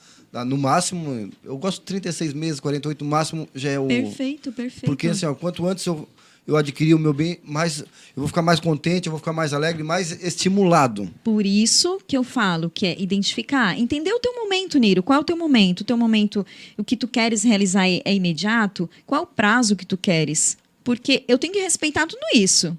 no 0.46 0.56
máximo, 0.56 1.30
eu 1.44 1.58
gosto 1.58 1.80
de 1.80 1.86
36 1.86 2.32
meses, 2.32 2.58
48 2.58 3.04
no 3.04 3.10
máximo 3.10 3.48
já 3.54 3.70
é 3.70 3.78
o 3.78 3.86
Perfeito, 3.86 4.50
perfeito. 4.50 4.86
porque 4.86 5.08
assim, 5.08 5.26
ó, 5.26 5.34
quanto 5.34 5.66
antes 5.66 5.84
eu, 5.84 6.08
eu 6.46 6.56
adquirir 6.56 6.94
o 6.94 6.98
meu 6.98 7.12
bem, 7.12 7.38
mais 7.44 7.80
eu 7.80 7.86
vou 8.16 8.26
ficar 8.26 8.42
mais 8.42 8.58
contente, 8.58 9.06
eu 9.06 9.10
vou 9.10 9.18
ficar 9.18 9.32
mais 9.32 9.52
alegre, 9.52 9.82
mais 9.82 10.22
estimulado. 10.22 11.08
Por 11.22 11.46
isso 11.46 12.00
que 12.06 12.16
eu 12.16 12.24
falo 12.24 12.70
que 12.70 12.86
é 12.86 13.00
identificar, 13.00 13.78
entender 13.78 14.12
o 14.12 14.18
teu 14.18 14.34
momento, 14.34 14.78
Niro. 14.78 15.02
Qual 15.02 15.18
é 15.18 15.22
o 15.22 15.24
teu 15.24 15.36
momento? 15.36 15.80
O 15.80 15.84
teu 15.84 15.96
momento, 15.96 16.44
o 16.76 16.84
que 16.84 16.96
tu 16.96 17.06
queres 17.06 17.42
realizar 17.42 17.88
é, 17.88 18.02
é 18.04 18.14
imediato? 18.14 18.90
Qual 19.06 19.22
o 19.22 19.26
prazo 19.26 19.76
que 19.76 19.86
tu 19.86 19.96
queres? 19.96 20.56
Porque 20.82 21.24
eu 21.28 21.38
tenho 21.38 21.52
que 21.52 21.60
respeitar 21.60 22.06
tudo 22.06 22.22
isso. 22.34 22.76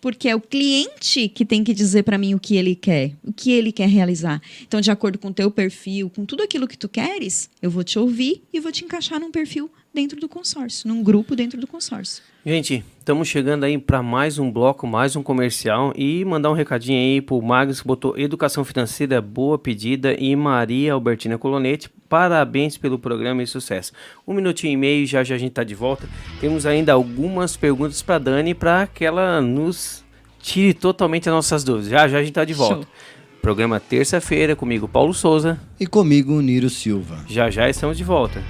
Porque 0.00 0.28
é 0.28 0.34
o 0.34 0.40
cliente 0.40 1.28
que 1.28 1.44
tem 1.44 1.62
que 1.62 1.72
dizer 1.72 2.02
para 2.02 2.18
mim 2.18 2.34
o 2.34 2.40
que 2.40 2.56
ele 2.56 2.74
quer, 2.74 3.12
o 3.22 3.32
que 3.32 3.52
ele 3.52 3.70
quer 3.70 3.88
realizar. 3.88 4.42
Então, 4.62 4.80
de 4.80 4.90
acordo 4.90 5.16
com 5.16 5.28
o 5.28 5.32
teu 5.32 5.48
perfil, 5.48 6.10
com 6.10 6.24
tudo 6.24 6.42
aquilo 6.42 6.66
que 6.66 6.76
tu 6.76 6.88
queres, 6.88 7.48
eu 7.62 7.70
vou 7.70 7.84
te 7.84 8.00
ouvir 8.00 8.42
e 8.52 8.58
vou 8.58 8.72
te 8.72 8.84
encaixar 8.84 9.20
num 9.20 9.30
perfil 9.30 9.70
dentro 9.92 10.18
do 10.18 10.28
consórcio, 10.28 10.88
num 10.88 11.02
grupo 11.02 11.36
dentro 11.36 11.60
do 11.60 11.66
consórcio. 11.66 12.22
Gente, 12.44 12.84
estamos 12.98 13.28
chegando 13.28 13.62
aí 13.62 13.78
para 13.78 14.02
mais 14.02 14.38
um 14.38 14.50
bloco, 14.50 14.86
mais 14.86 15.14
um 15.14 15.22
comercial 15.22 15.92
e 15.94 16.24
mandar 16.24 16.50
um 16.50 16.54
recadinho 16.54 16.98
aí 16.98 17.20
pro 17.20 17.40
Magos 17.40 17.80
que 17.80 17.86
botou 17.86 18.18
Educação 18.18 18.64
Financeira 18.64 19.20
Boa 19.20 19.58
Pedida 19.58 20.14
e 20.18 20.34
Maria 20.34 20.94
Albertina 20.94 21.38
Colonete. 21.38 21.88
Parabéns 22.08 22.76
pelo 22.76 22.98
programa 22.98 23.42
e 23.42 23.46
sucesso. 23.46 23.92
Um 24.26 24.34
minutinho 24.34 24.72
e 24.72 24.76
meio, 24.76 25.06
já 25.06 25.22
já 25.22 25.36
a 25.36 25.38
gente 25.38 25.52
tá 25.52 25.62
de 25.62 25.74
volta. 25.74 26.08
Temos 26.40 26.66
ainda 26.66 26.92
algumas 26.92 27.56
perguntas 27.56 28.02
para 28.02 28.18
Dani 28.18 28.54
para 28.54 28.88
que 28.88 29.04
ela 29.04 29.40
nos 29.40 30.04
tire 30.40 30.74
totalmente 30.74 31.28
as 31.28 31.34
nossas 31.34 31.62
dúvidas. 31.62 31.90
Já 31.90 32.08
já 32.08 32.18
a 32.18 32.22
gente 32.22 32.34
tá 32.34 32.44
de 32.44 32.54
volta. 32.54 32.82
Show. 32.82 32.92
Programa 33.40 33.80
terça-feira 33.80 34.54
comigo, 34.56 34.88
Paulo 34.88 35.14
Souza. 35.14 35.60
E 35.78 35.86
comigo, 35.86 36.40
Niro 36.40 36.70
Silva. 36.70 37.24
Já 37.28 37.50
já 37.50 37.68
estamos 37.68 37.96
de 37.96 38.04
volta. 38.04 38.42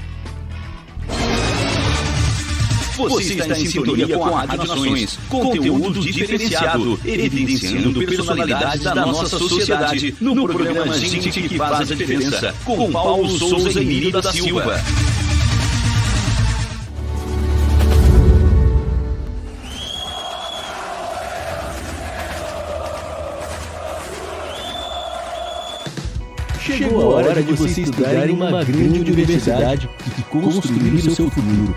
Você 2.97 3.35
está 3.35 3.59
em 3.59 3.67
sintonia 3.67 4.19
com 4.19 4.37
a 4.37 4.45
Rádio 4.45 4.69
Nações. 4.69 5.19
Conteúdo 5.29 6.01
diferenciado, 6.01 7.01
evidenciando 7.05 8.07
personalidades 8.07 8.83
da 8.83 8.95
nossa 8.95 9.39
sociedade. 9.39 10.15
No 10.21 10.47
programa 10.47 10.93
Gente 10.99 11.31
que 11.31 11.57
Faz 11.57 11.91
a 11.91 11.95
Diferença, 11.95 12.55
com 12.65 12.91
Paulo 12.91 13.29
Souza 13.29 13.81
e 13.81 13.85
Niro 13.85 14.11
da 14.11 14.33
Silva. 14.33 14.83
Chegou 26.61 27.03
a 27.03 27.15
hora 27.17 27.43
de 27.43 27.53
você 27.55 27.83
estudar 27.83 28.29
em 28.29 28.35
uma 28.35 28.65
grande 28.65 29.01
universidade 29.13 29.91
e 30.19 30.23
construir 30.23 30.95
o 30.95 31.15
seu 31.15 31.31
futuro. 31.31 31.77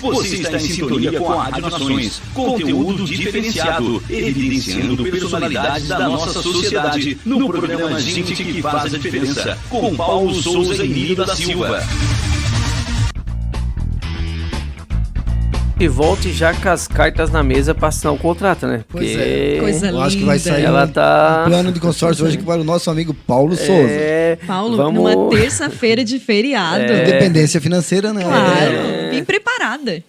Você 0.00 0.36
está 0.36 0.56
em 0.56 0.60
sintonia 0.60 1.12
com 1.18 1.32
a 1.32 1.44
Rádio 1.44 1.62
Nações. 1.62 2.22
Conteúdo 2.34 3.04
diferenciado, 3.04 4.02
evidenciando 4.08 5.02
personalidades 5.04 5.88
da 5.88 6.08
nossa 6.08 6.42
sociedade. 6.42 7.18
No 7.24 7.46
programa 7.48 7.98
Gente 7.98 8.34
que 8.34 8.62
faz 8.62 8.94
a 8.94 8.98
diferença. 8.98 9.58
Com 9.68 9.94
Paulo 9.96 10.34
Souza 10.34 10.84
e 10.84 10.88
Nilo 10.88 11.16
da 11.16 11.34
Silva. 11.34 11.82
E 15.80 15.86
volte 15.86 16.32
já 16.32 16.52
com 16.52 16.68
as 16.68 16.88
cartas 16.88 17.30
na 17.30 17.40
mesa 17.40 17.72
para 17.72 17.86
assinar 17.86 18.12
o 18.12 18.18
contrato, 18.18 18.66
né? 18.66 18.84
Pois 18.88 19.10
Porque 19.12 19.22
é. 19.22 19.60
Coisa 19.60 19.90
Eu 19.90 20.00
acho 20.00 20.16
que 20.16 20.24
vai 20.24 20.36
sair 20.36 20.64
Ela 20.64 20.84
um, 20.84 20.88
tá- 20.88 21.44
um 21.46 21.50
plano 21.50 21.70
de 21.70 21.78
consórcio 21.78 22.26
hoje 22.26 22.36
que 22.36 22.44
vai 22.44 22.58
o 22.58 22.64
nosso 22.64 22.90
amigo 22.90 23.14
Paulo 23.14 23.54
Souza. 23.54 23.72
É, 23.72 24.36
Paulo, 24.44 24.76
vamos... 24.76 24.94
numa 24.94 25.30
terça-feira 25.30 26.02
de 26.02 26.18
feriado. 26.18 26.82
É. 26.82 27.02
Independência 27.02 27.60
financeira, 27.60 28.12
né? 28.12 28.24
Claro, 28.24 29.10
bem 29.10 29.24
preparada. 29.24 30.02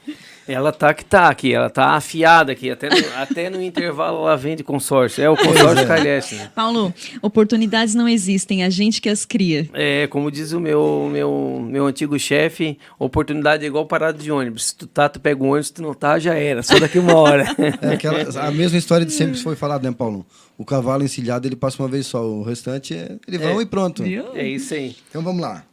Ela 0.52 0.72
tá 0.72 0.94
que 0.94 1.06
tá 1.06 1.30
aqui, 1.30 1.54
ela 1.54 1.70
tá 1.70 1.92
afiada 1.92 2.52
aqui. 2.52 2.72
Até 2.72 2.90
no, 2.90 2.96
até 3.16 3.50
no 3.50 3.62
intervalo 3.62 4.20
ela 4.20 4.36
vende 4.36 4.64
consórcio. 4.64 5.24
É 5.24 5.30
o 5.30 5.38
consórcio 5.38 5.88
Calheste, 5.88 6.36
né? 6.36 6.52
Paulo, 6.54 6.94
oportunidades 7.22 7.94
não 7.96 8.08
existem, 8.08 8.64
a 8.64 8.70
gente 8.70 9.02
que 9.02 9.10
as 9.10 9.26
cria. 9.26 9.70
É, 9.74 10.08
como 10.08 10.32
diz 10.32 10.52
o 10.52 10.60
meu, 10.60 11.10
meu, 11.12 11.66
meu 11.68 11.86
antigo 11.86 12.18
chefe, 12.18 12.78
oportunidade 12.98 13.64
é 13.64 13.68
igual 13.68 13.86
parada 13.86 14.18
de 14.18 14.32
ônibus. 14.32 14.68
Se 14.68 14.76
tu 14.76 14.88
tá, 14.88 15.08
tu 15.08 15.20
pega 15.20 15.44
um 15.44 15.50
ônibus, 15.50 15.68
se 15.68 15.74
tu 15.74 15.82
não 15.82 15.94
tá, 15.94 16.18
já 16.18 16.34
era. 16.34 16.64
Só 16.64 16.80
daqui 16.80 17.00
uma 17.00 17.16
hora. 17.16 17.46
É 17.82 17.94
aquela, 17.94 18.48
a 18.48 18.52
mesma 18.52 18.78
história 18.78 19.06
de 19.06 19.12
sempre 19.12 19.38
foi 19.38 19.56
falado, 19.56 19.84
né, 19.84 19.92
Paulo? 19.92 20.26
O 20.58 20.66
cavalo 20.66 21.04
encilhado, 21.04 21.48
ele 21.48 21.56
passa 21.56 21.82
uma 21.82 21.88
vez 21.88 22.08
só. 22.08 22.26
O 22.26 22.44
restante, 22.44 22.94
é, 22.94 23.18
ele 23.28 23.38
vão 23.38 23.62
e 23.62 23.66
pronto. 23.66 24.04
é 24.04 24.48
isso 24.48 24.74
aí. 24.74 24.96
Então 25.10 25.22
vamos 25.22 25.42
lá. 25.42 25.64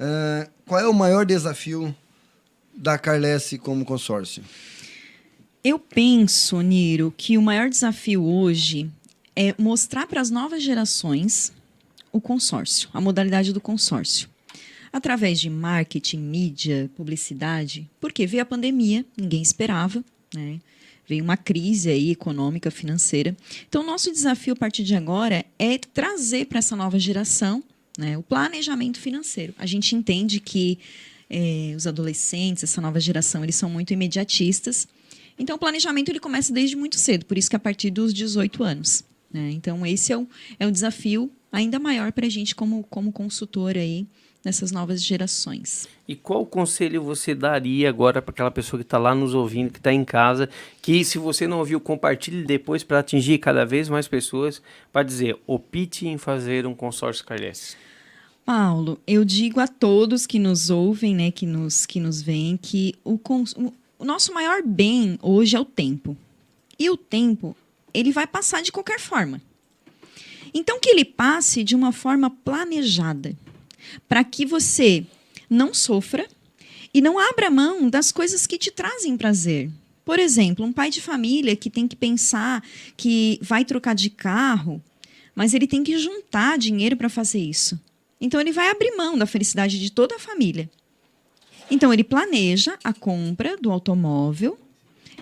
Ah, 0.00 0.48
qual 0.66 0.80
é 0.80 0.88
o 0.88 0.94
maior 0.94 1.26
desafio 1.26 1.94
da 2.74 2.98
Carlesse 2.98 3.58
como 3.58 3.84
consórcio? 3.84 4.42
Eu 5.62 5.78
penso, 5.78 6.60
Niro, 6.60 7.12
que 7.16 7.36
o 7.36 7.42
maior 7.42 7.68
desafio 7.68 8.24
hoje 8.24 8.90
é 9.36 9.54
mostrar 9.58 10.06
para 10.06 10.20
as 10.20 10.30
novas 10.30 10.62
gerações 10.62 11.52
o 12.12 12.20
consórcio, 12.20 12.88
a 12.92 13.00
modalidade 13.00 13.52
do 13.52 13.60
consórcio. 13.60 14.28
Através 14.92 15.38
de 15.38 15.48
marketing, 15.48 16.18
mídia, 16.18 16.90
publicidade, 16.96 17.88
porque 18.00 18.26
veio 18.26 18.42
a 18.42 18.46
pandemia, 18.46 19.04
ninguém 19.16 19.40
esperava, 19.40 20.04
né? 20.34 20.60
Veio 21.06 21.24
uma 21.24 21.36
crise 21.36 21.90
aí 21.90 22.10
econômica, 22.10 22.70
financeira. 22.70 23.36
Então, 23.68 23.84
nosso 23.84 24.12
desafio 24.12 24.52
a 24.52 24.56
partir 24.56 24.84
de 24.84 24.94
agora 24.94 25.44
é 25.58 25.76
trazer 25.76 26.46
para 26.46 26.58
essa 26.58 26.76
nova 26.76 26.98
geração 26.98 27.62
né, 27.98 28.16
o 28.16 28.22
planejamento 28.22 28.98
financeiro. 28.98 29.52
A 29.58 29.66
gente 29.66 29.94
entende 29.94 30.38
que 30.38 30.78
eh, 31.30 31.72
os 31.76 31.86
adolescentes, 31.86 32.64
essa 32.64 32.80
nova 32.80 32.98
geração, 32.98 33.44
eles 33.44 33.54
são 33.54 33.70
muito 33.70 33.92
imediatistas. 33.92 34.88
Então, 35.38 35.56
o 35.56 35.58
planejamento 35.58 36.10
ele 36.10 36.20
começa 36.20 36.52
desde 36.52 36.76
muito 36.76 36.98
cedo, 36.98 37.24
por 37.24 37.38
isso 37.38 37.48
que 37.48 37.56
é 37.56 37.58
a 37.58 37.60
partir 37.60 37.90
dos 37.90 38.12
18 38.12 38.62
anos. 38.62 39.04
né? 39.32 39.50
Então, 39.52 39.86
esse 39.86 40.12
é 40.12 40.18
um, 40.18 40.26
é 40.58 40.66
um 40.66 40.72
desafio 40.72 41.30
ainda 41.52 41.78
maior 41.78 42.12
para 42.12 42.26
a 42.26 42.30
gente 42.30 42.54
como, 42.54 42.82
como 42.84 43.12
consultor 43.12 43.76
aí 43.76 44.06
nessas 44.44 44.72
novas 44.72 45.02
gerações. 45.02 45.88
E 46.08 46.16
qual 46.16 46.44
conselho 46.46 47.02
você 47.02 47.34
daria 47.34 47.88
agora 47.88 48.22
para 48.22 48.32
aquela 48.32 48.50
pessoa 48.50 48.78
que 48.78 48.86
está 48.86 48.98
lá 48.98 49.14
nos 49.14 49.34
ouvindo, 49.34 49.70
que 49.70 49.78
está 49.78 49.92
em 49.92 50.04
casa, 50.04 50.48
que 50.80 51.04
se 51.04 51.18
você 51.18 51.46
não 51.46 51.58
ouviu, 51.58 51.80
compartilhe 51.80 52.42
depois 52.44 52.82
para 52.82 52.98
atingir 52.98 53.38
cada 53.38 53.64
vez 53.64 53.88
mais 53.88 54.08
pessoas, 54.08 54.62
para 54.92 55.02
dizer, 55.02 55.38
opte 55.46 56.08
em 56.08 56.18
fazer 56.18 56.66
um 56.66 56.74
consórcio 56.74 57.24
Carles. 57.24 57.76
Paulo, 58.52 59.00
eu 59.06 59.24
digo 59.24 59.60
a 59.60 59.68
todos 59.68 60.26
que 60.26 60.36
nos 60.36 60.70
ouvem, 60.70 61.14
né, 61.14 61.30
que 61.30 61.46
nos, 61.46 61.86
que 61.86 62.00
nos 62.00 62.20
veem, 62.20 62.56
que 62.56 62.96
o, 63.04 63.16
o 63.96 64.04
nosso 64.04 64.34
maior 64.34 64.60
bem 64.60 65.16
hoje 65.22 65.54
é 65.54 65.60
o 65.60 65.64
tempo. 65.64 66.16
E 66.76 66.90
o 66.90 66.96
tempo, 66.96 67.56
ele 67.94 68.10
vai 68.10 68.26
passar 68.26 68.60
de 68.60 68.72
qualquer 68.72 68.98
forma. 68.98 69.40
Então, 70.52 70.80
que 70.80 70.90
ele 70.90 71.04
passe 71.04 71.62
de 71.62 71.76
uma 71.76 71.92
forma 71.92 72.28
planejada, 72.28 73.36
para 74.08 74.24
que 74.24 74.44
você 74.44 75.06
não 75.48 75.72
sofra 75.72 76.26
e 76.92 77.00
não 77.00 77.20
abra 77.20 77.50
mão 77.50 77.88
das 77.88 78.10
coisas 78.10 78.48
que 78.48 78.58
te 78.58 78.72
trazem 78.72 79.16
prazer. 79.16 79.70
Por 80.04 80.18
exemplo, 80.18 80.66
um 80.66 80.72
pai 80.72 80.90
de 80.90 81.00
família 81.00 81.54
que 81.54 81.70
tem 81.70 81.86
que 81.86 81.94
pensar 81.94 82.64
que 82.96 83.38
vai 83.40 83.64
trocar 83.64 83.94
de 83.94 84.10
carro, 84.10 84.82
mas 85.36 85.54
ele 85.54 85.68
tem 85.68 85.84
que 85.84 85.96
juntar 85.98 86.58
dinheiro 86.58 86.96
para 86.96 87.08
fazer 87.08 87.38
isso. 87.38 87.78
Então 88.20 88.40
ele 88.40 88.52
vai 88.52 88.70
abrir 88.70 88.94
mão 88.96 89.16
da 89.16 89.26
felicidade 89.26 89.78
de 89.78 89.90
toda 89.90 90.16
a 90.16 90.18
família. 90.18 90.70
Então 91.70 91.92
ele 91.92 92.04
planeja 92.04 92.76
a 92.82 92.92
compra 92.92 93.56
do 93.56 93.70
automóvel, 93.70 94.58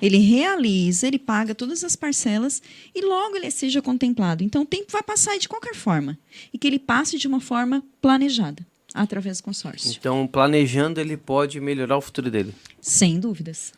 ele 0.01 0.18
realiza, 0.18 1.07
ele 1.07 1.18
paga 1.18 1.55
todas 1.55 1.84
as 1.84 1.94
parcelas 1.94 2.62
e 2.94 3.05
logo 3.05 3.36
ele 3.36 3.51
seja 3.51 3.82
contemplado. 3.82 4.42
Então 4.42 4.62
o 4.62 4.66
tempo 4.66 4.90
vai 4.90 5.03
passar 5.03 5.38
de 5.38 5.49
qualquer 5.49 5.74
forma 5.74 6.18
e 6.53 6.59
que 6.59 6.66
ele 6.66 6.78
passe 6.78 7.18
de 7.18 7.26
uma 7.26 7.40
forma 7.40 7.84
planejada 8.01 8.66
através 8.94 9.38
do 9.38 9.44
consórcio. 9.44 9.94
Então, 9.99 10.26
planejando, 10.26 11.01
ele 11.01 11.16
pode 11.16 11.61
melhorar 11.61 11.99
o 11.99 12.01
futuro 12.01 12.30
dele. 12.30 12.55
Sem 12.80 13.20
dúvidas. 13.20 13.72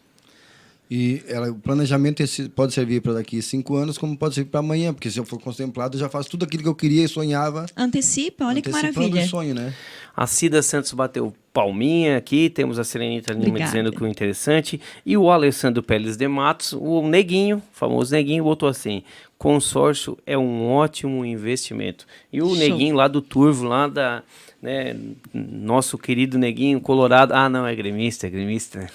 E 0.90 1.22
ela, 1.28 1.52
o 1.52 1.54
planejamento 1.54 2.20
esse 2.20 2.48
pode 2.48 2.74
servir 2.74 3.00
para 3.00 3.12
daqui 3.12 3.40
cinco 3.40 3.76
anos, 3.76 3.96
como 3.96 4.16
pode 4.16 4.34
servir 4.34 4.50
para 4.50 4.58
amanhã, 4.58 4.92
porque 4.92 5.08
se 5.08 5.20
eu 5.20 5.24
for 5.24 5.40
contemplado, 5.40 5.96
eu 5.96 6.00
já 6.00 6.08
faço 6.08 6.28
tudo 6.28 6.44
aquilo 6.44 6.64
que 6.64 6.68
eu 6.68 6.74
queria 6.74 7.04
e 7.04 7.08
sonhava. 7.08 7.66
Antecipa, 7.76 8.46
olha 8.46 8.60
que 8.60 8.70
maravilha. 8.70 9.22
o 9.22 9.28
sonho, 9.28 9.54
né? 9.54 9.72
A 10.16 10.26
Cida 10.26 10.60
Santos 10.62 10.92
bateu 10.92 11.32
palminha 11.52 12.16
aqui, 12.16 12.50
temos 12.50 12.76
a 12.76 12.82
Serenita 12.82 13.32
Lima 13.32 13.46
Obrigada. 13.46 13.70
dizendo 13.70 13.92
que 13.92 14.02
o 14.02 14.06
interessante, 14.06 14.80
e 15.06 15.16
o 15.16 15.30
Alessandro 15.30 15.80
Pérez 15.80 16.16
de 16.16 16.26
Matos, 16.26 16.72
o 16.72 17.06
Neguinho, 17.06 17.62
famoso 17.72 18.12
Neguinho, 18.12 18.42
botou 18.42 18.68
assim, 18.68 19.04
consórcio 19.38 20.18
é 20.26 20.36
um 20.36 20.66
ótimo 20.66 21.24
investimento. 21.24 22.04
E 22.32 22.42
o 22.42 22.48
Show. 22.48 22.56
Neguinho 22.56 22.96
lá 22.96 23.06
do 23.06 23.22
Turvo, 23.22 23.64
lá 23.64 23.86
da, 23.86 24.24
né, 24.62 24.94
nosso 25.32 25.96
querido 25.96 26.36
Neguinho 26.38 26.80
Colorado, 26.80 27.32
ah 27.32 27.48
não, 27.48 27.66
é 27.66 27.74
gremista, 27.74 28.26
é 28.26 28.30
gremista. 28.30 28.86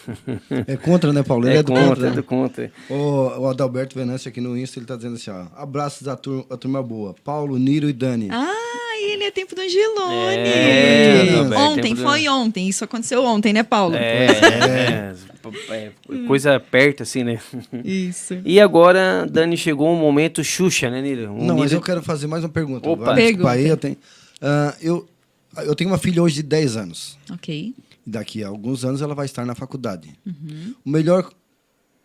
É 0.68 0.78
contra, 0.78 1.12
né, 1.12 1.24
Paulo? 1.24 1.48
Ele 1.48 1.58
é, 1.58 1.64
do 1.64 1.72
contra, 1.72 1.88
contra. 1.88 2.08
é 2.08 2.10
né? 2.12 2.16
do 2.16 2.24
contra. 2.24 2.72
O, 2.90 2.96
o 3.42 3.48
Adalberto 3.48 3.96
Venâncio 3.98 4.30
aqui 4.30 4.40
no 4.40 4.58
Insta, 4.58 4.80
ele 4.80 4.86
tá 4.86 4.96
dizendo 4.96 5.16
assim, 5.16 5.32
ó. 5.32 5.46
Abraços 5.56 6.04
da 6.04 6.16
turma, 6.16 6.46
a 6.50 6.58
turma 6.58 6.84
boa. 6.84 7.16
Paulo, 7.24 7.58
Niro 7.58 7.90
e 7.90 7.94
Dani. 7.94 8.28
Ah, 8.32 8.54
ele 9.12 9.24
é 9.24 9.32
tempo 9.32 9.56
do 9.56 9.62
Angelone. 9.62 10.36
É, 10.38 11.30
Adalberto, 11.32 11.64
ontem, 11.64 11.82
tempo 11.82 11.96
do- 11.96 12.04
foi 12.04 12.28
ontem. 12.28 12.68
Isso 12.68 12.84
aconteceu 12.84 13.24
ontem, 13.24 13.52
né, 13.54 13.64
Paulo? 13.64 13.96
É, 13.96 14.28
é, 14.28 15.16
é, 15.72 15.92
coisa 16.28 16.60
perto 16.60 17.04
assim, 17.04 17.24
né? 17.24 17.40
Isso. 17.84 18.38
E 18.46 18.60
agora, 18.60 19.26
Dani, 19.30 19.58
chegou 19.58 19.92
um 19.92 19.98
momento 20.00 20.44
Xuxa, 20.44 20.90
né, 20.90 21.02
Nilo? 21.02 21.32
Um 21.34 21.46
Não, 21.46 21.56
mas 21.58 21.72
Nilo- 21.72 21.82
eu 21.82 21.86
quero 21.86 22.02
fazer 22.04 22.28
mais 22.28 22.44
uma 22.44 22.50
pergunta. 22.50 22.88
Opa. 22.90 23.06
Vai, 23.06 23.16
desculpa 23.16 23.52
aí, 23.52 23.64
Pergunta. 23.64 23.74
eu 23.74 23.78
tenho, 23.78 23.98
Ah, 24.42 24.76
eu, 24.82 25.08
eu 25.64 25.76
tenho 25.76 25.90
uma 25.90 25.98
filha 25.98 26.22
hoje 26.22 26.36
de 26.36 26.44
10 26.44 26.78
anos. 26.78 27.18
Ok. 27.32 27.74
Daqui 28.06 28.44
a 28.44 28.48
alguns 28.48 28.84
anos 28.86 29.02
ela 29.02 29.16
vai 29.16 29.26
estar 29.26 29.46
na 29.46 29.56
faculdade. 29.56 30.10
Uhum. 30.26 30.74
O 30.86 30.90
melhor 30.90 31.32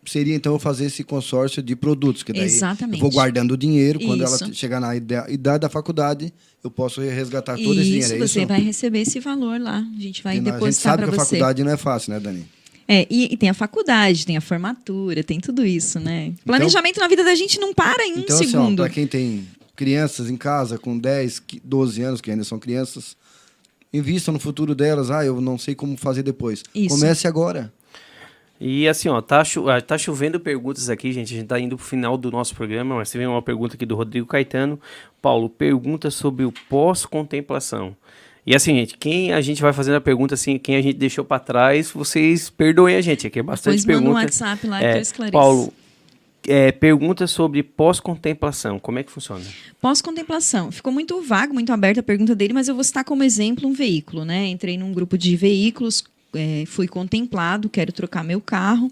seria, 0.05 0.33
então, 0.35 0.53
eu 0.53 0.59
fazer 0.59 0.85
esse 0.85 1.03
consórcio 1.03 1.61
de 1.61 1.75
produtos. 1.75 2.23
Que 2.23 2.33
daí 2.33 2.43
Exatamente. 2.43 2.95
Eu 2.97 3.01
vou 3.01 3.11
guardando 3.11 3.51
o 3.51 3.57
dinheiro. 3.57 3.99
Quando 3.99 4.23
ela 4.23 4.35
Isso. 4.35 4.45
t- 4.47 4.53
chegar 4.55 4.79
na 4.79 4.95
idade 4.95 5.59
da 5.59 5.69
faculdade, 5.69 6.33
eu 6.63 6.71
posso 6.71 7.01
resgatar 7.01 7.55
todo 7.57 7.73
esse 7.79 7.81
Isso, 7.81 7.89
dinheiro. 8.07 8.15
É 8.23 8.27
você 8.27 8.39
isso? 8.39 8.47
vai 8.47 8.61
receber 8.61 8.99
esse 9.01 9.19
valor 9.19 9.59
lá. 9.61 9.77
A 9.77 10.01
gente 10.01 10.23
vai 10.23 10.37
E 10.37 10.39
nós- 10.41 10.47
a 10.47 10.51
gente 10.51 10.59
depositar 10.59 10.91
sabe 10.93 11.03
para 11.03 11.11
que 11.11 11.15
a 11.19 11.23
você. 11.23 11.29
faculdade 11.35 11.63
não 11.63 11.71
é 11.71 11.77
fácil, 11.77 12.13
né, 12.13 12.19
Dani? 12.19 12.45
É, 12.87 13.07
e, 13.09 13.31
e 13.33 13.37
tem 13.37 13.47
a 13.47 13.53
faculdade, 13.53 14.25
tem 14.25 14.35
a 14.37 14.41
formatura, 14.41 15.23
tem 15.23 15.39
tudo 15.39 15.63
isso, 15.65 15.99
né? 15.99 16.33
Planejamento 16.43 16.99
na 16.99 17.07
vida 17.07 17.23
da 17.23 17.35
gente 17.35 17.59
não 17.59 17.73
para 17.73 18.05
em 18.05 18.15
um 18.15 18.19
Então, 18.19 18.35
assim, 18.35 18.47
segundo. 18.49 18.77
para 18.81 18.89
quem 18.89 19.05
tem 19.07 19.47
crianças 19.75 20.29
em 20.29 20.35
casa 20.35 20.77
com 20.79 20.97
10, 20.97 21.39
qui- 21.39 21.61
12 21.63 22.01
anos, 22.01 22.19
que 22.19 22.29
ainda 22.31 22.43
são 22.43 22.59
crianças, 22.59 23.15
invistam 23.93 24.33
no 24.33 24.39
futuro 24.39 24.73
delas. 24.75 25.09
Ah, 25.11 25.25
eu 25.25 25.39
não 25.41 25.57
sei 25.57 25.75
como 25.75 25.97
fazer 25.97 26.23
depois. 26.23 26.63
Isso. 26.73 26.95
Comece 26.95 27.27
agora. 27.27 27.71
E 28.63 28.87
assim, 28.87 29.09
ó, 29.09 29.19
tá, 29.21 29.43
cho- 29.43 29.67
ah, 29.69 29.81
tá 29.81 29.97
chovendo 29.97 30.39
perguntas 30.39 30.87
aqui, 30.89 31.11
gente. 31.11 31.33
A 31.33 31.37
gente 31.37 31.47
tá 31.47 31.59
indo 31.59 31.75
pro 31.75 31.83
final 31.85 32.15
do 32.15 32.29
nosso 32.29 32.53
programa, 32.55 32.95
mas 32.97 33.09
teve 33.09 33.25
uma 33.25 33.41
pergunta 33.41 33.73
aqui 33.75 33.85
do 33.87 33.95
Rodrigo 33.95 34.27
Caetano. 34.27 34.79
Paulo, 35.19 35.49
pergunta 35.49 36.11
sobre 36.11 36.45
o 36.45 36.53
pós-contemplação. 36.69 37.95
E 38.45 38.55
assim, 38.55 38.73
gente, 38.75 38.97
quem 38.97 39.33
a 39.33 39.41
gente 39.41 39.61
vai 39.61 39.71
fazendo 39.73 39.95
a 39.95 40.01
pergunta, 40.01 40.33
assim, 40.33 40.57
quem 40.57 40.75
a 40.75 40.81
gente 40.81 40.97
deixou 40.97 41.23
para 41.23 41.39
trás, 41.39 41.91
vocês 41.91 42.49
perdoem 42.49 42.95
a 42.95 43.01
gente, 43.01 43.27
aqui 43.27 43.39
é 43.39 43.43
bastante 43.43 43.77
Depois 43.85 43.95
manda 43.97 44.09
um 44.09 44.13
pergunta. 44.15 44.25
WhatsApp 44.25 44.67
lá 44.67 44.79
que 44.79 44.85
É, 44.85 44.97
eu 44.97 45.01
esclareço. 45.01 45.31
Paulo, 45.33 45.73
É, 46.47 46.71
pergunta 46.71 47.27
sobre 47.27 47.61
pós-contemplação. 47.61 48.79
Como 48.79 48.97
é 48.97 49.03
que 49.03 49.11
funciona? 49.11 49.45
Pós-contemplação. 49.79 50.71
Ficou 50.71 50.91
muito 50.91 51.21
vago, 51.21 51.53
muito 51.53 51.71
aberta 51.71 51.99
a 51.99 52.03
pergunta 52.03 52.33
dele, 52.33 52.53
mas 52.53 52.67
eu 52.67 52.73
vou 52.73 52.83
citar 52.83 53.03
como 53.03 53.23
exemplo 53.23 53.69
um 53.69 53.73
veículo, 53.73 54.25
né? 54.25 54.47
Entrei 54.47 54.77
num 54.77 54.91
grupo 54.91 55.17
de 55.17 55.35
veículos, 55.35 56.03
é, 56.33 56.63
fui 56.65 56.87
contemplado, 56.87 57.69
quero 57.69 57.91
trocar 57.91 58.23
meu 58.23 58.41
carro. 58.41 58.91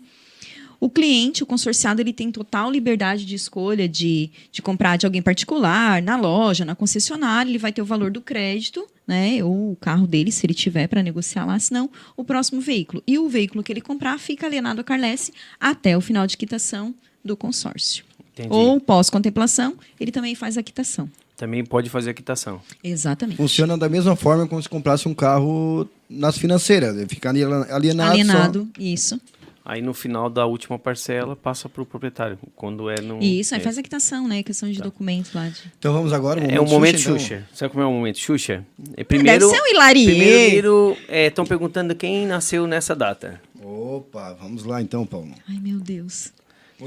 O 0.79 0.89
cliente, 0.89 1.43
o 1.43 1.45
consorciado, 1.45 1.99
ele 2.01 2.13
tem 2.13 2.31
total 2.31 2.71
liberdade 2.71 3.25
de 3.25 3.35
escolha 3.35 3.89
de, 3.89 4.29
de 4.49 4.61
comprar 4.61 4.95
de 4.95 5.05
alguém 5.05 5.21
particular, 5.21 6.01
na 6.01 6.15
loja, 6.15 6.63
na 6.63 6.73
concessionária, 6.73 7.49
ele 7.49 7.57
vai 7.57 7.73
ter 7.73 7.81
o 7.81 7.85
valor 7.85 8.11
do 8.11 8.21
crédito, 8.21 8.87
né? 9.05 9.43
Ou 9.43 9.73
o 9.73 9.75
carro 9.75 10.07
dele, 10.07 10.31
se 10.31 10.45
ele 10.45 10.53
tiver 10.53 10.87
para 10.87 11.03
negociar 11.03 11.45
lá, 11.45 11.59
senão 11.59 11.89
o 12.15 12.23
próximo 12.23 12.61
veículo. 12.61 13.03
E 13.05 13.17
o 13.17 13.27
veículo 13.27 13.61
que 13.61 13.73
ele 13.73 13.81
comprar 13.81 14.17
fica 14.19 14.45
alienado 14.45 14.79
à 14.79 14.83
Carlesse 14.83 15.33
até 15.59 15.97
o 15.97 16.01
final 16.01 16.25
de 16.25 16.37
quitação 16.37 16.95
do 17.23 17.35
consórcio. 17.35 18.03
Entendi. 18.33 18.49
Ou 18.53 18.79
pós-contemplação, 18.79 19.75
ele 19.99 20.11
também 20.11 20.35
faz 20.35 20.57
a 20.57 20.63
quitação. 20.63 21.09
Também 21.35 21.63
pode 21.63 21.89
fazer 21.89 22.09
a 22.09 22.13
quitação. 22.13 22.61
Exatamente. 22.83 23.37
Funciona 23.37 23.77
da 23.77 23.87
mesma 23.87 24.15
forma 24.15 24.45
como 24.45 24.61
se 24.61 24.67
comprasse 24.67 25.07
um 25.07 25.13
carro 25.13 25.87
nas 26.09 26.37
financeiras. 26.37 26.97
Ele 26.97 27.07
Fica 27.07 27.29
ali 27.29 27.43
alienado. 27.43 28.11
Alienado, 28.11 28.69
isso. 28.77 29.19
Aí 29.63 29.81
no 29.81 29.93
final 29.93 30.29
da 30.29 30.45
última 30.45 30.79
parcela 30.79 31.35
passa 31.35 31.69
para 31.69 31.81
o 31.81 31.85
proprietário. 31.85 32.39
Quando 32.55 32.89
é 32.89 32.99
no. 33.01 33.19
Isso, 33.19 33.53
aí 33.53 33.61
é. 33.61 33.63
faz 33.63 33.77
a 33.77 33.83
quitação, 33.83 34.27
né? 34.27 34.41
Questão 34.41 34.69
de 34.69 34.81
documentos 34.81 35.31
lá. 35.31 35.47
De... 35.47 35.57
Só. 35.57 35.63
Então 35.77 35.93
vamos 35.93 36.11
agora. 36.11 36.43
É 36.43 36.59
o 36.59 36.65
momento 36.65 36.99
então. 36.99 37.17
Xuxa. 37.17 37.47
Sabe 37.53 37.71
como 37.71 37.83
é 37.83 37.87
o 37.87 37.91
momento 37.91 38.17
Xuxa? 38.17 38.65
É, 38.97 39.03
primeiro, 39.03 39.47
Deve 39.47 39.55
ser 39.55 39.61
um 39.61 39.67
hilarie. 39.73 40.05
primeiro 40.05 40.97
estão 41.07 41.45
perguntando 41.45 41.93
quem 41.93 42.25
nasceu 42.25 42.65
nessa 42.65 42.95
data. 42.95 43.39
Opa, 43.63 44.33
vamos 44.33 44.63
lá 44.63 44.81
então, 44.81 45.05
Paulo. 45.05 45.33
Ai, 45.47 45.59
meu 45.61 45.79
Deus. 45.79 46.33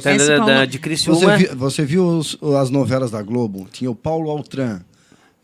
Tá, 0.01 0.13
Esse 0.15 0.27
da- 0.27 0.39
da- 0.39 0.65
de 0.65 0.79
Você, 0.79 0.83
Criciúma. 0.83 1.37
vi- 1.37 1.47
você 1.55 1.85
viu 1.85 2.07
os- 2.07 2.39
as 2.61 2.71
novelas 2.71 3.11
da 3.11 3.21
Globo? 3.21 3.69
Tinha 3.71 3.91
o 3.91 3.95
Paulo 3.95 4.31
Altran. 4.31 4.81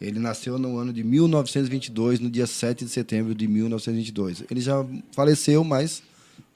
Ele 0.01 0.18
nasceu 0.18 0.59
no 0.59 0.78
ano 0.78 0.92
de 0.92 1.03
1922, 1.05 2.20
no 2.20 2.30
dia 2.30 2.46
7 2.46 2.84
de 2.84 2.90
setembro 2.90 3.34
de 3.34 3.46
1922. 3.49 4.44
Ele 4.51 4.61
já 4.61 4.84
faleceu, 5.12 5.62
mas 5.64 6.03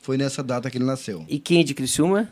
foi 0.01 0.17
nessa 0.17 0.43
data 0.43 0.71
que 0.71 0.79
ele 0.79 0.85
nasceu. 0.85 1.25
E 1.29 1.39
quem 1.39 1.61
é 1.61 1.65
de 1.65 1.75
Criciúma? 1.75 2.29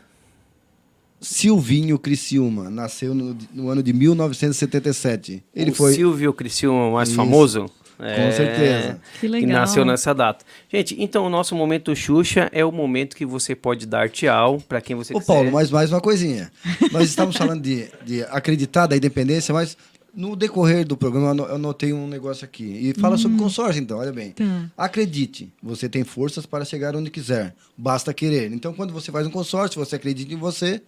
Silvinho 1.19 1.99
Criciúma 1.99 2.69
nasceu 2.69 3.13
no, 3.13 3.37
no 3.53 3.69
ano 3.69 3.83
de 3.83 3.93
1977. 3.93 5.43
Ele 5.55 5.69
o 5.71 5.75
foi 5.75 5.93
Silvio 5.93 6.33
Criciúma, 6.33 6.89
mais 6.91 7.09
Isso. 7.09 7.15
famoso. 7.17 7.69
Com 8.01 8.31
certeza. 8.31 8.99
Que 9.13 9.19
Que 9.21 9.27
legal. 9.27 9.49
nasceu 9.61 9.85
nessa 9.85 10.13
data. 10.13 10.43
Gente, 10.71 10.95
então 11.01 11.25
o 11.25 11.29
nosso 11.29 11.55
momento 11.55 11.95
Xuxa 11.95 12.49
é 12.51 12.65
o 12.65 12.71
momento 12.71 13.15
que 13.15 13.25
você 13.25 13.55
pode 13.55 13.85
dar 13.85 14.09
tchau 14.09 14.61
para 14.67 14.81
quem 14.81 14.95
você 14.95 15.13
Ô, 15.13 15.19
quiser. 15.19 15.27
Paulo, 15.27 15.51
mais, 15.51 15.69
mais 15.69 15.91
uma 15.91 16.01
coisinha. 16.01 16.51
Nós 16.91 17.09
estamos 17.09 17.35
falando 17.37 17.61
de, 17.61 17.87
de 18.03 18.23
acreditar 18.23 18.87
da 18.87 18.97
independência, 18.97 19.53
mas 19.53 19.77
no 20.13 20.35
decorrer 20.35 20.85
do 20.85 20.97
programa 20.97 21.43
eu 21.43 21.55
anotei 21.55 21.93
um 21.93 22.07
negócio 22.07 22.43
aqui. 22.43 22.63
E 22.63 22.99
fala 22.99 23.17
sobre 23.17 23.37
consórcio, 23.37 23.81
então, 23.81 23.99
olha 23.99 24.11
bem. 24.11 24.31
Tá. 24.31 24.65
Acredite, 24.77 25.53
você 25.61 25.87
tem 25.87 26.03
forças 26.03 26.45
para 26.45 26.65
chegar 26.65 26.95
onde 26.95 27.09
quiser. 27.09 27.53
Basta 27.77 28.13
querer. 28.13 28.51
Então, 28.51 28.73
quando 28.73 28.91
você 28.91 29.11
faz 29.11 29.25
um 29.25 29.31
consórcio, 29.31 29.83
você 29.83 29.95
acredita 29.95 30.33
em 30.33 30.37
você. 30.37 30.81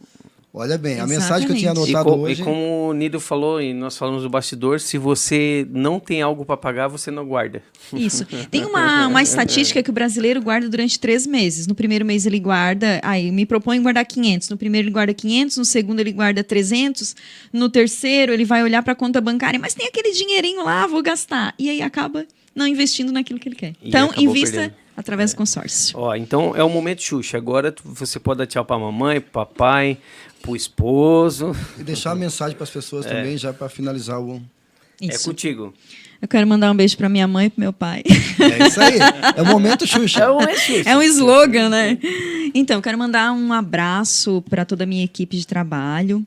Olha 0.56 0.78
bem, 0.78 1.00
a 1.00 1.08
mensagem 1.08 1.48
que 1.48 1.54
eu 1.54 1.58
tinha 1.58 1.72
Exatamente. 1.72 1.92
E, 1.92 1.96
anotado 1.96 2.30
e 2.30 2.32
hoje. 2.32 2.44
como 2.44 2.90
o 2.90 2.94
Nido 2.94 3.20
falou 3.20 3.60
e 3.60 3.74
nós 3.74 3.98
falamos 3.98 4.22
do 4.22 4.30
bastidor, 4.30 4.80
se 4.80 5.00
você 5.00 5.68
não 5.72 6.00
tem 6.00 6.22
algo 6.22 6.46
para 6.46 6.56
pagar, 6.56 6.88
você 6.88 7.10
não 7.10 7.26
guarda. 7.26 7.64
Isso. 7.92 8.24
Tem 8.52 8.64
uma, 8.64 9.08
uma 9.10 9.24
estatística 9.24 9.82
que 9.82 9.90
o 9.90 9.94
brasileiro 9.94 10.40
guarda 10.44 10.70
durante 10.70 11.00
três 11.00 11.26
meses. 11.26 11.66
No 11.66 11.74
primeiro 11.74 12.06
mês 12.06 12.28
ele 12.28 12.40
guarda, 12.40 13.02
aí 13.04 13.32
me 13.32 13.48
propõe 13.48 13.82
guardar 13.82 14.06
500. 14.06 14.50
No 14.50 14.56
primeiro 14.56 14.86
ele 14.86 14.94
guarda 14.94 15.12
500, 15.12 15.58
no 15.58 15.66
segundo 15.66 16.00
ele 16.02 16.12
guarda 16.12 16.44
300, 16.44 17.16
no 17.52 17.68
terceiro 17.68 18.32
ele 18.32 18.46
vai 18.46 18.62
olhar 18.62 18.84
para 18.84 18.94
a 18.94 18.96
conta 18.96 19.20
bancária, 19.20 19.60
mas 19.60 19.74
tem 19.74 19.88
aquele 19.88 20.12
dinheirinho 20.12 20.64
lá, 20.64 20.86
vou 20.86 21.02
gastar. 21.02 21.56
E 21.58 21.68
aí 21.68 21.82
acaba 21.82 22.28
não 22.56 22.68
investindo 22.68 23.12
naquilo 23.12 23.40
que 23.40 23.50
ele 23.50 23.56
quer. 23.56 23.74
E 23.82 23.88
então, 23.90 24.12
invista 24.16 24.52
perdendo. 24.52 24.83
Através 24.96 25.34
do 25.34 25.38
consórcio. 25.38 25.98
Ó, 25.98 26.16
então 26.16 26.56
é 26.56 26.64
o 26.64 26.70
momento 26.70 27.02
Xuxa. 27.02 27.38
Agora 27.38 27.72
tu- 27.72 27.84
você 27.86 28.20
pode 28.20 28.40
dar 28.40 28.48
tchau 28.48 28.64
para 28.66 28.78
mamãe, 28.78 29.20
pro 29.22 29.32
papai, 29.32 29.98
pro 30.42 30.56
esposo. 30.56 31.56
E 31.80 31.84
deixar 31.84 32.12
a 32.12 32.16
mensagem 32.16 32.56
para 32.56 32.64
as 32.64 32.70
pessoas 32.70 33.06
também, 33.06 33.38
já 33.38 33.54
para 33.54 33.70
finalizar 33.70 34.20
o. 34.22 34.42
É 35.02 35.08
Isso. 35.08 35.26
contigo. 35.30 35.74
Eu 36.22 36.28
quero 36.28 36.48
mandar 36.48 36.72
um 36.72 36.76
beijo 36.76 36.96
para 36.96 37.10
minha 37.10 37.28
mãe 37.28 37.48
e 37.48 37.50
pro 37.50 37.60
meu 37.60 37.74
pai. 37.74 38.02
É 38.08 38.68
isso 38.68 38.80
aí. 38.80 38.98
É 39.36 39.42
o 39.42 39.46
momento 39.46 39.86
Xuxa. 39.86 40.22
É 40.22 40.30
o 40.30 40.36
momento 40.36 40.58
Xuxa. 40.60 40.90
É 40.90 40.96
um 40.98 41.02
slogan, 41.02 41.68
né? 41.70 41.98
Então, 42.54 42.80
quero 42.82 42.98
mandar 42.98 43.34
um 43.34 43.52
abraço 43.52 44.42
para 44.50 44.64
toda 44.64 44.86
a 44.86 44.88
minha 44.88 45.04
equipe 45.04 45.36
de 45.36 45.46
trabalho 45.46 46.26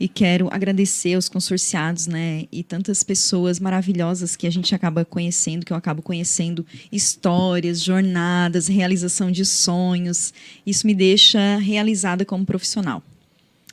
e 0.00 0.06
quero 0.06 0.48
agradecer 0.52 1.14
aos 1.14 1.28
consorciados, 1.28 2.06
né? 2.06 2.44
E 2.52 2.62
tantas 2.62 3.02
pessoas 3.02 3.58
maravilhosas 3.58 4.36
que 4.36 4.46
a 4.46 4.50
gente 4.50 4.74
acaba 4.74 5.04
conhecendo, 5.04 5.66
que 5.66 5.72
eu 5.72 5.76
acabo 5.76 6.02
conhecendo 6.02 6.64
histórias, 6.92 7.82
jornadas, 7.82 8.68
realização 8.68 9.30
de 9.30 9.44
sonhos. 9.44 10.32
Isso 10.64 10.86
me 10.86 10.94
deixa 10.94 11.56
realizada 11.58 12.24
como 12.24 12.46
profissional. 12.46 13.02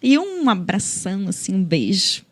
E 0.01 0.17
um 0.17 0.49
abração, 0.49 1.27
assim, 1.27 1.53
um 1.53 1.63
beijo 1.63 2.24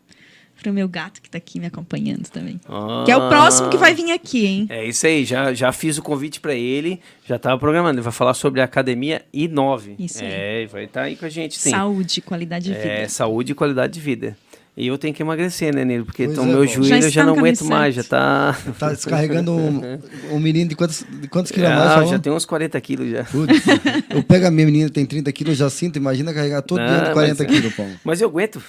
para 0.64 0.70
o 0.70 0.74
meu 0.74 0.88
gato 0.88 1.20
que 1.20 1.28
está 1.28 1.36
aqui 1.36 1.60
me 1.60 1.66
acompanhando 1.66 2.26
também. 2.30 2.58
Que 3.04 3.10
é 3.10 3.16
o 3.16 3.28
próximo 3.28 3.68
que 3.68 3.76
vai 3.76 3.92
vir 3.92 4.10
aqui, 4.12 4.46
hein? 4.46 4.66
É 4.70 4.86
isso 4.86 5.06
aí, 5.06 5.22
já, 5.24 5.52
já 5.52 5.70
fiz 5.72 5.98
o 5.98 6.02
convite 6.02 6.40
para 6.40 6.54
ele, 6.54 6.98
já 7.26 7.36
estava 7.36 7.58
programando. 7.58 7.96
Ele 7.96 8.02
vai 8.02 8.12
falar 8.12 8.32
sobre 8.32 8.62
a 8.62 8.64
Academia 8.64 9.22
I9. 9.34 9.96
Isso 9.98 10.24
aí. 10.24 10.30
É, 10.30 10.66
vai 10.66 10.84
estar 10.84 11.02
aí 11.02 11.16
com 11.16 11.26
a 11.26 11.28
gente, 11.28 11.58
sim. 11.58 11.70
Saúde, 11.70 12.22
qualidade 12.22 12.64
de 12.64 12.72
vida. 12.72 12.88
É, 12.88 13.08
saúde 13.08 13.52
e 13.52 13.54
qualidade 13.54 13.92
de 13.92 14.00
vida. 14.00 14.36
E 14.76 14.88
eu 14.88 14.98
tenho 14.98 15.14
que 15.14 15.22
emagrecer, 15.22 15.72
né, 15.72 15.84
Nilo? 15.84 16.04
Porque 16.04 16.24
Pois 16.24 16.36
então 16.36 16.50
é, 16.50 16.52
meu 16.52 16.66
joelho 16.66 16.88
Já 16.88 16.98
eu 16.98 17.08
já 17.08 17.24
não 17.24 17.38
aguento 17.38 17.64
mais, 17.64 17.94
já 17.94 18.02
tá. 18.02 18.58
Tá 18.76 18.90
descarregando 18.90 19.52
um, 19.52 20.00
um 20.32 20.40
menino 20.40 20.68
de 20.68 20.74
quantos, 20.74 21.04
de 21.20 21.28
quantos 21.28 21.52
quilos 21.52 21.70
a 21.70 21.74
mais? 21.76 21.90
Ah, 21.90 21.94
falou? 21.94 22.10
já 22.10 22.18
tem 22.18 22.32
uns 22.32 22.44
40 22.44 22.80
quilos 22.80 23.08
já. 23.08 23.22
Putz, 23.22 23.62
eu 24.10 24.22
pego 24.24 24.46
a 24.48 24.50
minha 24.50 24.66
menina, 24.66 24.90
tem 24.90 25.06
30 25.06 25.30
quilos, 25.32 25.56
já 25.56 25.70
sinto, 25.70 25.96
imagina 25.96 26.34
carregar 26.34 26.60
todo 26.60 26.80
Não, 26.80 26.88
dia 26.88 27.04
de 27.06 27.12
40 27.12 27.44
mas- 27.44 27.52
quilos, 27.54 27.74
Paulo. 27.74 27.92
Mas 28.02 28.20
eu 28.20 28.28
aguento. 28.28 28.60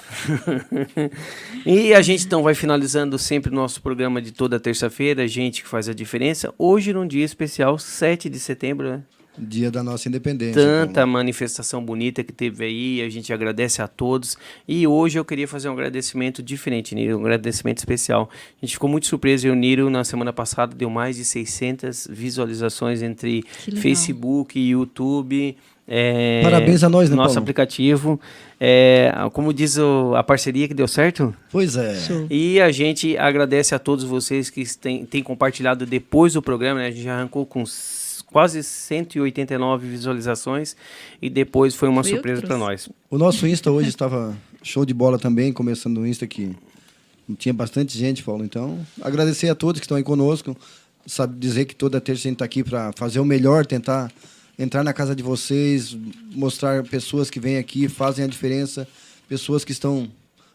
e 1.65 1.91
a 1.93 2.01
gente 2.03 2.25
então 2.25 2.43
vai 2.43 2.53
finalizando 2.53 3.17
sempre 3.17 3.51
o 3.51 3.55
nosso 3.55 3.81
programa 3.81 4.21
de 4.21 4.31
toda 4.31 4.59
terça-feira, 4.59 5.27
gente 5.27 5.63
que 5.63 5.67
faz 5.67 5.89
a 5.89 5.93
diferença. 5.93 6.53
Hoje 6.57 6.93
num 6.93 7.07
dia 7.07 7.25
especial, 7.25 7.79
7 7.79 8.29
de 8.29 8.39
setembro, 8.39 8.89
né? 8.89 9.01
Dia 9.37 9.69
da 9.69 9.83
nossa 9.83 10.07
independência. 10.07 10.61
Tanta 10.61 10.93
Paulo. 11.01 11.11
manifestação 11.11 11.83
bonita 11.83 12.23
que 12.23 12.31
teve 12.31 12.63
aí, 12.65 13.01
a 13.01 13.09
gente 13.09 13.31
agradece 13.33 13.81
a 13.81 13.87
todos. 13.87 14.37
E 14.67 14.87
hoje 14.87 15.19
eu 15.19 15.25
queria 15.25 15.47
fazer 15.47 15.69
um 15.69 15.73
agradecimento 15.73 16.41
diferente, 16.41 16.95
Niro, 16.95 17.17
um 17.17 17.21
agradecimento 17.21 17.79
especial. 17.79 18.29
A 18.61 18.65
gente 18.65 18.73
ficou 18.75 18.89
muito 18.89 19.07
surpreso, 19.07 19.47
e 19.47 19.49
o 19.49 19.55
Niro 19.55 19.89
na 19.89 20.03
semana 20.03 20.31
passada 20.31 20.75
deu 20.75 20.89
mais 20.89 21.15
de 21.17 21.25
600 21.25 22.07
visualizações 22.11 23.01
entre. 23.01 23.43
Facebook, 23.81 24.59
YouTube. 24.59 25.55
é, 25.87 26.41
Parabéns 26.41 26.83
a 26.83 26.89
nós, 26.89 27.09
né, 27.09 27.15
Nosso 27.15 27.35
Paulo? 27.35 27.41
aplicativo. 27.43 28.19
É, 28.59 29.11
como 29.33 29.53
diz 29.53 29.77
o- 29.77 30.13
a 30.15 30.23
parceria 30.23 30.67
que 30.67 30.73
deu 30.73 30.87
certo? 30.87 31.35
Pois 31.51 31.75
é. 31.75 31.93
Show. 31.99 32.25
E 32.29 32.59
a 32.59 32.71
gente 32.71 33.15
agradece 33.17 33.75
a 33.75 33.79
todos 33.79 34.03
vocês 34.03 34.49
que 34.49 34.63
têm, 34.77 35.05
têm 35.05 35.21
compartilhado 35.21 35.85
depois 35.85 36.33
do 36.33 36.41
programa, 36.41 36.79
né? 36.79 36.87
A 36.87 36.91
gente 36.91 37.03
já 37.03 37.15
arrancou 37.17 37.45
com 37.45 37.63
quase 38.27 38.63
189 38.63 39.87
visualizações 39.87 40.75
e 41.21 41.29
depois 41.29 41.75
foi 41.75 41.87
uma 41.89 42.03
surpresa 42.03 42.41
para 42.41 42.57
nós. 42.57 42.89
O 43.09 43.17
nosso 43.17 43.47
Insta 43.47 43.71
hoje 43.71 43.89
estava 43.89 44.35
show 44.61 44.85
de 44.85 44.93
bola 44.93 45.17
também, 45.17 45.53
começando 45.53 45.99
o 45.99 46.07
Insta 46.07 46.25
que 46.27 46.55
tinha 47.37 47.53
bastante 47.53 47.97
gente, 47.97 48.23
Paulo. 48.23 48.43
Então, 48.43 48.85
agradecer 49.01 49.49
a 49.49 49.55
todos 49.55 49.79
que 49.79 49.85
estão 49.85 49.97
aí 49.97 50.03
conosco. 50.03 50.55
Sabe 51.07 51.37
dizer 51.37 51.65
que 51.65 51.75
toda 51.75 52.01
terça 52.01 52.21
a 52.21 52.23
gente 52.23 52.33
está 52.33 52.45
aqui 52.45 52.63
para 52.63 52.91
fazer 52.93 53.19
o 53.19 53.25
melhor, 53.25 53.65
tentar 53.65 54.11
entrar 54.57 54.83
na 54.83 54.93
casa 54.93 55.15
de 55.15 55.21
vocês, 55.21 55.95
mostrar 56.33 56.83
pessoas 56.83 57.29
que 57.29 57.39
vêm 57.39 57.57
aqui, 57.57 57.87
fazem 57.87 58.25
a 58.25 58.27
diferença, 58.27 58.87
pessoas 59.27 59.63
que 59.63 59.71
estão 59.71 60.09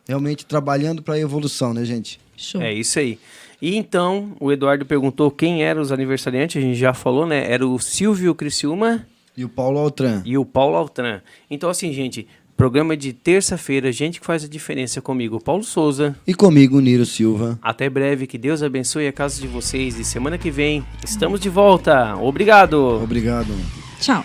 realmente 0.08 0.44
trabalhando 0.44 1.02
para 1.02 1.14
a 1.14 1.18
evolução, 1.18 1.72
né, 1.72 1.84
gente? 1.84 2.18
Show. 2.36 2.60
É 2.62 2.72
isso 2.72 2.98
aí. 2.98 3.18
E 3.62 3.76
então, 3.76 4.32
o 4.40 4.50
Eduardo 4.50 4.86
perguntou 4.86 5.30
quem 5.30 5.62
eram 5.62 5.82
os 5.82 5.92
aniversariantes, 5.92 6.56
a 6.56 6.60
gente 6.66 6.78
já 6.78 6.94
falou, 6.94 7.26
né? 7.26 7.50
Era 7.50 7.66
o 7.66 7.78
Silvio 7.78 8.34
Criciúma 8.34 9.06
E 9.36 9.44
o 9.44 9.48
Paulo 9.48 9.78
Altran. 9.78 10.22
e 10.24 10.38
o 10.38 10.44
Paulo 10.44 10.76
Altran. 10.76 11.20
Então, 11.50 11.68
assim, 11.68 11.92
gente, 11.92 12.26
programa 12.56 12.96
de 12.96 13.12
terça-feira, 13.12 13.92
gente 13.92 14.18
que 14.20 14.26
faz 14.26 14.44
a 14.44 14.48
diferença 14.48 15.00
comigo, 15.02 15.38
Paulo 15.42 15.62
Souza. 15.62 16.16
E 16.26 16.32
comigo, 16.34 16.80
Niro 16.80 17.04
Silva. 17.06 17.58
Até 17.62 17.88
breve, 17.90 18.26
que 18.26 18.38
Deus 18.38 18.62
abençoe 18.62 19.06
a 19.06 19.12
casa 19.12 19.40
de 19.40 19.46
vocês 19.46 19.98
e 19.98 20.04
semana 20.04 20.38
que 20.38 20.50
vem 20.50 20.84
estamos 21.04 21.38
de 21.40 21.48
volta. 21.50 22.16
Obrigado. 22.16 22.76
Obrigado. 23.02 23.52
Tchau. 24.00 24.24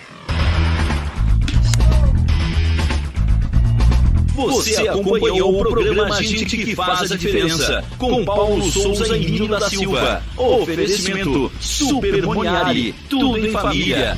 Você 4.35 4.87
acompanhou 4.87 5.55
o 5.55 5.59
programa 5.59 6.21
Gente 6.21 6.57
que 6.57 6.75
Faz 6.75 7.11
a 7.11 7.15
Diferença 7.15 7.83
com 7.97 8.25
Paulo 8.25 8.69
Souza 8.69 9.15
e 9.17 9.31
Nino 9.31 9.47
da 9.47 9.69
Silva. 9.69 10.21
Oferecimento 10.35 11.49
Super 11.59 12.21
Moniari, 12.21 12.93
tudo 13.09 13.37
em 13.39 13.51
família. 13.51 14.17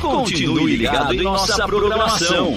Continue 0.00 0.76
ligado 0.76 1.14
em 1.14 1.22
nossa 1.22 1.66
programação. 1.66 2.56